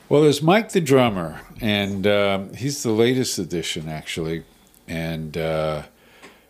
Well, 0.08 0.24
there's 0.24 0.42
Mike 0.42 0.72
the 0.72 0.82
drummer, 0.82 1.42
and 1.62 2.06
um, 2.08 2.54
he's 2.56 2.82
the 2.84 2.92
latest 2.92 3.38
addition, 3.38 3.88
actually. 3.88 4.44
And 4.88 5.38
uh, 5.38 5.84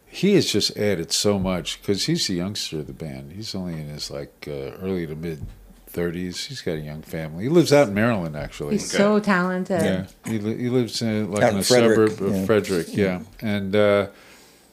he 0.08 0.36
has 0.36 0.50
just 0.50 0.78
added 0.78 1.12
so 1.12 1.38
much 1.38 1.82
because 1.82 2.06
he's 2.06 2.26
the 2.28 2.36
youngster 2.36 2.80
of 2.80 2.88
the 2.88 2.94
band. 2.94 3.34
He's 3.34 3.54
only 3.54 3.74
in 3.74 3.90
his 3.90 4.10
like 4.10 4.46
uh, 4.48 4.78
early 4.82 5.06
to 5.08 5.16
mid 5.16 5.46
30s. 5.92 6.48
He's 6.48 6.62
got 6.62 6.74
a 6.74 6.80
young 6.80 7.02
family. 7.02 7.44
He 7.44 7.50
lives 7.50 7.74
out 7.74 7.88
in 7.90 7.94
Maryland, 7.94 8.36
actually. 8.36 8.74
He's 8.74 8.92
so 8.92 9.20
talented. 9.20 9.82
Yeah, 9.82 10.06
he, 10.26 10.40
li- 10.40 10.58
he 10.58 10.70
lives 10.70 11.02
in 11.02 11.32
like 11.32 11.44
Out 11.44 11.50
in 11.50 11.56
in 11.56 11.62
a 11.62 11.64
Frederick, 11.64 12.12
suburb 12.12 12.30
of 12.30 12.36
yeah. 12.36 12.46
Frederick. 12.46 12.88
Yeah, 12.90 13.22
and 13.42 13.76
uh, 13.76 14.08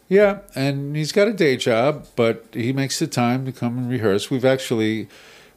yeah, 0.08 0.38
and 0.54 0.96
he's 0.96 1.12
got 1.12 1.28
a 1.28 1.32
day 1.32 1.56
job, 1.56 2.06
but 2.16 2.46
he 2.52 2.72
makes 2.72 2.98
the 2.98 3.06
time 3.06 3.44
to 3.46 3.52
come 3.52 3.78
and 3.78 3.90
rehearse. 3.90 4.30
We've 4.30 4.44
actually, 4.44 5.08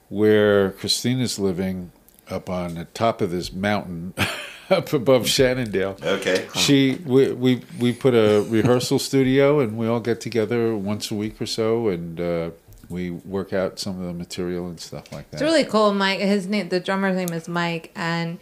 where 0.10 0.72
Christina's 0.72 1.38
living, 1.38 1.92
up 2.30 2.50
on 2.50 2.76
the 2.76 2.86
top 2.86 3.22
of 3.22 3.32
this 3.32 3.52
mountain, 3.52 4.14
up 4.70 4.94
above 4.94 5.28
Shannondale. 5.28 5.98
Okay. 6.02 6.48
She 6.56 7.00
we, 7.06 7.32
we 7.32 7.62
we 7.80 7.94
put 7.94 8.14
a 8.14 8.46
rehearsal 8.50 9.00
studio 9.00 9.60
and 9.60 9.78
we 9.78 9.88
all 9.88 10.00
get 10.00 10.22
together 10.22 10.76
once 10.76 11.12
a 11.12 11.16
week 11.16 11.42
or 11.42 11.46
so 11.46 11.88
and 11.90 12.20
uh, 12.20 12.50
we 12.90 13.12
work 13.12 13.54
out 13.54 13.80
some 13.80 14.00
of 14.02 14.08
the 14.08 14.14
material 14.14 14.68
and 14.68 14.80
stuff 14.80 15.12
like 15.12 15.30
that. 15.32 15.38
It's 15.38 15.44
really 15.44 15.64
cool. 15.64 15.94
Mike, 15.94 16.20
his 16.20 16.48
name, 16.48 16.70
the 16.70 16.80
drummer's 16.80 17.16
name 17.16 17.32
is 17.32 17.48
Mike, 17.48 17.92
and 17.96 18.40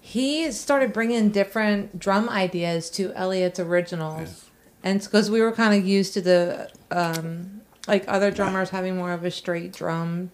he 0.00 0.50
started 0.52 0.92
bringing 0.92 1.30
different 1.30 1.98
drum 1.98 2.28
ideas 2.28 2.90
to 2.90 3.12
Elliot's 3.14 3.58
originals, 3.60 4.46
and 4.82 5.00
because 5.02 5.30
we 5.30 5.40
were 5.40 5.52
kind 5.52 5.78
of 5.78 5.86
used 5.86 6.14
to 6.14 6.20
the 6.20 6.70
um, 6.90 7.60
like 7.88 8.04
other 8.08 8.30
drummers 8.30 8.70
having 8.70 8.96
more 8.96 9.12
of 9.12 9.24
a 9.24 9.30
straight 9.30 9.72
drum 9.72 10.30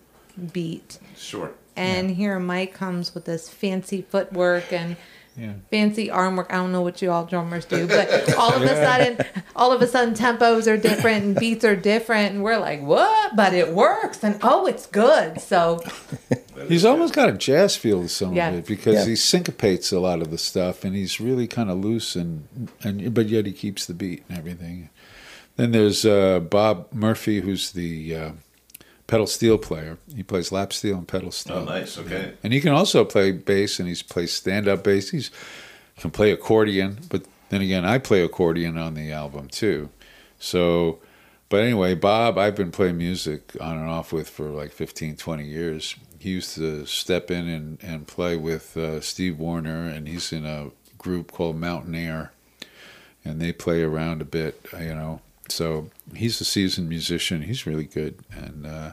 beat, 0.53 0.99
Sure. 1.17 1.53
and 1.77 2.11
here 2.11 2.39
Mike 2.39 2.75
comes 2.75 3.15
with 3.15 3.25
this 3.25 3.49
fancy 3.49 4.03
footwork 4.03 4.73
and. 4.73 4.97
Yeah. 5.39 5.53
Fancy 5.71 6.11
arm 6.11 6.37
work. 6.37 6.47
I 6.51 6.57
don't 6.57 6.73
know 6.73 6.81
what 6.83 7.03
you 7.03 7.11
all 7.11 7.25
drummers 7.27 7.65
do, 7.67 7.87
but 7.87 8.35
all 8.37 8.55
of 8.55 8.63
a 8.63 8.69
sudden, 8.69 9.19
all 9.55 9.71
of 9.73 9.83
a 9.83 9.87
sudden, 9.87 10.15
tempos 10.15 10.67
are 10.67 10.77
different 10.79 11.25
and 11.25 11.37
beats 11.37 11.65
are 11.65 11.77
different, 11.77 12.33
and 12.35 12.43
we're 12.43 12.59
like, 12.59 12.81
"What?" 12.83 13.37
But 13.37 13.53
it 13.53 13.73
works, 13.75 14.25
and 14.25 14.39
oh, 14.43 14.67
it's 14.67 14.87
good. 14.87 15.41
So 15.41 15.81
He's 16.69 16.87
almost 16.87 17.13
got 17.13 17.29
a 17.29 17.33
jazz 17.33 17.77
feel 17.77 18.01
to 18.03 18.09
some 18.09 18.33
Yeah. 18.33 18.49
of 18.49 18.55
it 18.61 18.67
because 18.67 18.95
Yeah. 18.95 19.05
he 19.05 19.17
syncopates 19.17 19.93
a 19.93 20.01
lot 20.01 20.23
of 20.23 20.31
the 20.31 20.39
stuff, 20.39 20.85
and 20.85 20.97
he's 20.97 21.21
really 21.21 21.47
kind 21.47 21.71
of 21.71 21.79
loose 21.85 22.17
and 22.17 22.49
and 22.83 23.13
but 23.13 23.27
yet 23.29 23.45
he 23.47 23.53
keeps 23.53 23.85
the 23.85 23.93
beat 23.95 24.23
and 24.29 24.39
everything. 24.39 24.89
Then 25.57 25.73
there's 25.73 26.05
uh, 26.07 26.41
Bob 26.41 26.87
Murphy, 26.93 27.41
who's 27.41 27.73
the 27.73 28.15
uh, 28.17 28.31
pedal 29.07 29.27
steel 29.27 29.59
player. 29.59 29.99
He 30.15 30.23
plays 30.23 30.53
lap 30.53 30.73
steel 30.73 30.97
and 30.99 31.07
pedal 31.07 31.31
steel. 31.31 31.57
Oh, 31.57 31.65
nice. 31.65 31.99
Okay. 31.99 32.35
And 32.43 32.53
he 32.53 32.61
can 32.61 32.73
also 32.73 33.05
play 33.05 33.33
bass, 33.33 33.79
and 33.79 33.89
he's 33.89 34.03
plays 34.03 34.33
stand 34.33 34.69
up 34.69 34.85
bass. 34.85 35.11
He's 35.11 35.31
can 35.99 36.11
play 36.11 36.31
accordion, 36.31 36.99
but 37.09 37.25
then 37.49 37.63
again, 37.63 37.85
I 37.85 37.99
play 37.99 38.23
accordion 38.23 38.77
on 38.77 38.95
the 38.95 39.13
album 39.13 39.49
too. 39.49 39.89
So, 40.39 40.99
but 41.49 41.63
anyway, 41.63 41.95
Bob, 41.95 42.39
I've 42.39 42.57
been 42.57 42.71
playing 42.71 42.99
music 42.99 43.57
on 43.61 43.79
and 43.79 43.89
off 43.89 44.13
with 44.13 44.29
for 44.29 44.49
like 44.49 44.73
15, 44.73 45.17
20 45.17 45.45
years. 45.45 45.97
He 46.19 46.31
used 46.31 46.55
to 46.57 46.85
step 46.87 47.31
in 47.31 47.49
and, 47.49 47.79
and 47.83 48.07
play 48.07 48.37
with 48.37 48.77
uh, 48.77 49.01
Steve 49.01 49.39
Warner, 49.39 49.89
and 49.89 50.09
he's 50.09 50.33
in 50.33 50.45
a 50.45 50.71
group 50.99 51.33
called 51.33 51.57
Mountain 51.57 51.95
Air, 51.95 52.33
and 53.25 53.41
they 53.41 53.53
play 53.53 53.83
around 53.83 54.21
a 54.21 54.27
bit, 54.27 54.61
you 54.79 54.95
know. 54.95 55.21
So 55.49 55.91
he's 56.15 56.41
a 56.41 56.45
seasoned 56.45 56.89
musician. 56.89 57.43
He's 57.43 57.67
really 57.67 57.85
good, 57.85 58.19
and 58.33 58.67
uh, 58.67 58.93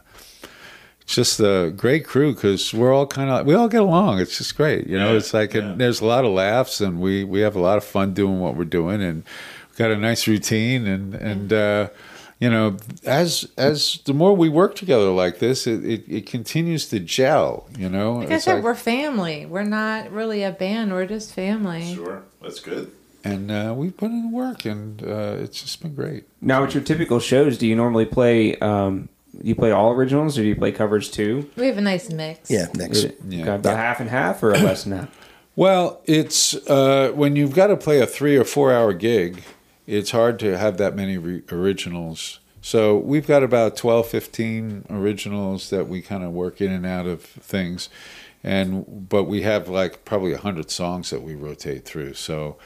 it's 1.01 1.15
just 1.15 1.39
a 1.39 1.73
great 1.75 2.05
crew 2.05 2.33
because 2.33 2.73
we're 2.73 2.93
all 2.93 3.07
kind 3.07 3.29
of 3.29 3.45
we 3.45 3.53
all 3.53 3.67
get 3.67 3.81
along. 3.81 4.19
It's 4.19 4.37
just 4.37 4.55
great, 4.55 4.87
you 4.87 4.97
know. 4.97 5.11
Yeah, 5.11 5.17
it's 5.17 5.33
like 5.33 5.53
yeah. 5.53 5.61
and 5.61 5.81
there's 5.81 6.01
a 6.01 6.05
lot 6.05 6.25
of 6.25 6.31
laughs, 6.31 6.79
and 6.81 6.99
we 6.99 7.23
we 7.23 7.41
have 7.41 7.55
a 7.55 7.59
lot 7.59 7.77
of 7.77 7.83
fun 7.83 8.13
doing 8.13 8.39
what 8.39 8.55
we're 8.55 8.65
doing, 8.65 9.01
and 9.01 9.23
we've 9.69 9.77
got 9.77 9.91
a 9.91 9.97
nice 9.97 10.27
routine, 10.27 10.87
and 10.87 11.15
and 11.15 11.51
uh, 11.53 11.89
you 12.39 12.49
know, 12.49 12.77
as 13.05 13.49
as 13.57 13.99
the 14.05 14.13
more 14.13 14.35
we 14.35 14.49
work 14.49 14.75
together 14.75 15.09
like 15.09 15.39
this, 15.39 15.65
it 15.65 15.83
it, 15.85 16.03
it 16.07 16.25
continues 16.25 16.87
to 16.89 16.99
gel. 16.99 17.67
You 17.77 17.89
know, 17.89 18.13
Like 18.15 18.31
I 18.31 18.37
said, 18.37 18.55
like- 18.55 18.63
we're 18.63 18.75
family. 18.75 19.45
We're 19.45 19.63
not 19.63 20.11
really 20.11 20.43
a 20.43 20.51
band. 20.51 20.91
We're 20.91 21.05
just 21.05 21.33
family. 21.33 21.95
Sure. 21.95 22.23
That's 22.41 22.59
good. 22.59 22.91
And 23.23 23.49
uh, 23.51 23.73
we 23.75 23.89
put 23.89 24.11
in 24.11 24.29
the 24.31 24.35
work, 24.35 24.65
and 24.65 25.01
uh, 25.03 25.37
it's 25.39 25.61
just 25.61 25.81
been 25.81 25.95
great. 25.95 26.25
Now, 26.41 26.63
at 26.63 26.73
your 26.73 26.83
typical 26.83 27.19
shows, 27.19 27.57
do 27.57 27.67
you 27.67 27.75
normally 27.75 28.05
play? 28.05 28.57
Um, 28.57 29.09
do 29.39 29.47
you 29.47 29.55
play 29.55 29.71
all 29.71 29.91
originals, 29.91 30.37
or 30.37 30.41
do 30.41 30.47
you 30.47 30.55
play 30.55 30.71
covers 30.71 31.09
too? 31.09 31.49
We 31.55 31.65
have 31.67 31.77
a 31.77 31.81
nice 31.81 32.09
mix. 32.11 32.51
Yeah, 32.51 32.67
next. 32.75 32.97
Is 32.97 33.03
it 33.05 33.19
Yeah. 33.27 33.37
kind 33.45 33.49
of 33.55 33.59
about 33.61 33.77
half 33.77 33.99
and 33.99 34.09
half, 34.09 34.43
or 34.43 34.51
less 34.51 34.83
than 34.83 34.97
that? 34.97 35.09
Well, 35.55 36.01
it's 36.05 36.55
uh, 36.69 37.11
when 37.15 37.35
you've 37.35 37.53
got 37.55 37.67
to 37.67 37.77
play 37.77 37.99
a 37.99 38.05
three 38.07 38.35
or 38.37 38.43
four 38.43 38.71
hour 38.73 38.93
gig, 38.93 39.43
it's 39.87 40.11
hard 40.11 40.39
to 40.39 40.57
have 40.57 40.77
that 40.77 40.95
many 40.95 41.17
re- 41.17 41.43
originals. 41.51 42.39
So 42.61 42.97
we've 42.97 43.27
got 43.27 43.43
about 43.43 43.75
12, 43.75 44.07
15 44.07 44.85
originals 44.89 45.69
that 45.69 45.89
we 45.89 46.01
kind 46.01 46.23
of 46.23 46.31
work 46.31 46.61
in 46.61 46.71
and 46.71 46.85
out 46.85 47.05
of 47.05 47.21
things. 47.21 47.89
and 48.43 49.07
but 49.09 49.23
we 49.25 49.41
have 49.41 49.67
like 49.69 50.05
probably 50.05 50.31
a 50.33 50.37
hundred 50.37 50.69
songs 50.71 51.09
that 51.09 51.21
we 51.23 51.33
rotate 51.35 51.85
through. 51.85 52.13
So 52.13 52.57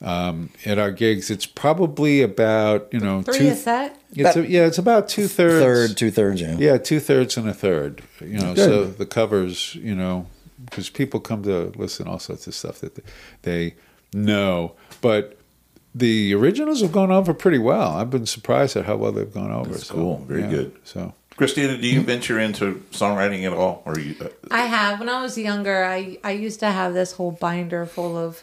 um, 0.00 0.50
at 0.64 0.78
our 0.78 0.90
gigs, 0.92 1.30
it's 1.30 1.46
probably 1.46 2.22
about 2.22 2.88
you 2.92 3.00
know 3.00 3.22
Three 3.22 3.38
two, 3.38 3.48
a 3.48 3.54
set. 3.56 4.00
It's 4.12 4.36
a, 4.36 4.46
yeah, 4.48 4.66
it's 4.66 4.78
about 4.78 5.08
two 5.08 5.26
thirds. 5.28 5.64
Third, 5.64 5.96
two 5.96 6.10
thirds, 6.10 6.40
yeah. 6.40 6.56
Yeah, 6.58 6.78
two 6.78 7.00
thirds 7.00 7.36
and 7.36 7.48
a 7.48 7.54
third. 7.54 8.02
You 8.20 8.38
know, 8.38 8.54
Good. 8.54 8.64
so 8.64 8.84
the 8.86 9.06
covers, 9.06 9.74
you 9.74 9.94
know, 9.94 10.26
because 10.64 10.88
people 10.88 11.20
come 11.20 11.42
to 11.42 11.72
listen 11.76 12.06
all 12.08 12.18
sorts 12.18 12.46
of 12.46 12.54
stuff 12.54 12.80
that 12.80 13.04
they 13.42 13.74
know, 14.14 14.74
but 15.00 15.36
the 15.94 16.32
originals 16.34 16.80
have 16.80 16.92
gone 16.92 17.10
over 17.10 17.34
pretty 17.34 17.58
well. 17.58 17.92
I've 17.96 18.10
been 18.10 18.26
surprised 18.26 18.76
at 18.76 18.84
how 18.86 18.96
well 18.96 19.10
they've 19.12 19.32
gone 19.32 19.50
over. 19.50 19.70
That's 19.70 19.86
So, 19.88 19.94
cool. 19.94 20.18
Very 20.26 20.42
yeah, 20.42 20.50
good. 20.50 20.76
So 20.84 21.12
Christina, 21.36 21.76
do 21.76 21.86
you 21.86 22.00
venture 22.02 22.38
into 22.38 22.82
songwriting 22.92 23.44
at 23.44 23.52
all, 23.52 23.82
or 23.84 23.98
you? 23.98 24.14
Uh, 24.20 24.28
I 24.50 24.62
have. 24.66 25.00
When 25.00 25.08
I 25.08 25.22
was 25.22 25.36
younger, 25.36 25.84
I 25.84 26.18
I 26.24 26.32
used 26.32 26.60
to 26.60 26.70
have 26.70 26.94
this 26.94 27.12
whole 27.12 27.32
binder 27.32 27.84
full 27.86 28.16
of, 28.16 28.42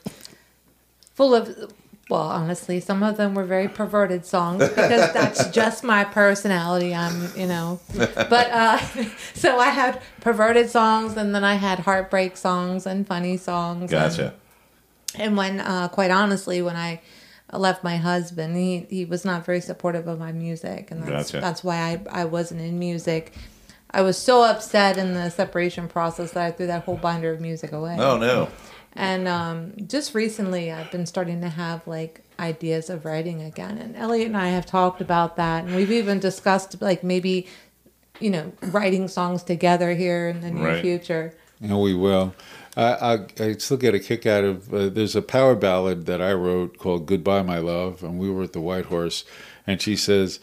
full 1.15 1.33
of. 1.33 1.73
Well, 2.07 2.21
honestly, 2.21 2.79
some 2.81 3.01
of 3.01 3.17
them 3.17 3.33
were 3.33 3.45
very 3.45 3.67
perverted 3.67 4.27
songs 4.27 4.69
because 4.69 5.11
that's 5.11 5.47
just 5.51 5.83
my 5.83 6.03
personality. 6.03 6.93
I'm, 6.93 7.31
you 7.35 7.47
know, 7.47 7.79
but 7.95 8.51
uh, 8.51 8.77
so 9.33 9.57
I 9.57 9.69
had 9.69 9.99
perverted 10.21 10.69
songs, 10.69 11.17
and 11.17 11.33
then 11.33 11.43
I 11.43 11.55
had 11.55 11.79
heartbreak 11.79 12.37
songs 12.37 12.85
and 12.85 13.07
funny 13.07 13.37
songs. 13.37 13.81
and- 13.81 13.89
gotcha. 13.89 14.35
and 15.15 15.35
when, 15.35 15.59
uh, 15.59 15.87
quite 15.87 16.11
honestly, 16.11 16.61
when 16.61 16.75
I 16.75 17.01
left 17.51 17.83
my 17.83 17.97
husband, 17.97 18.55
he, 18.55 18.85
he 18.87 19.05
was 19.05 19.25
not 19.25 19.43
very 19.43 19.59
supportive 19.61 20.07
of 20.07 20.19
my 20.19 20.31
music, 20.31 20.91
and 20.91 21.01
that's 21.01 21.31
Gotcha. 21.31 21.41
that's 21.41 21.63
why 21.63 21.77
I, 22.11 22.21
I 22.21 22.25
wasn't 22.25 22.61
in 22.61 22.77
music. 22.77 23.33
I 23.89 24.01
was 24.03 24.15
so 24.15 24.43
upset 24.43 24.97
in 24.97 25.15
the 25.15 25.31
separation 25.31 25.87
process 25.87 26.33
that 26.33 26.45
I 26.45 26.51
threw 26.51 26.67
that 26.67 26.83
whole 26.83 26.97
binder 26.97 27.31
of 27.31 27.41
music 27.41 27.71
away. 27.71 27.95
Oh 27.99 28.17
no. 28.19 28.49
And 28.95 29.27
um, 29.27 29.73
just 29.87 30.13
recently, 30.15 30.71
I've 30.71 30.89
been 30.91 31.05
starting 31.05 31.41
to 31.41 31.49
have 31.49 31.85
like 31.85 32.21
ideas 32.39 32.89
of 32.89 33.03
writing 33.05 33.41
again, 33.41 33.77
and 33.77 33.95
Elliot 33.95 34.27
and 34.27 34.37
I 34.37 34.49
have 34.49 34.65
talked 34.65 35.01
about 35.01 35.35
that, 35.35 35.65
and 35.65 35.75
we've 35.75 35.91
even 35.91 36.19
discussed 36.19 36.81
like 36.81 37.03
maybe, 37.03 37.47
you 38.21 38.29
know, 38.29 38.53
writing 38.61 39.07
songs 39.09 39.43
together 39.43 39.93
here 39.93 40.29
in 40.29 40.41
the 40.41 40.51
near 40.51 40.73
Right. 40.73 40.81
future. 40.81 41.33
And 41.61 41.81
we 41.81 41.93
will. 41.93 42.33
I, 42.77 42.83
I, 43.39 43.43
I 43.43 43.53
still 43.53 43.77
get 43.77 43.93
a 43.95 43.99
kick 43.99 44.25
out 44.25 44.43
of. 44.43 44.73
Uh, 44.73 44.89
there's 44.89 45.15
a 45.15 45.21
power 45.21 45.55
ballad 45.55 46.05
that 46.07 46.21
I 46.21 46.33
wrote 46.33 46.77
called 46.77 47.05
"Goodbye, 47.05 47.41
My 47.43 47.59
Love," 47.59 48.03
and 48.03 48.17
we 48.19 48.29
were 48.29 48.43
at 48.43 48.53
the 48.53 48.61
White 48.61 48.85
Horse, 48.85 49.23
and 49.67 49.81
she 49.81 49.95
says, 49.95 50.39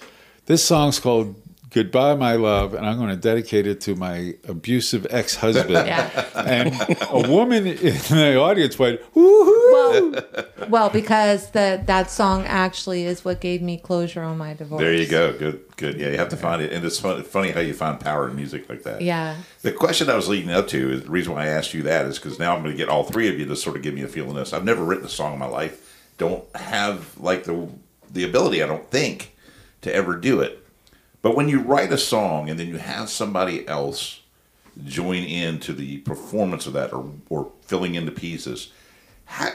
"This 0.46 0.62
song's 0.64 0.98
called 0.98 1.36
Goodbye, 1.73 2.14
My 2.14 2.35
Love, 2.35 2.75
and 2.75 2.85
I'm 2.85 2.99
going 2.99 3.09
to 3.09 3.16
dedicate 3.16 3.66
it 3.66 3.81
to 3.83 3.95
my 3.95 4.35
abusive 4.47 5.07
ex-husband." 5.09 5.70
Yeah. 5.70 6.27
And 6.35 6.75
a 7.11 7.29
woman 7.31 7.66
in 7.66 7.95
the 7.95 8.37
audience 8.39 8.79
went, 8.79 9.01
"Woohoo!" 9.14 9.62
Well, 9.73 10.68
well, 10.68 10.91
because 10.91 11.51
the 11.53 11.83
that 11.87 12.11
song 12.11 12.45
actually 12.45 13.05
is 13.05 13.25
what 13.25 13.41
gave 13.41 13.62
me 13.62 13.79
closure 13.79 14.23
on 14.23 14.37
my 14.37 14.53
divorce. 14.55 14.81
There 14.81 14.93
you 14.93 15.07
go. 15.07 15.33
Good, 15.33 15.64
good. 15.77 15.99
Yeah, 15.99 16.11
you 16.11 16.18
have 16.18 16.29
to 16.29 16.37
find 16.37 16.61
it, 16.61 16.73
and 16.73 16.85
it's 16.85 17.01
fun, 17.01 17.23
funny 17.23 17.51
how 17.51 17.61
you 17.61 17.73
find 17.75 17.99
power 17.99 18.29
in 18.29 18.37
music 18.37 18.68
like 18.68 18.83
that. 18.83 19.01
Yeah. 19.01 19.37
The 19.62 19.73
question 19.73 20.11
I 20.11 20.14
was 20.14 20.29
leading 20.29 20.51
up 20.51 20.68
to 20.68 20.93
is 20.93 21.05
the 21.05 21.11
reason 21.11 21.33
why 21.33 21.45
I 21.45 21.49
asked 21.49 21.73
you 21.73 21.83
that 21.85 22.07
is 22.07 22.18
because 22.18 22.39
now 22.39 22.55
I'm 22.55 22.62
going 22.62 22.75
to 22.75 22.79
get 22.79 22.89
all 22.89 23.05
three 23.05 23.29
of 23.29 23.39
you 23.39 23.47
to 23.47 23.57
sort 23.57 23.77
of 23.77 23.83
give 23.83 23.95
me 23.95 24.03
a 24.03 24.09
feel 24.09 24.29
in 24.29 24.37
this. 24.37 24.53
I've 24.53 24.64
never 24.64 24.85
written 24.85 25.07
a 25.07 25.09
song 25.09 25.33
in 25.33 25.39
my 25.39 25.47
life. 25.47 25.89
Don't 26.18 26.45
have 26.55 27.18
like 27.18 27.45
the 27.45 27.68
the 28.11 28.25
ability. 28.25 28.62
I 28.62 28.66
don't 28.66 28.91
think 28.91 29.35
to 29.81 29.95
ever 29.95 30.16
do 30.16 30.41
it. 30.41 30.61
But 31.23 31.37
when 31.37 31.49
you 31.49 31.61
write 31.61 31.93
a 31.93 31.99
song 31.99 32.51
and 32.51 32.59
then 32.59 32.68
you 32.68 32.77
have 32.77 33.09
somebody 33.09 33.66
else 33.68 34.20
join 34.85 35.23
into 35.23 35.73
the 35.73 35.99
performance 35.99 36.66
of 36.66 36.73
that 36.73 36.93
or 36.93 37.12
or 37.29 37.53
filling 37.62 37.95
in 37.95 38.07
the 38.07 38.12
pieces, 38.12 38.73
how 39.25 39.51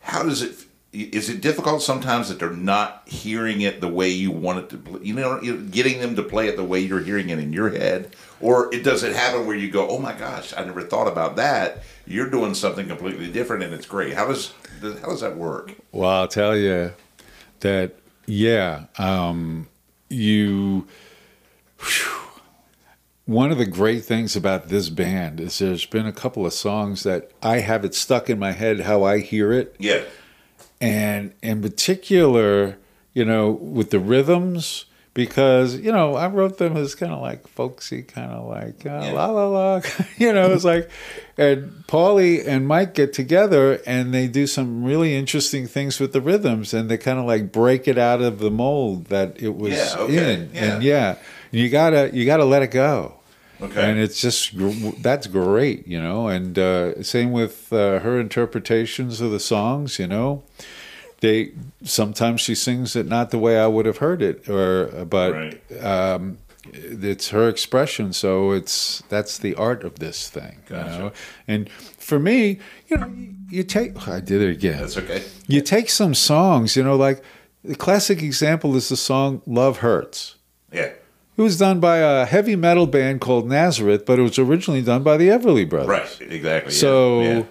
how 0.00 0.22
does 0.22 0.42
it? 0.42 0.64
Is 0.92 1.28
it 1.28 1.42
difficult 1.42 1.82
sometimes 1.82 2.30
that 2.30 2.38
they're 2.38 2.50
not 2.50 3.02
hearing 3.06 3.60
it 3.60 3.82
the 3.82 3.88
way 3.88 4.08
you 4.08 4.30
want 4.30 4.60
it 4.60 4.70
to? 4.70 4.78
Play, 4.78 5.00
you 5.02 5.12
know, 5.12 5.42
you 5.42 5.54
know, 5.56 5.62
getting 5.68 6.00
them 6.00 6.16
to 6.16 6.22
play 6.22 6.48
it 6.48 6.56
the 6.56 6.64
way 6.64 6.80
you're 6.80 7.00
hearing 7.00 7.28
it 7.28 7.38
in 7.38 7.52
your 7.52 7.68
head, 7.68 8.14
or 8.40 8.72
it 8.72 8.82
does 8.82 9.02
it 9.02 9.14
happen 9.14 9.46
where 9.46 9.56
you 9.56 9.70
go, 9.70 9.88
"Oh 9.88 9.98
my 9.98 10.14
gosh, 10.14 10.54
I 10.56 10.64
never 10.64 10.80
thought 10.80 11.08
about 11.08 11.36
that." 11.36 11.82
You're 12.06 12.30
doing 12.30 12.54
something 12.54 12.86
completely 12.86 13.30
different, 13.30 13.64
and 13.64 13.74
it's 13.74 13.84
great. 13.84 14.14
How 14.14 14.28
does 14.28 14.54
how 14.80 15.08
does 15.08 15.20
that 15.20 15.36
work? 15.36 15.74
Well, 15.92 16.08
I'll 16.08 16.28
tell 16.28 16.56
you 16.56 16.92
that, 17.60 17.96
yeah, 18.26 18.84
um, 18.98 19.68
you. 20.16 20.86
whew. 21.78 22.12
one 23.26 23.50
of 23.52 23.58
the 23.58 23.66
great 23.66 24.04
things 24.04 24.36
about 24.36 24.68
this 24.68 24.88
band 24.88 25.40
is 25.40 25.58
there's 25.58 25.86
been 25.86 26.06
a 26.06 26.12
couple 26.12 26.46
of 26.46 26.52
songs 26.52 27.02
that 27.02 27.30
I 27.42 27.58
have 27.58 27.84
it 27.84 27.94
stuck 27.94 28.30
in 28.30 28.38
my 28.38 28.52
head 28.52 28.80
how 28.80 29.04
I 29.04 29.18
hear 29.18 29.52
it. 29.52 29.74
Yeah, 29.78 30.02
And 30.80 31.32
in 31.42 31.60
particular, 31.62 32.78
you 33.14 33.24
know, 33.24 33.50
with 33.50 33.90
the 33.90 33.98
rhythms, 33.98 34.84
because, 35.16 35.74
you 35.76 35.90
know, 35.90 36.14
I 36.14 36.28
wrote 36.28 36.58
them 36.58 36.76
as 36.76 36.94
kind 36.94 37.10
of 37.12 37.20
like 37.20 37.48
folksy, 37.48 38.02
kind 38.02 38.30
of 38.30 38.46
like 38.46 38.86
uh, 38.86 39.12
la 39.12 39.26
la 39.26 39.48
la, 39.48 39.80
you 40.18 40.32
know, 40.32 40.52
it's 40.52 40.62
like, 40.64 40.88
and 41.38 41.72
Paulie 41.88 42.46
and 42.46 42.68
Mike 42.68 42.94
get 42.94 43.12
together 43.12 43.80
and 43.86 44.12
they 44.14 44.28
do 44.28 44.46
some 44.46 44.84
really 44.84 45.16
interesting 45.16 45.66
things 45.66 45.98
with 45.98 46.12
the 46.12 46.20
rhythms 46.20 46.72
and 46.74 46.88
they 46.90 46.98
kind 46.98 47.18
of 47.18 47.24
like 47.24 47.50
break 47.50 47.88
it 47.88 47.98
out 47.98 48.20
of 48.22 48.38
the 48.38 48.50
mold 48.50 49.06
that 49.06 49.42
it 49.42 49.56
was 49.56 49.72
Yeah, 49.72 49.94
okay, 49.98 50.34
in. 50.34 50.50
yeah. 50.52 50.62
And 50.74 50.82
yeah, 50.82 51.16
you 51.50 51.68
gotta, 51.70 52.10
you 52.12 52.24
gotta 52.26 52.44
let 52.44 52.62
it 52.62 52.70
go. 52.70 53.14
Okay. 53.58 53.90
And 53.90 53.98
it's 53.98 54.20
just 54.20 54.52
that's 55.02 55.26
great, 55.26 55.86
you 55.88 55.98
know. 55.98 56.28
And 56.28 56.58
uh, 56.58 57.02
same 57.02 57.32
with 57.32 57.72
uh, 57.72 58.00
her 58.00 58.20
interpretations 58.20 59.22
of 59.22 59.30
the 59.30 59.40
songs, 59.40 59.98
you 59.98 60.06
know. 60.06 60.42
They 61.20 61.52
sometimes 61.82 62.40
she 62.40 62.54
sings 62.54 62.94
it 62.96 63.06
not 63.06 63.30
the 63.30 63.38
way 63.38 63.58
I 63.58 63.66
would 63.66 63.86
have 63.86 63.98
heard 63.98 64.22
it, 64.22 64.48
or 64.48 65.04
but 65.06 65.32
Right. 65.32 65.82
um, 65.82 66.38
it's 66.72 67.28
her 67.30 67.48
expression. 67.48 68.12
So 68.12 68.52
it's 68.52 69.02
that's 69.08 69.38
the 69.38 69.54
art 69.54 69.82
of 69.84 69.98
this 69.98 70.28
thing, 70.28 70.58
you 70.68 70.76
know. 70.76 71.12
And 71.48 71.70
for 71.70 72.18
me, 72.18 72.58
you 72.88 72.96
know, 72.98 73.10
you, 73.50 73.62
take 73.62 74.06
I 74.08 74.20
did 74.20 74.42
it 74.42 74.50
again. 74.50 74.78
that's 74.80 74.96
okay. 74.98 75.22
You 75.46 75.60
take 75.62 75.88
some 75.90 76.14
songs, 76.14 76.76
you 76.76 76.82
know, 76.82 76.96
like 76.96 77.22
the 77.64 77.76
classic 77.76 78.22
example 78.22 78.76
is 78.76 78.88
the 78.88 78.96
song 78.96 79.40
"Love 79.46 79.78
Hurts." 79.78 80.36
Yeah, 80.72 80.90
It 81.38 81.42
was 81.42 81.56
done 81.58 81.80
by 81.80 81.98
a 81.98 82.26
heavy 82.26 82.56
metal 82.56 82.86
band 82.86 83.20
called 83.20 83.48
Nazareth, 83.48 84.04
but 84.04 84.18
it 84.18 84.22
was 84.22 84.38
originally 84.38 84.82
done 84.82 85.02
by 85.02 85.16
the 85.16 85.28
Everly 85.28 85.66
Brothers. 85.68 85.88
right, 85.88 86.30
exactly. 86.30 86.72
So, 86.72 87.22
yeah. 87.22 87.42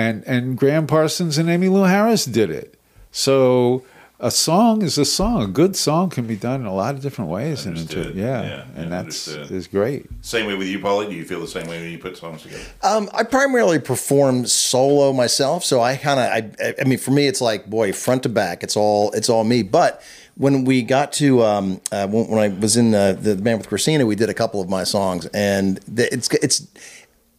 And 0.00 0.24
and 0.26 0.56
Gram 0.56 0.86
Parsons 0.86 1.38
and 1.38 1.48
Emmylou 1.48 1.88
Harris 1.88 2.24
did 2.24 2.50
it. 2.50 2.68
So 3.12 3.82
a 4.22 4.30
song 4.30 4.82
is 4.82 4.98
a 4.98 5.04
song. 5.04 5.42
A 5.42 5.46
good 5.46 5.74
song 5.76 6.10
can 6.10 6.26
be 6.26 6.36
done 6.36 6.60
in 6.60 6.66
a 6.66 6.74
lot 6.74 6.94
of 6.94 7.00
different 7.00 7.30
ways, 7.30 7.64
and 7.66 7.76
Understood. 7.78 8.06
into, 8.08 8.18
yeah, 8.20 8.42
Yeah, 8.42 8.64
and 8.76 8.84
yeah, 8.90 9.02
that's 9.02 9.28
understood. 9.28 9.56
is 9.56 9.66
great. 9.66 10.06
same 10.20 10.46
way 10.46 10.54
with 10.54 10.68
you, 10.68 10.78
Paulie. 10.78 11.08
Do 11.08 11.14
you 11.16 11.24
feel 11.24 11.40
the 11.40 11.48
same 11.48 11.66
way 11.66 11.80
when 11.80 11.90
you 11.90 11.98
put 11.98 12.16
songs 12.18 12.42
together? 12.42 12.62
Um, 12.82 13.08
I 13.14 13.22
primarily 13.24 13.78
perform 13.78 14.44
solo 14.46 15.12
myself, 15.14 15.64
so 15.64 15.80
I 15.80 15.96
kind 15.96 16.20
of, 16.20 16.26
I, 16.66 16.74
I 16.80 16.84
mean, 16.84 16.98
for 16.98 17.12
me, 17.12 17.26
it's 17.28 17.40
like, 17.40 17.62
boy, 17.70 17.92
front 17.94 18.22
to 18.24 18.28
back, 18.28 18.62
it's 18.62 18.76
all, 18.76 19.10
it's 19.12 19.30
all 19.30 19.44
me. 19.44 19.62
But 19.62 20.02
when 20.36 20.64
we 20.66 20.82
got 20.82 21.12
to, 21.14 21.42
um, 21.42 21.80
uh, 21.90 22.06
when, 22.06 22.28
when 22.28 22.38
I 22.38 22.48
was 22.48 22.76
in 22.76 22.94
uh, 22.94 23.12
the 23.14 23.36
band 23.36 23.58
with 23.58 23.68
Christina, 23.68 24.04
we 24.04 24.16
did 24.16 24.28
a 24.28 24.34
couple 24.34 24.60
of 24.60 24.68
my 24.68 24.84
songs, 24.84 25.24
and 25.32 25.78
the, 25.88 26.12
it's, 26.12 26.28
it's, 26.34 26.66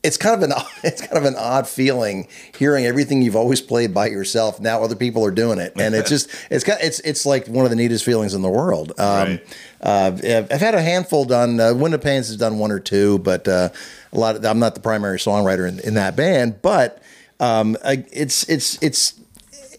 it's 0.04 0.18
kind 0.18 0.36
of 0.44 0.50
an, 0.50 0.56
it's 0.84 1.02
kind 1.02 1.18
of 1.18 1.26
an 1.26 1.36
odd 1.38 1.68
feeling 1.68 2.28
hearing 2.58 2.86
everything 2.86 3.22
you've 3.22 3.36
always 3.36 3.62
played 3.62 3.94
by 3.94 4.08
yourself. 4.08 4.60
Now 4.60 4.84
other 4.84 4.96
people 4.96 5.24
are 5.26 5.32
doing 5.32 5.60
it, 5.60 5.74
and 5.78 5.94
it's 6.00 6.10
just, 6.10 6.30
it's 6.50 6.64
kind, 6.64 6.80
it's, 6.82 7.00
it's 7.02 7.26
like 7.26 7.48
one 7.48 7.66
of 7.66 7.70
the 7.70 7.76
neatest 7.78 8.04
feelings 8.06 8.34
in 8.34 8.42
the 8.42 8.50
world. 8.50 8.94
Um, 8.98 9.06
Right. 9.28 9.42
uh, 9.82 10.12
I've 10.16 10.52
I've 10.52 10.60
had 10.62 10.76
a 10.76 10.82
handful 10.82 11.26
done. 11.26 11.60
Uh, 11.60 11.74
Wind 11.74 11.94
of 11.94 12.02
Pains 12.02 12.28
has 12.28 12.38
done 12.38 12.60
one 12.60 12.72
or 12.72 12.80
two, 12.80 13.20
but 13.20 13.48
uh, 13.48 13.70
a 14.14 14.18
lot. 14.18 14.36
Of, 14.36 14.46
I'm 14.46 14.60
not 14.60 14.76
the 14.76 14.82
primary 14.82 15.18
songwriter 15.18 15.68
in, 15.68 15.80
in 15.80 15.94
that 15.96 16.16
band, 16.16 16.62
but 16.62 17.02
um, 17.40 17.76
I, 17.84 18.06
it's 18.12 18.48
it's 18.50 18.78
it's 18.84 19.16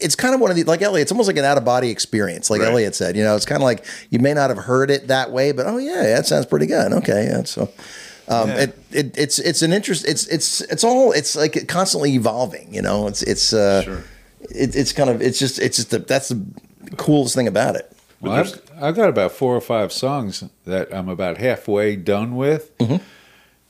it's 0.01 0.16
kind 0.16 0.35
of 0.35 0.41
one 0.41 0.51
of 0.51 0.57
the 0.57 0.64
like 0.64 0.83
Elliot. 0.83 1.03
It's 1.03 1.12
almost 1.12 1.29
like 1.29 1.37
an 1.37 1.45
out 1.45 1.57
of 1.59 1.64
body 1.64 1.91
experience, 1.91 2.51
like 2.51 2.61
Right. 2.61 2.70
Elliot 2.73 2.97
said. 2.97 3.16
You 3.16 3.23
know, 3.23 3.37
it's 3.37 3.45
kind 3.47 3.62
of 3.62 3.64
like 3.64 3.85
you 4.11 4.18
may 4.18 4.35
not 4.35 4.51
have 4.51 4.59
heard 4.59 4.91
it 4.91 5.07
that 5.09 5.31
way, 5.31 5.53
but 5.53 5.66
oh 5.66 5.79
yeah, 5.79 6.03
that 6.03 6.27
sounds 6.27 6.47
pretty 6.47 6.66
good. 6.66 6.93
Okay, 6.93 7.27
yeah, 7.31 7.45
so. 7.45 7.68
Um, 8.33 8.49
Yeah. 8.49 8.57
it, 8.62 8.78
it, 8.93 9.18
it's 9.18 9.39
it's 9.39 9.62
an 9.62 9.72
interest. 9.72 10.05
It's 10.07 10.26
it's 10.26 10.61
it's 10.62 10.85
all 10.85 11.12
it's 11.12 11.37
like 11.37 11.66
constantly 11.68 12.14
evolving. 12.14 12.72
You 12.74 12.83
know, 12.83 13.07
it's 13.09 13.22
it's 13.22 13.53
uh, 13.53 13.83
Sure. 13.83 14.03
it, 14.41 14.74
it's 14.76 14.93
kind 14.93 15.11
of 15.11 15.20
it's 15.22 15.39
just 15.39 15.59
it's 15.59 15.76
just 15.76 15.91
the, 15.91 15.99
that's 15.99 16.28
the 16.28 16.43
coolest 16.97 17.35
thing 17.35 17.49
about 17.49 17.76
it. 17.76 17.91
Well, 18.20 18.33
I've, 18.35 18.61
I've 18.80 18.95
got 18.95 19.09
about 19.09 19.33
four 19.33 19.57
or 19.57 19.61
five 19.61 19.93
songs 19.93 20.45
that 20.64 20.95
I'm 20.95 21.09
about 21.09 21.39
halfway 21.39 21.97
done 21.97 22.37
with. 22.37 22.76
Mm-hmm. 22.78 23.03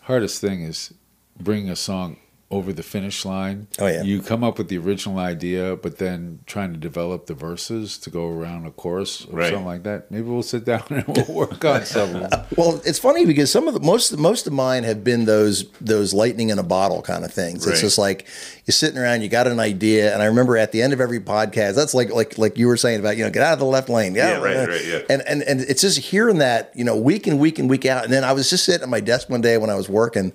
Hardest 0.00 0.40
thing 0.40 0.62
is 0.62 0.92
bringing 1.40 1.70
a 1.70 1.76
song 1.76 2.16
over 2.52 2.72
the 2.72 2.82
finish 2.82 3.24
line. 3.24 3.66
Oh, 3.80 3.86
yeah. 3.86 4.02
You 4.02 4.20
come 4.22 4.44
up 4.44 4.58
with 4.58 4.68
the 4.68 4.78
original 4.78 5.18
idea, 5.18 5.74
but 5.74 5.98
then 5.98 6.40
trying 6.46 6.72
to 6.74 6.78
develop 6.78 7.26
the 7.26 7.34
verses 7.34 7.96
to 7.98 8.10
go 8.10 8.28
around 8.28 8.66
a 8.66 8.70
chorus 8.70 9.24
or 9.26 9.38
Right. 9.38 9.48
something 9.50 9.64
like 9.64 9.82
that. 9.84 10.10
Maybe 10.10 10.22
we'll 10.28 10.42
sit 10.42 10.64
down 10.66 10.84
and 10.90 11.04
we'll 11.08 11.34
work 11.34 11.64
on 11.64 11.84
some 11.86 12.14
of 12.14 12.30
them. 12.30 12.44
Well, 12.56 12.82
it's 12.84 12.98
funny 12.98 13.24
because 13.24 13.50
some 13.50 13.66
of 13.66 13.72
the 13.74 13.80
most 13.80 14.16
most 14.18 14.46
of 14.46 14.52
mine 14.52 14.84
have 14.84 15.02
been 15.02 15.24
those 15.24 15.64
those 15.80 16.12
lightning 16.12 16.50
in 16.50 16.58
a 16.58 16.62
bottle 16.62 17.00
kind 17.00 17.24
of 17.24 17.32
things. 17.32 17.66
Right. 17.66 17.72
It's 17.72 17.80
just 17.80 17.96
like 17.98 18.26
you're 18.66 18.72
sitting 18.72 18.98
around, 18.98 19.22
you 19.22 19.28
got 19.28 19.46
an 19.46 19.58
idea, 19.58 20.12
and 20.12 20.22
I 20.22 20.26
remember 20.26 20.56
at 20.58 20.70
the 20.70 20.82
end 20.82 20.92
of 20.92 21.00
every 21.00 21.18
podcast, 21.20 21.74
that's 21.74 21.94
like 21.94 22.10
like 22.10 22.36
like 22.36 22.58
you 22.58 22.66
were 22.68 22.76
saying 22.76 23.00
about 23.00 23.16
you 23.16 23.24
know 23.24 23.30
get 23.30 23.42
out 23.42 23.54
of 23.54 23.58
the 23.58 23.64
left 23.64 23.88
lane, 23.88 24.14
Yeah, 24.14 24.32
out 24.36 24.42
right, 24.42 24.68
right, 24.68 24.84
yeah. 24.84 24.98
and 25.08 25.22
and 25.26 25.42
and 25.42 25.60
it's 25.62 25.80
just 25.80 25.98
hearing 25.98 26.38
that 26.38 26.70
you 26.74 26.84
know 26.84 26.94
week 26.96 27.26
in 27.26 27.38
week 27.38 27.58
and 27.58 27.70
week 27.70 27.86
out, 27.86 28.04
and 28.04 28.12
then 28.12 28.22
I 28.22 28.32
was 28.32 28.50
just 28.50 28.64
sitting 28.66 28.82
at 28.82 28.88
my 28.90 29.00
desk 29.00 29.30
one 29.30 29.40
day 29.40 29.56
when 29.56 29.70
I 29.70 29.74
was 29.74 29.88
working. 29.88 30.32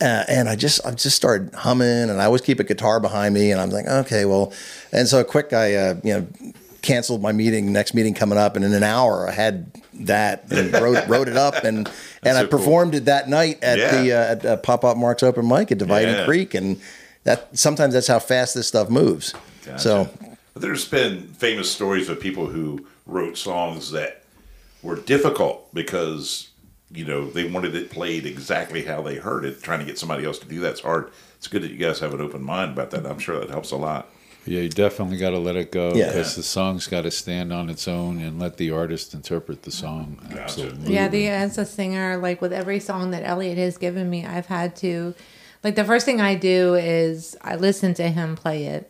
Uh, 0.00 0.24
and 0.28 0.48
I 0.48 0.56
just 0.56 0.84
I 0.86 0.90
just 0.90 1.16
started 1.16 1.54
humming, 1.54 2.10
and 2.10 2.20
I 2.20 2.26
always 2.26 2.42
keep 2.42 2.60
a 2.60 2.64
guitar 2.64 3.00
behind 3.00 3.32
me, 3.34 3.50
and 3.50 3.60
I'm 3.60 3.70
like, 3.70 3.86
okay, 3.86 4.26
well, 4.26 4.52
and 4.92 5.08
so 5.08 5.24
quick, 5.24 5.52
I 5.54 5.74
uh, 5.74 5.94
you 6.04 6.12
know 6.14 6.26
canceled 6.82 7.22
my 7.22 7.32
meeting, 7.32 7.72
next 7.72 7.94
meeting 7.94 8.12
coming 8.14 8.36
up, 8.38 8.56
and 8.56 8.64
in 8.64 8.74
an 8.74 8.82
hour 8.82 9.26
I 9.28 9.32
had 9.32 9.72
that 9.94 10.52
and 10.52 10.72
wrote 10.74 11.06
wrote 11.08 11.28
it 11.28 11.36
up, 11.38 11.64
and 11.64 11.90
and 12.22 12.36
I 12.36 12.42
so 12.42 12.46
cool. 12.48 12.58
performed 12.58 12.94
it 12.94 13.06
that 13.06 13.28
night 13.30 13.58
at 13.62 13.78
Yeah. 13.78 14.02
the 14.02 14.12
uh, 14.12 14.32
at 14.32 14.44
uh, 14.46 14.56
Pop 14.58 14.84
Up 14.84 14.98
Mark's 14.98 15.22
open 15.22 15.48
mic 15.48 15.72
at 15.72 15.78
Dividing 15.78 16.14
Yeah. 16.14 16.24
Creek, 16.26 16.52
and 16.52 16.78
that 17.24 17.56
sometimes 17.58 17.94
that's 17.94 18.06
how 18.06 18.18
fast 18.18 18.54
this 18.54 18.68
stuff 18.68 18.90
moves. 18.90 19.32
Gotcha. 19.64 19.78
So 19.78 20.08
there's 20.54 20.86
been 20.86 21.22
famous 21.38 21.70
stories 21.72 22.10
of 22.10 22.20
people 22.20 22.46
who 22.48 22.86
wrote 23.06 23.38
songs 23.38 23.92
that 23.92 24.22
were 24.82 24.96
difficult 24.96 25.72
because 25.74 26.48
you 26.90 27.04
know 27.04 27.28
they 27.30 27.48
wanted 27.48 27.74
it 27.74 27.90
played 27.90 28.26
exactly 28.26 28.84
how 28.84 29.02
they 29.02 29.16
heard 29.16 29.44
it. 29.44 29.62
Trying 29.62 29.80
to 29.80 29.84
get 29.84 29.98
somebody 29.98 30.24
else 30.24 30.38
to 30.40 30.46
do 30.48 30.60
that's 30.60 30.80
hard. 30.80 31.10
It's 31.36 31.48
good 31.48 31.62
that 31.62 31.70
you 31.70 31.76
guys 31.78 32.00
have 32.00 32.14
an 32.14 32.20
open 32.20 32.42
mind 32.42 32.72
about 32.72 32.90
that. 32.92 33.06
I'm 33.06 33.18
sure 33.18 33.38
that 33.40 33.50
helps 33.50 33.70
a 33.72 33.76
lot. 33.76 34.08
Yeah, 34.46 34.60
you 34.60 34.68
definitely 34.68 35.16
got 35.16 35.30
to 35.30 35.38
let 35.38 35.56
it 35.56 35.72
go 35.72 35.92
Yeah. 35.92 36.06
because 36.06 36.36
the 36.36 36.42
song's 36.44 36.86
got 36.86 37.02
to 37.02 37.10
stand 37.10 37.52
on 37.52 37.68
its 37.68 37.88
own 37.88 38.20
and 38.20 38.38
let 38.38 38.58
the 38.58 38.70
artist 38.70 39.12
interpret 39.12 39.62
the 39.64 39.72
song. 39.72 40.18
Absolutely. 40.38 40.94
Yeah, 40.94 41.08
the 41.08 41.26
as 41.28 41.58
a 41.58 41.66
singer, 41.66 42.16
like 42.16 42.40
with 42.40 42.52
every 42.52 42.78
song 42.78 43.10
that 43.10 43.24
Elliot 43.24 43.58
has 43.58 43.76
given 43.76 44.08
me, 44.08 44.24
I've 44.24 44.46
had 44.46 44.76
to 44.76 45.14
like 45.64 45.74
the 45.74 45.84
first 45.84 46.06
thing 46.06 46.20
I 46.20 46.36
do 46.36 46.74
is 46.74 47.36
I 47.42 47.56
listen 47.56 47.92
to 47.94 48.08
him 48.08 48.36
play 48.36 48.66
it 48.66 48.88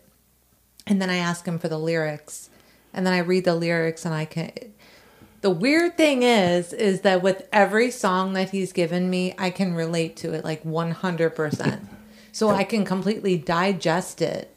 and 0.86 1.01
then 1.01 1.09
I 1.09 1.16
ask 1.16 1.47
him 1.49 1.59
for 1.59 1.68
the 1.68 1.78
lyrics. 1.78 2.51
And 2.92 3.07
then 3.07 3.14
I 3.14 3.18
read 3.18 3.44
the 3.44 3.55
lyrics 3.55 4.05
and 4.05 4.14
I 4.14 4.26
can 4.26 4.51
the 5.47 5.51
weird 5.51 5.97
thing 5.97 6.24
is 6.24 6.72
is 6.72 7.03
that 7.03 7.22
with 7.22 7.47
every 7.53 7.88
song 7.92 8.32
that 8.32 8.51
he's 8.51 8.72
given 8.72 9.09
me, 9.09 9.32
I 9.38 9.51
can 9.51 9.76
relate 9.76 10.16
to 10.16 10.32
it 10.32 10.42
like 10.44 10.64
100%. 10.64 11.86
so 12.32 12.49
I 12.49 12.64
can 12.64 12.84
completely 12.84 13.38
digest 13.38 14.20
it 14.20 14.53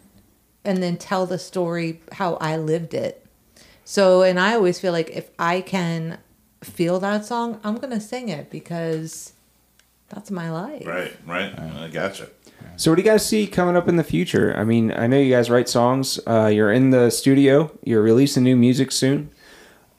and 0.66 0.82
then 0.82 0.98
tell 0.98 1.28
the 1.28 1.38
story 1.38 2.02
how 2.14 2.38
I 2.38 2.58
lived 2.58 2.96
it. 2.96 3.24
So, 3.86 4.24
and 4.24 4.40
I 4.40 4.56
always 4.56 4.80
feel 4.80 4.92
like 4.92 5.12
if 5.12 5.30
I 5.38 5.62
can 5.62 6.18
feel 6.64 7.00
that 7.02 7.24
song, 7.24 7.60
I'm 7.64 7.76
going 7.76 7.94
to 7.94 8.02
sing 8.02 8.30
it 8.30 8.50
because 8.50 9.34
that's 10.08 10.32
my 10.32 10.50
life. 10.50 10.88
Right, 10.88 11.16
right. 11.28 11.54
I 11.60 11.88
gotcha. 11.90 12.30
So, 12.78 12.90
what 12.90 12.96
do 12.96 13.04
you 13.04 13.08
guys 13.08 13.24
see 13.24 13.46
coming 13.46 13.76
up 13.76 13.88
in 13.88 13.98
the 13.98 14.04
future? 14.04 14.58
I 14.58 14.64
mean, 14.64 14.92
I 14.92 15.06
know 15.06 15.20
you 15.20 15.32
guys 15.32 15.52
write 15.52 15.70
songs. 15.70 16.20
Uh, 16.26 16.48
you're 16.48 16.74
in 16.74 16.90
the 16.90 17.12
studio. 17.12 17.78
You're 17.84 18.02
releasing 18.02 18.44
new 18.44 18.56
music 18.56 18.92
soon. 18.92 19.30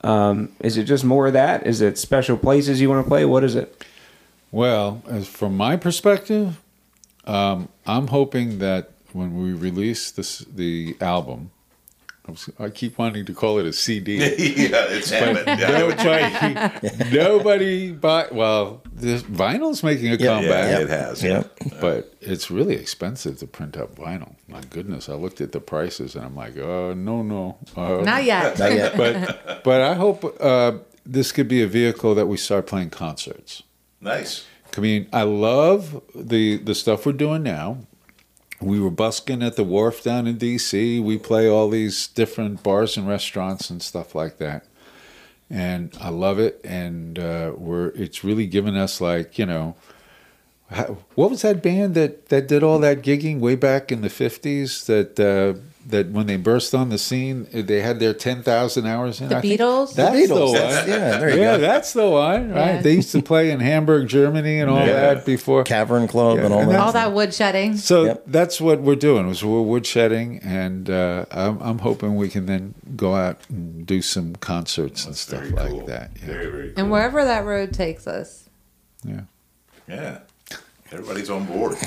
Um, 0.03 0.51
is 0.59 0.77
it 0.77 0.85
just 0.85 1.03
more 1.03 1.27
of 1.27 1.33
that? 1.33 1.65
Is 1.65 1.81
it 1.81 1.97
special 1.97 2.37
places 2.37 2.81
you 2.81 2.89
want 2.89 3.05
to 3.05 3.07
play? 3.07 3.25
What 3.25 3.43
is 3.43 3.55
it? 3.55 3.85
Well, 4.51 5.01
as 5.07 5.27
from 5.27 5.55
my 5.55 5.77
perspective, 5.77 6.59
um, 7.25 7.69
I'm 7.85 8.07
hoping 8.07 8.59
that 8.59 8.91
when 9.13 9.41
we 9.41 9.53
release 9.53 10.11
this 10.11 10.39
the 10.39 10.97
album, 10.99 11.51
I 12.59 12.69
keep 12.69 12.97
wanting 12.97 13.25
to 13.25 13.33
call 13.33 13.57
it 13.59 13.65
a 13.65 13.73
CD. 13.73 14.17
yeah, 14.17 14.25
it's 14.37 15.09
Hammond. 15.09 15.47
Yeah, 15.59 15.67
I 15.67 15.79
know 15.79 15.87
what 15.87 15.99
you- 16.03 17.05
nobody, 17.05 17.13
nobody 17.13 17.91
buy. 17.91 18.27
Well, 18.31 18.83
the 18.93 19.17
vinyl's 19.17 19.83
making 19.83 20.07
a 20.09 20.15
Yeah, 20.15 20.25
comeback, 20.39 20.69
yeah, 20.71 20.79
it 20.79 20.89
has. 20.89 21.23
yeah, 21.23 21.43
but 21.81 22.13
it's 22.21 22.51
really 22.51 22.75
expensive 22.75 23.39
to 23.39 23.47
print 23.47 23.75
up 23.75 23.95
vinyl. 23.95 24.35
My 24.47 24.61
goodness, 24.69 25.09
I 25.09 25.13
looked 25.15 25.41
at 25.41 25.51
the 25.51 25.59
prices 25.59 26.15
and 26.15 26.23
I'm 26.23 26.35
like, 26.35 26.57
oh 26.57 26.93
no, 26.93 27.23
no, 27.23 27.57
uh, 27.75 28.03
Not 28.03 28.23
yet. 28.23 28.57
not 28.59 28.71
yet. 28.71 28.95
But 28.95 29.63
but 29.63 29.81
I 29.81 29.95
hope 29.95 30.37
uh, 30.39 30.73
this 31.05 31.31
could 31.31 31.47
be 31.47 31.61
a 31.63 31.67
vehicle 31.67 32.13
that 32.15 32.27
we 32.27 32.37
start 32.37 32.67
playing 32.67 32.91
concerts. 32.91 33.63
Nice. 33.99 34.45
I 34.77 34.79
mean, 34.79 35.07
I 35.11 35.23
love 35.23 36.01
the 36.15 36.57
the 36.57 36.75
stuff 36.75 37.05
we're 37.05 37.11
doing 37.13 37.43
now. 37.43 37.79
We 38.61 38.79
were 38.79 38.91
busking 38.91 39.41
at 39.41 39.55
the 39.55 39.63
wharf 39.63 40.03
down 40.03 40.27
in 40.27 40.37
D.C. 40.37 40.99
We 40.99 41.17
play 41.17 41.49
all 41.49 41.69
these 41.69 42.07
different 42.07 42.61
bars 42.61 42.95
and 42.95 43.07
restaurants 43.07 43.69
and 43.71 43.81
stuff 43.81 44.13
like 44.13 44.37
that, 44.37 44.65
and 45.49 45.97
I 45.99 46.09
love 46.09 46.37
it. 46.37 46.61
And 46.63 47.17
uh, 47.17 47.53
we're 47.57 47.87
it's 47.89 48.23
really 48.23 48.45
given 48.45 48.75
us 48.75 49.01
like 49.01 49.39
you 49.39 49.47
know, 49.47 49.75
how, 50.69 50.97
what 51.15 51.31
was 51.31 51.41
that 51.41 51.63
band 51.63 51.95
that 51.95 52.29
that 52.29 52.47
did 52.47 52.61
all 52.61 52.77
that 52.79 53.01
gigging 53.01 53.39
way 53.39 53.55
back 53.55 53.91
in 53.91 54.01
the 54.01 54.09
fifties? 54.09 54.85
That 54.85 55.19
uh, 55.19 55.59
that 55.87 56.09
when 56.11 56.27
they 56.27 56.37
burst 56.37 56.73
on 56.75 56.89
the 56.89 56.97
scene, 56.97 57.47
they 57.51 57.81
had 57.81 57.99
their 57.99 58.13
ten 58.13 58.43
thousand 58.43 58.85
hours 58.85 59.19
in. 59.21 59.29
The 59.29 59.37
I 59.37 59.41
think 59.41 59.59
Beatles? 59.59 59.93
That's 59.95 60.15
Beatles, 60.15 60.27
the 60.27 60.45
one. 60.45 60.53
that's- 60.53 60.87
yeah, 60.87 61.17
there 61.17 61.29
you 61.35 61.35
yeah, 61.41 61.55
go. 61.57 61.61
that's 61.61 61.93
the 61.93 62.09
one. 62.09 62.51
Right? 62.51 62.75
Yeah. 62.75 62.81
They 62.81 62.93
used 62.95 63.11
to 63.13 63.21
play 63.21 63.51
in 63.51 63.59
Hamburg, 63.59 64.07
Germany, 64.07 64.59
and 64.59 64.69
all 64.69 64.79
Yeah. 64.85 65.13
that 65.13 65.25
before. 65.25 65.63
Cavern 65.63 66.07
Club 66.07 66.39
and 66.39 66.53
all 66.53 66.61
and 66.61 66.71
that. 66.71 66.79
All 66.79 66.91
that 66.91 67.09
woodshedding. 67.09 67.77
So 67.77 68.03
Yep. 68.05 68.23
that's 68.27 68.61
what 68.61 68.81
we're 68.81 68.95
doing. 68.95 69.27
Is 69.29 69.43
we're 69.43 69.59
woodshedding, 69.59 70.45
and 70.45 70.89
uh, 70.89 71.25
I'm, 71.31 71.59
I'm 71.61 71.79
hoping 71.79 72.15
we 72.15 72.29
can 72.29 72.45
then 72.45 72.73
go 72.95 73.15
out 73.15 73.39
and 73.49 73.85
do 73.85 74.01
some 74.01 74.35
concerts 74.35 75.05
and 75.05 75.15
stuff 75.15 75.39
Very 75.41 75.51
like 75.51 75.69
cool. 75.69 75.85
that. 75.87 76.11
Yeah. 76.19 76.25
Very, 76.25 76.45
very 76.51 76.69
cool. 76.69 76.79
And 76.83 76.91
wherever 76.91 77.23
that 77.25 77.45
road 77.45 77.73
takes 77.73 78.07
us. 78.07 78.49
yeah, 79.03 79.21
Yeah. 79.87 80.19
Everybody's 80.91 81.29
on 81.29 81.45
board. 81.45 81.77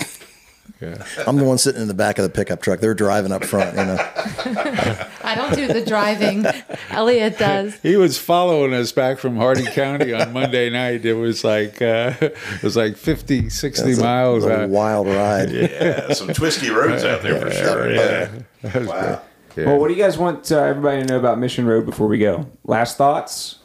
Yeah. 0.81 1.05
I'm 1.27 1.37
the 1.37 1.45
one 1.45 1.59
sitting 1.59 1.81
in 1.83 1.89
the 1.89 1.95
back 1.95 2.19
of 2.19 2.25
the 2.25 2.29
pickup 2.31 2.61
truck. 2.63 2.81
They're 2.81 2.95
driving 2.95 3.33
up 3.33 3.45
front. 3.45 3.77
You 3.77 3.85
know, 3.85 3.97
I 5.23 5.35
don't 5.37 5.55
do 5.55 5.67
the 5.69 5.85
driving. 5.85 6.45
Elliot 6.91 7.39
does. 7.39 7.75
He 7.77 7.97
was 7.97 8.19
following 8.19 8.75
us 8.75 8.93
back 8.93 9.19
from 9.19 9.37
Hardin 9.37 9.67
County 9.67 10.13
on 10.13 10.33
Monday 10.33 10.71
night. 10.71 11.05
It 11.05 11.15
was 11.15 11.45
like 11.45 11.81
uh, 11.81 12.15
it 12.21 12.63
was 12.63 12.77
like 12.77 12.97
50, 12.97 13.51
60 13.51 13.91
It's 13.91 14.01
miles. 14.01 14.45
a 14.45 14.65
uh, 14.65 14.67
wild 14.67 15.07
ride. 15.07 15.51
Yeah, 15.51 16.13
some 16.13 16.29
twisty 16.35 16.71
roads 16.71 17.05
out 17.05 17.23
there 17.23 17.41
for 17.41 17.51
sure. 17.51 17.93
Yeah. 17.95 18.31
Wow. 18.63 19.23
yeah. 19.57 19.67
Well, 19.67 19.79
what 19.79 19.89
do 19.89 19.95
you 19.95 20.03
guys 20.03 20.19
want 20.19 20.51
uh, 20.51 20.59
everybody 20.59 21.03
to 21.03 21.07
know 21.07 21.19
about 21.19 21.39
Mission 21.39 21.67
Road 21.67 21.87
before 21.87 22.09
we 22.09 22.19
go? 22.19 22.47
Last 22.65 22.97
thoughts? 22.97 23.59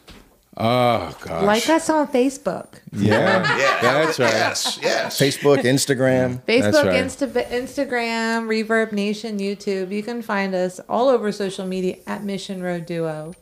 Oh 0.62 1.16
gosh, 1.24 1.42
Like 1.44 1.68
us 1.70 1.88
on 1.88 2.06
Facebook. 2.08 2.66
yeah, 2.92 3.56
Yeah. 3.56 3.80
that's 3.80 4.18
right. 4.18 4.30
Yes, 4.32 4.78
yes. 4.82 5.18
Facebook, 5.18 5.62
Instagram. 5.62 6.42
Facebook, 6.46 6.84
right. 6.84 7.02
Insta- 7.02 7.48
Instagram, 7.50 8.44
ReverbNation, 8.46 9.40
YouTube. 9.40 9.90
You 9.90 10.02
can 10.02 10.20
find 10.20 10.54
us 10.54 10.78
all 10.86 11.08
over 11.08 11.32
social 11.32 11.66
media 11.66 11.96
at 12.06 12.24
Mission 12.24 12.62
Road 12.62 12.84
Duo. 12.84 13.32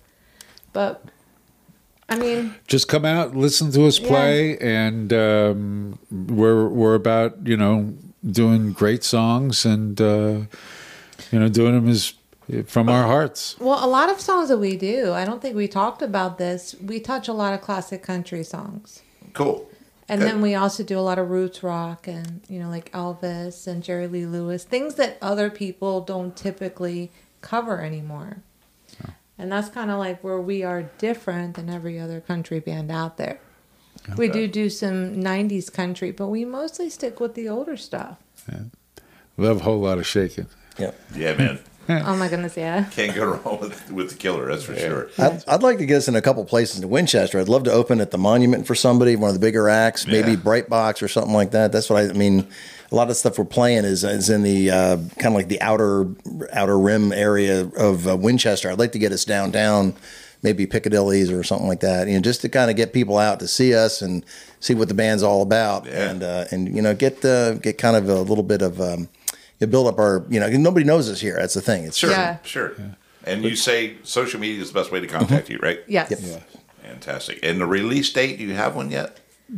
But 0.72 1.02
I 2.08 2.16
mean, 2.16 2.54
just 2.68 2.86
come 2.86 3.04
out, 3.04 3.34
listen 3.34 3.72
to 3.72 3.86
us 3.86 3.98
play, 3.98 4.56
and 4.58 5.12
um, 5.12 5.98
we're 6.10 6.68
we're 6.68 6.94
about 6.94 7.44
you 7.46 7.56
know 7.56 7.94
doing 8.24 8.72
great 8.72 9.02
songs 9.02 9.64
and 9.66 10.00
uh, 10.00 10.40
you 11.32 11.38
know 11.40 11.48
doing 11.48 11.74
them 11.74 11.88
as 11.88 12.14
from 12.66 12.88
our 12.88 13.04
hearts. 13.04 13.56
well, 13.60 13.84
a 13.84 13.86
lot 13.86 14.10
of 14.10 14.20
songs 14.20 14.48
that 14.48 14.58
we 14.58 14.76
do, 14.76 15.12
I 15.12 15.24
don't 15.24 15.42
think 15.42 15.54
we 15.54 15.68
talked 15.68 16.02
about 16.02 16.38
this. 16.38 16.74
We 16.82 17.00
touch 17.00 17.28
a 17.28 17.32
lot 17.32 17.52
of 17.52 17.60
classic 17.60 18.02
country 18.02 18.42
songs. 18.42 19.02
Cool. 19.34 19.68
And 20.08 20.20
Good. 20.20 20.28
then 20.28 20.40
we 20.40 20.54
also 20.54 20.82
do 20.82 20.98
a 20.98 21.00
lot 21.00 21.18
of 21.18 21.28
roots 21.28 21.62
rock 21.62 22.08
and, 22.08 22.40
you 22.48 22.58
know, 22.58 22.70
like 22.70 22.90
Elvis 22.92 23.66
and 23.66 23.82
Jerry 23.82 24.06
Lee 24.06 24.24
Lewis, 24.24 24.64
things 24.64 24.94
that 24.94 25.18
other 25.20 25.50
people 25.50 26.00
don't 26.00 26.34
typically 26.34 27.10
cover 27.42 27.82
anymore. 27.82 28.38
Oh. 29.06 29.10
And 29.36 29.52
that's 29.52 29.68
kind 29.68 29.90
of 29.90 29.98
like 29.98 30.24
where 30.24 30.40
we 30.40 30.62
are 30.62 30.84
different 30.96 31.56
than 31.56 31.68
every 31.68 32.00
other 32.00 32.20
country 32.20 32.58
band 32.60 32.90
out 32.90 33.18
there. 33.18 33.38
We 34.16 34.28
do 34.28 34.48
do 34.48 34.70
some 34.70 35.16
90s 35.16 35.70
country, 35.70 36.12
but 36.12 36.28
we 36.28 36.46
mostly 36.46 36.88
stick 36.88 37.20
with 37.20 37.34
the 37.34 37.48
older 37.50 37.76
stuff. 37.76 38.16
Love 39.36 39.60
a 39.60 39.64
whole 39.64 39.80
lot 39.80 39.98
of 39.98 40.06
shaking. 40.06 40.46
Yep. 40.78 40.98
Yeah, 41.14 41.34
man. 41.34 41.58
Oh 41.88 42.16
my 42.16 42.28
goodness, 42.32 42.56
yeah. 42.56 42.84
Can't 42.90 43.14
go 43.14 43.24
wrong 43.26 43.60
with, 43.60 43.90
with 43.90 44.10
the 44.10 44.16
killer, 44.16 44.46
that's 44.46 44.64
for 44.64 44.76
sure. 44.76 45.08
I'd, 45.18 45.42
I'd 45.48 45.62
like 45.62 45.78
to 45.78 45.86
get 45.86 45.96
us 45.96 46.08
in 46.08 46.16
a 46.16 46.22
couple 46.22 46.44
places 46.44 46.80
in 46.82 46.88
Winchester. 46.88 47.38
I'd 47.40 47.48
love 47.48 47.64
to 47.64 47.72
open 47.72 48.00
at 48.00 48.10
the 48.10 48.18
Monument 48.18 48.66
for 48.66 48.74
somebody, 48.74 49.16
one 49.16 49.28
of 49.30 49.34
the 49.34 49.40
bigger 49.40 49.68
acts, 49.68 50.06
maybe 50.06 50.30
Yeah. 50.32 50.36
Bright 50.36 50.68
Box 50.68 51.02
or 51.02 51.08
something 51.08 51.32
like 51.34 51.52
that. 51.52 51.72
That's 51.72 51.88
what 51.90 52.04
I, 52.04 52.10
I 52.10 52.12
mean. 52.12 52.46
A 52.90 52.94
lot 52.94 53.10
of 53.10 53.16
stuff 53.18 53.36
we're 53.38 53.44
playing 53.44 53.84
is 53.84 54.02
is 54.02 54.30
in 54.30 54.42
the 54.42 54.70
uh, 54.70 54.96
kind 55.18 55.26
of 55.26 55.34
like 55.34 55.48
the 55.48 55.60
outer 55.60 56.06
outer 56.54 56.78
rim 56.78 57.12
area 57.12 57.70
of 57.76 58.08
uh, 58.08 58.16
Winchester. 58.16 58.70
I'd 58.70 58.78
like 58.78 58.92
to 58.92 58.98
get 58.98 59.12
us 59.12 59.26
downtown, 59.26 59.94
maybe 60.42 60.64
Piccadilly's 60.66 61.30
or 61.30 61.42
something 61.42 61.68
like 61.68 61.80
that. 61.80 62.08
You 62.08 62.14
know, 62.14 62.20
just 62.22 62.40
to 62.40 62.48
kind 62.48 62.70
of 62.70 62.78
get 62.78 62.94
people 62.94 63.18
out 63.18 63.40
to 63.40 63.46
see 63.46 63.74
us 63.74 64.00
and 64.00 64.24
see 64.60 64.72
what 64.72 64.88
the 64.88 64.94
band's 64.94 65.22
all 65.22 65.42
about, 65.42 65.84
Yeah. 65.84 66.10
and 66.10 66.22
uh, 66.22 66.44
and 66.50 66.74
you 66.74 66.80
know 66.80 66.94
get 66.94 67.22
uh, 67.26 67.56
get 67.56 67.76
kind 67.76 67.94
of 67.94 68.08
a 68.08 68.22
little 68.22 68.42
bit 68.42 68.62
of 68.62 68.80
um, 68.80 69.10
you 69.60 69.66
build 69.66 69.86
up 69.86 69.98
our, 69.98 70.24
you 70.28 70.38
know, 70.40 70.48
nobody 70.50 70.84
knows 70.84 71.10
us 71.10 71.20
here. 71.20 71.36
That's 71.36 71.54
the 71.54 71.60
thing. 71.60 71.84
It's 71.84 71.96
Sure, 71.96 72.10
Yeah. 72.10 72.38
sure. 72.42 72.74
And 73.24 73.44
you 73.44 73.56
say 73.56 73.96
social 74.04 74.40
media 74.40 74.62
is 74.62 74.72
the 74.72 74.78
best 74.80 74.90
way 74.92 75.00
to 75.00 75.06
contact 75.06 75.50
you, 75.50 75.58
right? 75.60 75.80
Yes. 75.86 76.10
Yep. 76.10 76.50
Fantastic. 76.82 77.40
And 77.42 77.60
the 77.60 77.66
release 77.66 78.10
date, 78.12 78.38
do 78.38 78.44
you 78.44 78.54
have 78.54 78.74
one 78.74 78.90
yet? 78.90 79.18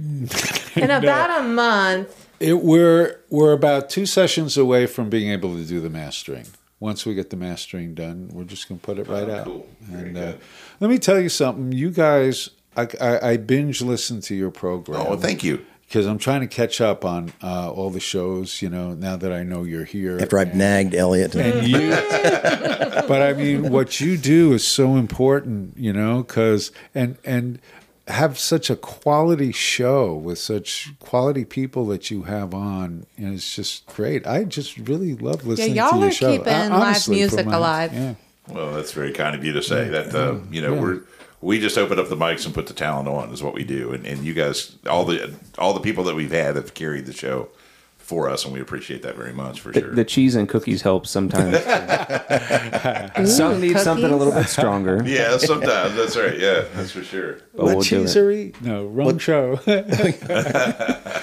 In 0.76 0.90
about 0.90 1.40
a 1.40 1.42
month. 1.44 2.28
It, 2.40 2.62
we're 2.62 3.20
we're 3.28 3.52
about 3.52 3.90
two 3.90 4.06
sessions 4.06 4.56
away 4.56 4.86
from 4.86 5.10
being 5.10 5.30
able 5.30 5.54
to 5.56 5.64
do 5.64 5.78
the 5.80 5.90
mastering. 5.90 6.46
Once 6.78 7.04
we 7.04 7.14
get 7.14 7.28
the 7.28 7.36
mastering 7.36 7.94
done, 7.94 8.30
we're 8.32 8.44
just 8.44 8.66
going 8.68 8.80
to 8.80 8.84
put 8.86 8.98
it 8.98 9.06
right 9.06 9.28
out. 9.28 9.44
cool. 9.44 9.68
And 9.92 10.16
uh, 10.16 10.32
let 10.80 10.90
me 10.90 10.98
tell 10.98 11.20
you 11.20 11.28
something. 11.28 11.72
You 11.72 11.90
guys, 11.90 12.48
I, 12.76 12.88
I, 13.00 13.30
I 13.32 13.36
binge 13.36 13.82
listen 13.82 14.22
to 14.22 14.34
your 14.34 14.50
program. 14.50 15.00
Oh, 15.02 15.10
well, 15.10 15.18
thank 15.18 15.44
you. 15.44 15.64
Because 15.90 16.06
I'm 16.06 16.18
trying 16.18 16.42
to 16.42 16.46
catch 16.46 16.80
up 16.80 17.04
on 17.04 17.32
uh, 17.42 17.68
all 17.72 17.90
the 17.90 17.98
shows. 17.98 18.62
You 18.62 18.70
know, 18.70 18.94
now 18.94 19.16
that 19.16 19.32
I 19.32 19.42
know 19.42 19.64
you're 19.64 19.84
here. 19.84 20.20
after 20.20 20.38
I've 20.38 20.54
nagged 20.54 20.94
Elliot. 20.94 21.34
And 21.34 21.66
you, 21.66 21.90
but 23.08 23.20
I 23.22 23.32
mean, 23.32 23.70
what 23.72 24.00
you 24.00 24.16
do 24.16 24.52
is 24.52 24.64
so 24.64 24.94
important, 24.94 25.76
you 25.76 25.92
know, 25.92 26.22
because 26.22 26.70
and 26.94 27.16
and 27.24 27.58
have 28.06 28.38
such 28.38 28.70
a 28.70 28.76
quality 28.76 29.50
show 29.50 30.14
with 30.14 30.38
such 30.38 30.90
quality 31.00 31.44
people 31.44 31.86
that 31.88 32.08
you 32.08 32.22
have 32.22 32.54
on, 32.54 33.06
and 33.16 33.34
it's 33.34 33.56
just 33.56 33.84
great. 33.86 34.24
I 34.28 34.44
just 34.44 34.76
really 34.78 35.16
love 35.16 35.42
Yeah, 35.42 35.48
listening 35.48 35.68
to 35.70 35.74
y'all 35.74 35.98
your 35.98 36.08
are 36.08 36.12
show. 36.12 36.32
keeping 36.38 36.52
Uh, 36.52 36.78
live 36.78 37.08
music 37.08 37.46
my- 37.46 37.56
alive. 37.56 37.92
Yeah. 37.92 38.14
Well, 38.48 38.74
that's 38.74 38.92
very 38.92 39.12
kind 39.12 39.34
of 39.36 39.44
you 39.44 39.52
to 39.54 39.62
say 39.62 39.88
that. 39.88 40.14
Uh, 40.14 40.38
you 40.52 40.60
know, 40.62 40.74
yeah. 40.74 40.80
we're 40.80 41.00
we 41.40 41.58
just 41.60 41.78
open 41.78 41.98
up 41.98 42.08
the 42.08 42.16
mics 42.16 42.44
and 42.46 42.54
put 42.54 42.66
the 42.66 42.74
talent 42.74 43.08
on 43.08 43.30
is 43.32 43.42
what 43.42 43.54
we 43.54 43.64
do, 43.64 43.92
and, 43.92 44.06
and 44.06 44.24
you 44.24 44.34
guys, 44.34 44.76
all 44.88 45.04
the 45.04 45.34
all 45.58 45.72
the 45.74 45.80
people 45.80 46.04
that 46.04 46.14
we've 46.14 46.32
had 46.32 46.56
have 46.56 46.74
carried 46.74 47.06
the 47.06 47.12
show 47.12 47.48
for 47.96 48.28
us, 48.28 48.44
and 48.44 48.52
we 48.52 48.60
appreciate 48.60 49.02
that 49.02 49.14
very 49.16 49.32
much 49.32 49.60
for 49.60 49.70
The, 49.70 49.80
sure. 49.80 49.94
the 49.94 50.04
cheese 50.04 50.34
and 50.34 50.48
cookies 50.48 50.82
help 50.82 51.06
sometimes. 51.06 51.56
Some 53.36 53.60
need 53.60 53.78
something 53.78 54.10
a 54.10 54.16
little 54.16 54.32
bit 54.32 54.48
stronger. 54.48 55.00
yeah, 55.06 55.36
sometimes 55.36 55.94
that's 55.94 56.16
right. 56.16 56.36
Yeah, 56.36 56.64
that's 56.74 56.90
for 56.90 57.04
sure. 57.04 57.34
But 57.54 57.66
What 57.66 57.74
we'll 57.76 57.84
cheesery? 57.84 58.52
No, 58.62 58.86
wrong 58.86 59.18
show. 59.18 59.60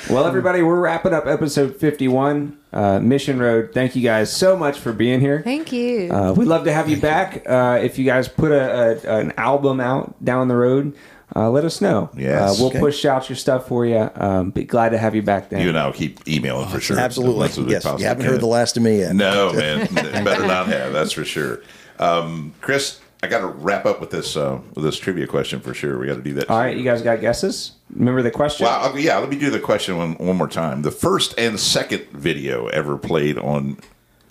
Well, 0.10 0.26
everybody, 0.26 0.62
we're 0.64 0.80
wrapping 0.80 1.14
up 1.14 1.26
episode 1.28 1.76
51, 1.76 2.57
uh, 2.78 3.00
Mission 3.00 3.40
Road. 3.40 3.72
Thank 3.74 3.96
you 3.96 4.02
guys 4.04 4.32
so 4.32 4.56
much 4.56 4.78
for 4.80 4.94
being 4.94 5.20
here. 5.20 5.42
Thank 5.42 5.72
you. 5.74 6.12
Uh, 6.12 6.34
we'd 6.34 6.48
love 6.48 6.64
to 6.66 6.72
have 6.74 6.88
you 6.90 6.98
back. 6.98 7.44
Uh, 7.50 7.80
if 7.82 7.98
you 7.98 8.06
guys 8.06 8.28
put 8.28 8.52
a, 8.52 9.02
a, 9.10 9.20
an 9.20 9.34
album 9.38 9.80
out 9.80 10.24
down 10.24 10.48
the 10.48 10.56
road, 10.56 10.96
uh, 11.36 11.50
let 11.50 11.66
us 11.66 11.82
know. 11.82 12.10
Yes. 12.16 12.40
Uh, 12.40 12.56
we'll 12.60 12.70
Okay. 12.70 12.80
push 12.80 13.04
out 13.04 13.28
your 13.30 13.36
stuff 13.36 13.68
for 13.68 13.86
you. 13.86 14.10
Um, 14.16 14.52
be 14.52 14.64
glad 14.64 14.90
to 14.90 14.98
have 14.98 15.16
you 15.16 15.22
back 15.24 15.50
then. 15.50 15.62
You 15.62 15.70
and 15.70 15.78
I 15.80 15.86
will 15.88 15.94
keep 15.94 16.26
emailing 16.28 16.70
for 16.70 16.80
sure. 16.80 16.98
Absolutely. 17.00 17.46
As 17.48 17.58
much 17.58 17.70
Yes. 17.70 17.84
You 17.84 18.06
haven't 18.06 18.24
can. 18.24 18.32
heard 18.34 18.42
the 18.42 18.46
last 18.48 18.78
of 18.78 18.84
me 18.84 19.00
yet. 19.00 19.16
No, 19.16 19.52
man, 19.54 19.88
better 20.24 20.46
not 20.46 20.68
have. 20.68 20.94
That's 20.94 21.12
for 21.12 21.26
sure. 21.26 21.62
Um, 22.00 22.54
Chris, 22.62 23.00
I 23.24 23.28
got 23.28 23.40
to 23.40 23.48
wrap 23.48 23.86
up 23.86 24.00
with 24.00 24.12
this 24.12 24.38
uh, 24.38 24.60
with 24.76 24.84
this 24.84 24.98
trivia 24.98 25.26
question 25.26 25.60
for 25.60 25.74
sure. 25.74 25.98
We 25.98 26.06
got 26.08 26.16
to 26.16 26.22
do 26.22 26.34
that. 26.34 26.50
All 26.50 26.60
right, 26.60 26.78
you 26.78 26.84
guys 26.84 27.02
got 27.02 27.20
guesses? 27.20 27.72
Remember 27.94 28.22
the 28.22 28.32
question? 28.32 28.66
Well, 28.66 28.80
I'll- 28.80 29.00
yeah, 29.00 29.18
let 29.18 29.30
me 29.30 29.38
do 29.40 29.50
the 29.50 29.60
question 29.60 29.98
one, 29.98 30.14
one 30.16 30.38
more 30.38 30.48
time. 30.48 30.84
The 30.84 30.92
first 30.92 31.34
and 31.38 31.60
second 31.60 32.08
video 32.12 32.68
ever 32.68 32.98
played 32.98 33.38
on 33.40 33.78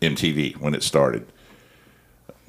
MTV 0.01 0.59
when 0.59 0.74
it 0.74 0.82
started. 0.82 1.26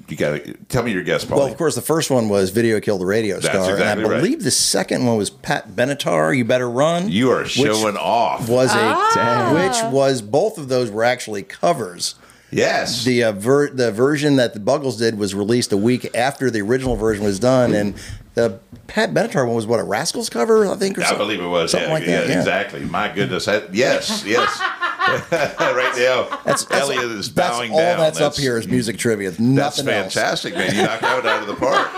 You 0.08 0.16
got 0.16 0.42
to 0.42 0.54
tell 0.68 0.82
me 0.84 0.92
your 0.92 1.02
guess, 1.02 1.24
Paul. 1.26 1.38
Well, 1.38 1.48
of 1.48 1.58
course, 1.58 1.74
the 1.74 1.82
first 1.82 2.10
one 2.10 2.30
was 2.30 2.48
Video 2.48 2.80
Killed 2.80 3.02
the 3.02 3.06
Radio 3.06 3.34
That's 3.34 3.48
Star. 3.48 3.70
exactly 3.72 4.04
and 4.04 4.06
I 4.06 4.14
right. 4.14 4.22
believe 4.22 4.42
the 4.42 4.50
second 4.50 5.04
one 5.04 5.18
was 5.18 5.28
Pat 5.28 5.72
Benatar, 5.72 6.34
You 6.34 6.46
Better 6.46 6.70
Run. 6.70 7.10
You 7.10 7.30
are 7.30 7.44
showing 7.44 7.96
off. 7.98 8.48
Was 8.48 8.74
a 8.74 9.52
which 9.52 9.92
was 9.92 10.22
both 10.22 10.56
of 10.56 10.68
those 10.68 10.90
were 10.90 11.04
actually 11.04 11.42
covers. 11.42 12.14
Yes. 12.50 13.04
The 13.04 13.24
uh, 13.24 13.32
ver- 13.32 13.70
the 13.70 13.92
version 13.92 14.36
that 14.36 14.54
the 14.54 14.60
Buggles 14.60 14.96
did 14.98 15.18
was 15.18 15.34
released 15.34 15.72
a 15.72 15.76
week 15.76 16.08
after 16.14 16.50
the 16.50 16.62
original 16.62 16.96
version 16.96 17.24
was 17.24 17.38
done, 17.38 17.74
and 17.74 17.94
the 18.34 18.58
Pat 18.86 19.12
Benatar 19.12 19.46
one 19.46 19.54
was 19.56 19.66
what 19.66 19.80
a 19.80 19.84
Rascals 19.84 20.30
cover, 20.30 20.66
I 20.66 20.76
think, 20.76 20.96
or 20.96 21.02
I 21.02 21.06
something. 21.06 21.26
believe 21.26 21.40
it 21.40 21.48
was. 21.48 21.72
something 21.72 21.88
yeah, 21.88 21.94
like 21.94 22.06
that. 22.06 22.26
yeah, 22.26 22.32
Yeah, 22.32 22.38
exactly. 22.38 22.84
My 22.84 23.08
goodness. 23.12 23.44
That, 23.44 23.74
yes, 23.74 24.24
yes. 24.24 24.58
right 25.30 25.94
now, 25.96 26.40
That's, 26.44 26.64
that's, 26.64 26.82
Elliot 26.82 27.04
is 27.04 27.32
that's 27.32 27.56
bowing 27.56 27.72
all 27.72 27.78
down. 27.78 27.98
that's, 27.98 28.20
up 28.20 28.36
here 28.36 28.56
is 28.58 28.68
music 28.68 28.98
trivia. 28.98 29.30
That's 29.30 29.40
Nothing 29.40 29.88
else. 29.88 30.14
fantastic, 30.14 30.54
man. 30.54 30.74
You 30.74 30.82
knocked 30.82 31.02
that 31.02 31.26
out 31.26 31.42
of 31.42 31.48
the 31.48 31.54
park. 31.54 31.88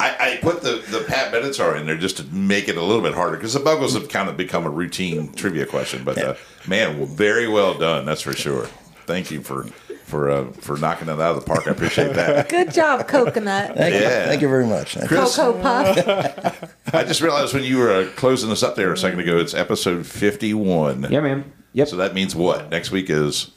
I, 0.00 0.16
I 0.18 0.38
put 0.40 0.62
the, 0.62 0.82
the 0.88 1.04
Pat 1.06 1.32
Benatar 1.32 1.78
in 1.78 1.84
there 1.86 1.96
just 1.96 2.16
to 2.16 2.24
make 2.26 2.68
it 2.68 2.76
a 2.76 2.82
little 2.82 3.02
bit 3.02 3.12
harder 3.12 3.36
because 3.36 3.52
the 3.52 3.60
Buggles 3.60 3.92
have 3.94 4.08
kind 4.08 4.28
of 4.30 4.36
become 4.36 4.64
a 4.64 4.70
routine 4.70 5.32
trivia 5.34 5.66
question. 5.66 6.04
But 6.04 6.16
uh, 6.18 6.34
man, 6.66 6.96
well, 6.98 7.06
very 7.06 7.46
well 7.48 7.74
done. 7.74 8.06
That's 8.06 8.22
for 8.22 8.32
sure. 8.32 8.68
Thank 9.10 9.32
you 9.32 9.42
for 9.42 9.64
for 10.04 10.30
uh, 10.30 10.52
for 10.52 10.76
knocking 10.76 11.08
it 11.08 11.12
out 11.20 11.36
of 11.36 11.44
the 11.44 11.46
park. 11.46 11.66
I 11.66 11.72
appreciate 11.72 12.14
that. 12.14 12.48
Good 12.48 12.72
job, 12.72 13.08
coconut. 13.08 13.76
Thank 13.76 13.94
you. 13.94 14.00
Yeah. 14.00 14.26
Thank 14.26 14.40
you 14.40 14.48
very 14.48 14.66
much. 14.66 14.96
Chris, 15.06 15.34
Cocoa 15.36 15.60
puff. 15.60 16.74
I 16.94 17.02
just 17.04 17.20
realized 17.20 17.52
when 17.52 17.64
you 17.64 17.78
were 17.78 17.92
uh, 17.92 18.08
closing 18.16 18.50
us 18.50 18.62
up 18.62 18.76
there 18.76 18.92
a 18.92 18.96
second 18.96 19.18
ago, 19.18 19.38
it's 19.38 19.52
episode 19.52 20.06
fifty 20.06 20.54
one. 20.54 21.08
yeah, 21.10 21.20
man. 21.20 21.52
Yep. 21.72 21.88
So 21.88 21.96
that 21.96 22.14
means 22.14 22.36
what? 22.36 22.70
Next 22.70 22.90
week 22.90 23.10
is 23.10 23.50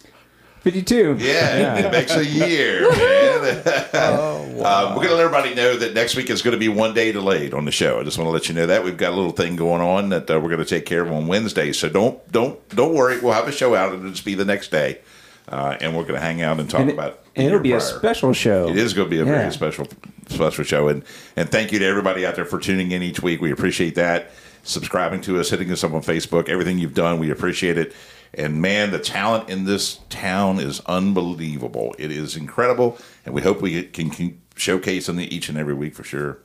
52. 0.64 1.18
Yeah, 1.20 1.76
it 1.78 1.92
makes 1.92 2.16
a 2.16 2.26
year, 2.26 2.90
man. 2.92 3.58
um, 3.94 4.96
we're 4.96 5.04
going 5.04 5.10
to 5.10 5.16
let 5.16 5.26
everybody 5.26 5.54
know 5.56 5.76
that 5.76 5.94
next 5.94 6.16
week 6.16 6.30
is 6.30 6.42
going 6.42 6.54
to 6.54 6.58
be 6.58 6.70
one 6.70 6.94
day 6.94 7.12
delayed 7.12 7.54
on 7.54 7.66
the 7.66 7.72
show. 7.72 8.00
I 8.00 8.04
just 8.06 8.18
want 8.18 8.28
to 8.28 8.32
let 8.32 8.48
you 8.48 8.56
know 8.56 8.66
that 8.68 8.82
we've 8.82 8.96
got 8.96 9.12
a 9.12 9.16
little 9.16 9.34
thing 9.34 9.58
going 9.58 9.82
on 9.82 10.08
that 10.10 10.32
uh, 10.32 10.40
we're 10.40 10.48
going 10.48 10.64
to 10.64 10.66
take 10.66 10.86
care 10.86 11.02
of 11.02 11.12
on 11.12 11.28
Wednesday. 11.28 11.74
So 11.74 11.90
don't 11.90 12.32
don't 12.32 12.66
don't 12.70 12.94
worry. 12.94 13.20
We'll 13.20 13.34
have 13.34 13.48
a 13.50 13.52
show 13.52 13.76
out. 13.76 13.92
And 13.92 14.00
it'll 14.04 14.12
just 14.12 14.24
be 14.24 14.36
the 14.36 14.46
next 14.46 14.72
day, 14.72 15.02
uh, 15.50 15.78
and 15.82 15.96
we're 15.96 16.04
going 16.04 16.16
to 16.16 16.20
hang 16.20 16.42
out 16.42 16.60
and 16.60 16.70
talk 16.70 16.82
And, 16.82 16.90
it- 16.90 16.94
about. 16.94 17.20
and 17.36 17.48
it'll 17.48 17.60
be 17.60 17.74
a 17.74 17.82
special 17.82 18.34
show. 18.34 18.68
It 18.70 18.78
is 18.78 18.94
going 18.94 19.08
to 19.08 19.10
be 19.10 19.20
a 19.22 19.26
Yeah. 19.26 19.40
very 19.40 19.52
special 19.52 19.88
special 20.30 20.64
show, 20.64 20.88
and 20.88 21.04
and 21.36 21.50
thank 21.50 21.72
you 21.72 21.80
to 21.80 21.86
everybody 21.86 22.26
out 22.26 22.36
there 22.36 22.46
for 22.46 22.58
tuning 22.60 22.92
in 22.92 23.04
each 23.04 23.22
week. 23.22 23.42
We 23.42 23.52
appreciate 23.52 23.96
that. 23.96 24.32
Subscribing 24.64 25.20
to 25.22 25.38
us, 25.40 25.50
hitting 25.50 25.70
us 25.72 25.84
up 25.84 25.94
on 25.94 26.02
Facebook, 26.02 26.48
everything 26.48 26.78
you've 26.80 26.94
done, 26.94 27.20
we 27.20 27.30
appreciate 27.30 27.78
it. 27.78 27.94
And 28.34 28.62
man, 28.62 28.92
the 28.92 28.98
talent 29.00 29.50
in 29.50 29.66
this 29.66 30.00
town 30.10 30.60
is 30.60 30.82
unbelievable. 30.86 31.94
It 32.00 32.12
is 32.12 32.36
incredible, 32.36 32.98
and 33.26 33.36
we 33.36 33.42
hope 33.42 33.62
we 33.62 33.84
can, 33.84 34.10
can 34.10 34.42
showcase 34.56 35.08
them 35.08 35.20
each 35.20 35.50
and 35.50 35.58
every 35.58 35.74
week 35.74 35.94
for 35.96 36.04
sure. 36.04 36.38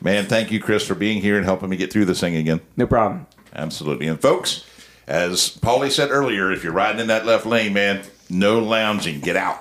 Man, 0.00 0.26
thank 0.26 0.50
you, 0.52 0.60
Chris, 0.60 0.86
for 0.86 0.94
being 0.94 1.20
here 1.20 1.36
and 1.36 1.44
helping 1.44 1.68
me 1.68 1.76
get 1.76 1.92
through 1.92 2.04
this 2.04 2.20
thing 2.20 2.36
again. 2.36 2.60
No 2.76 2.86
problem. 2.86 3.26
Absolutely. 3.54 4.06
And 4.06 4.20
folks, 4.20 4.64
as 5.06 5.56
Paulie 5.58 5.90
said 5.90 6.10
earlier, 6.10 6.50
if 6.52 6.62
you're 6.64 6.72
riding 6.72 7.00
in 7.00 7.06
that 7.08 7.26
left 7.26 7.44
lane, 7.46 7.72
man, 7.72 8.02
no 8.34 8.58
lounging. 8.58 9.20
Get 9.20 9.36
out. 9.36 9.60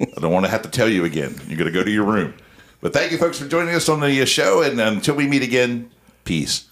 I 0.00 0.20
don't 0.20 0.32
want 0.32 0.44
to 0.46 0.50
have 0.50 0.62
to 0.62 0.70
tell 0.70 0.88
you 0.88 1.04
again. 1.04 1.40
You're 1.46 1.58
going 1.58 1.72
to 1.72 1.78
go 1.78 1.84
to 1.84 1.90
your 1.90 2.04
room. 2.04 2.34
But 2.80 2.92
thank 2.92 3.12
you, 3.12 3.18
folks, 3.18 3.38
for 3.38 3.46
joining 3.46 3.74
us 3.74 3.88
on 3.88 4.00
the 4.00 4.22
uh, 4.22 4.24
show. 4.24 4.62
And 4.62 4.80
until 4.80 5.14
we 5.14 5.26
meet 5.26 5.42
again, 5.42 5.90
peace. 6.24 6.68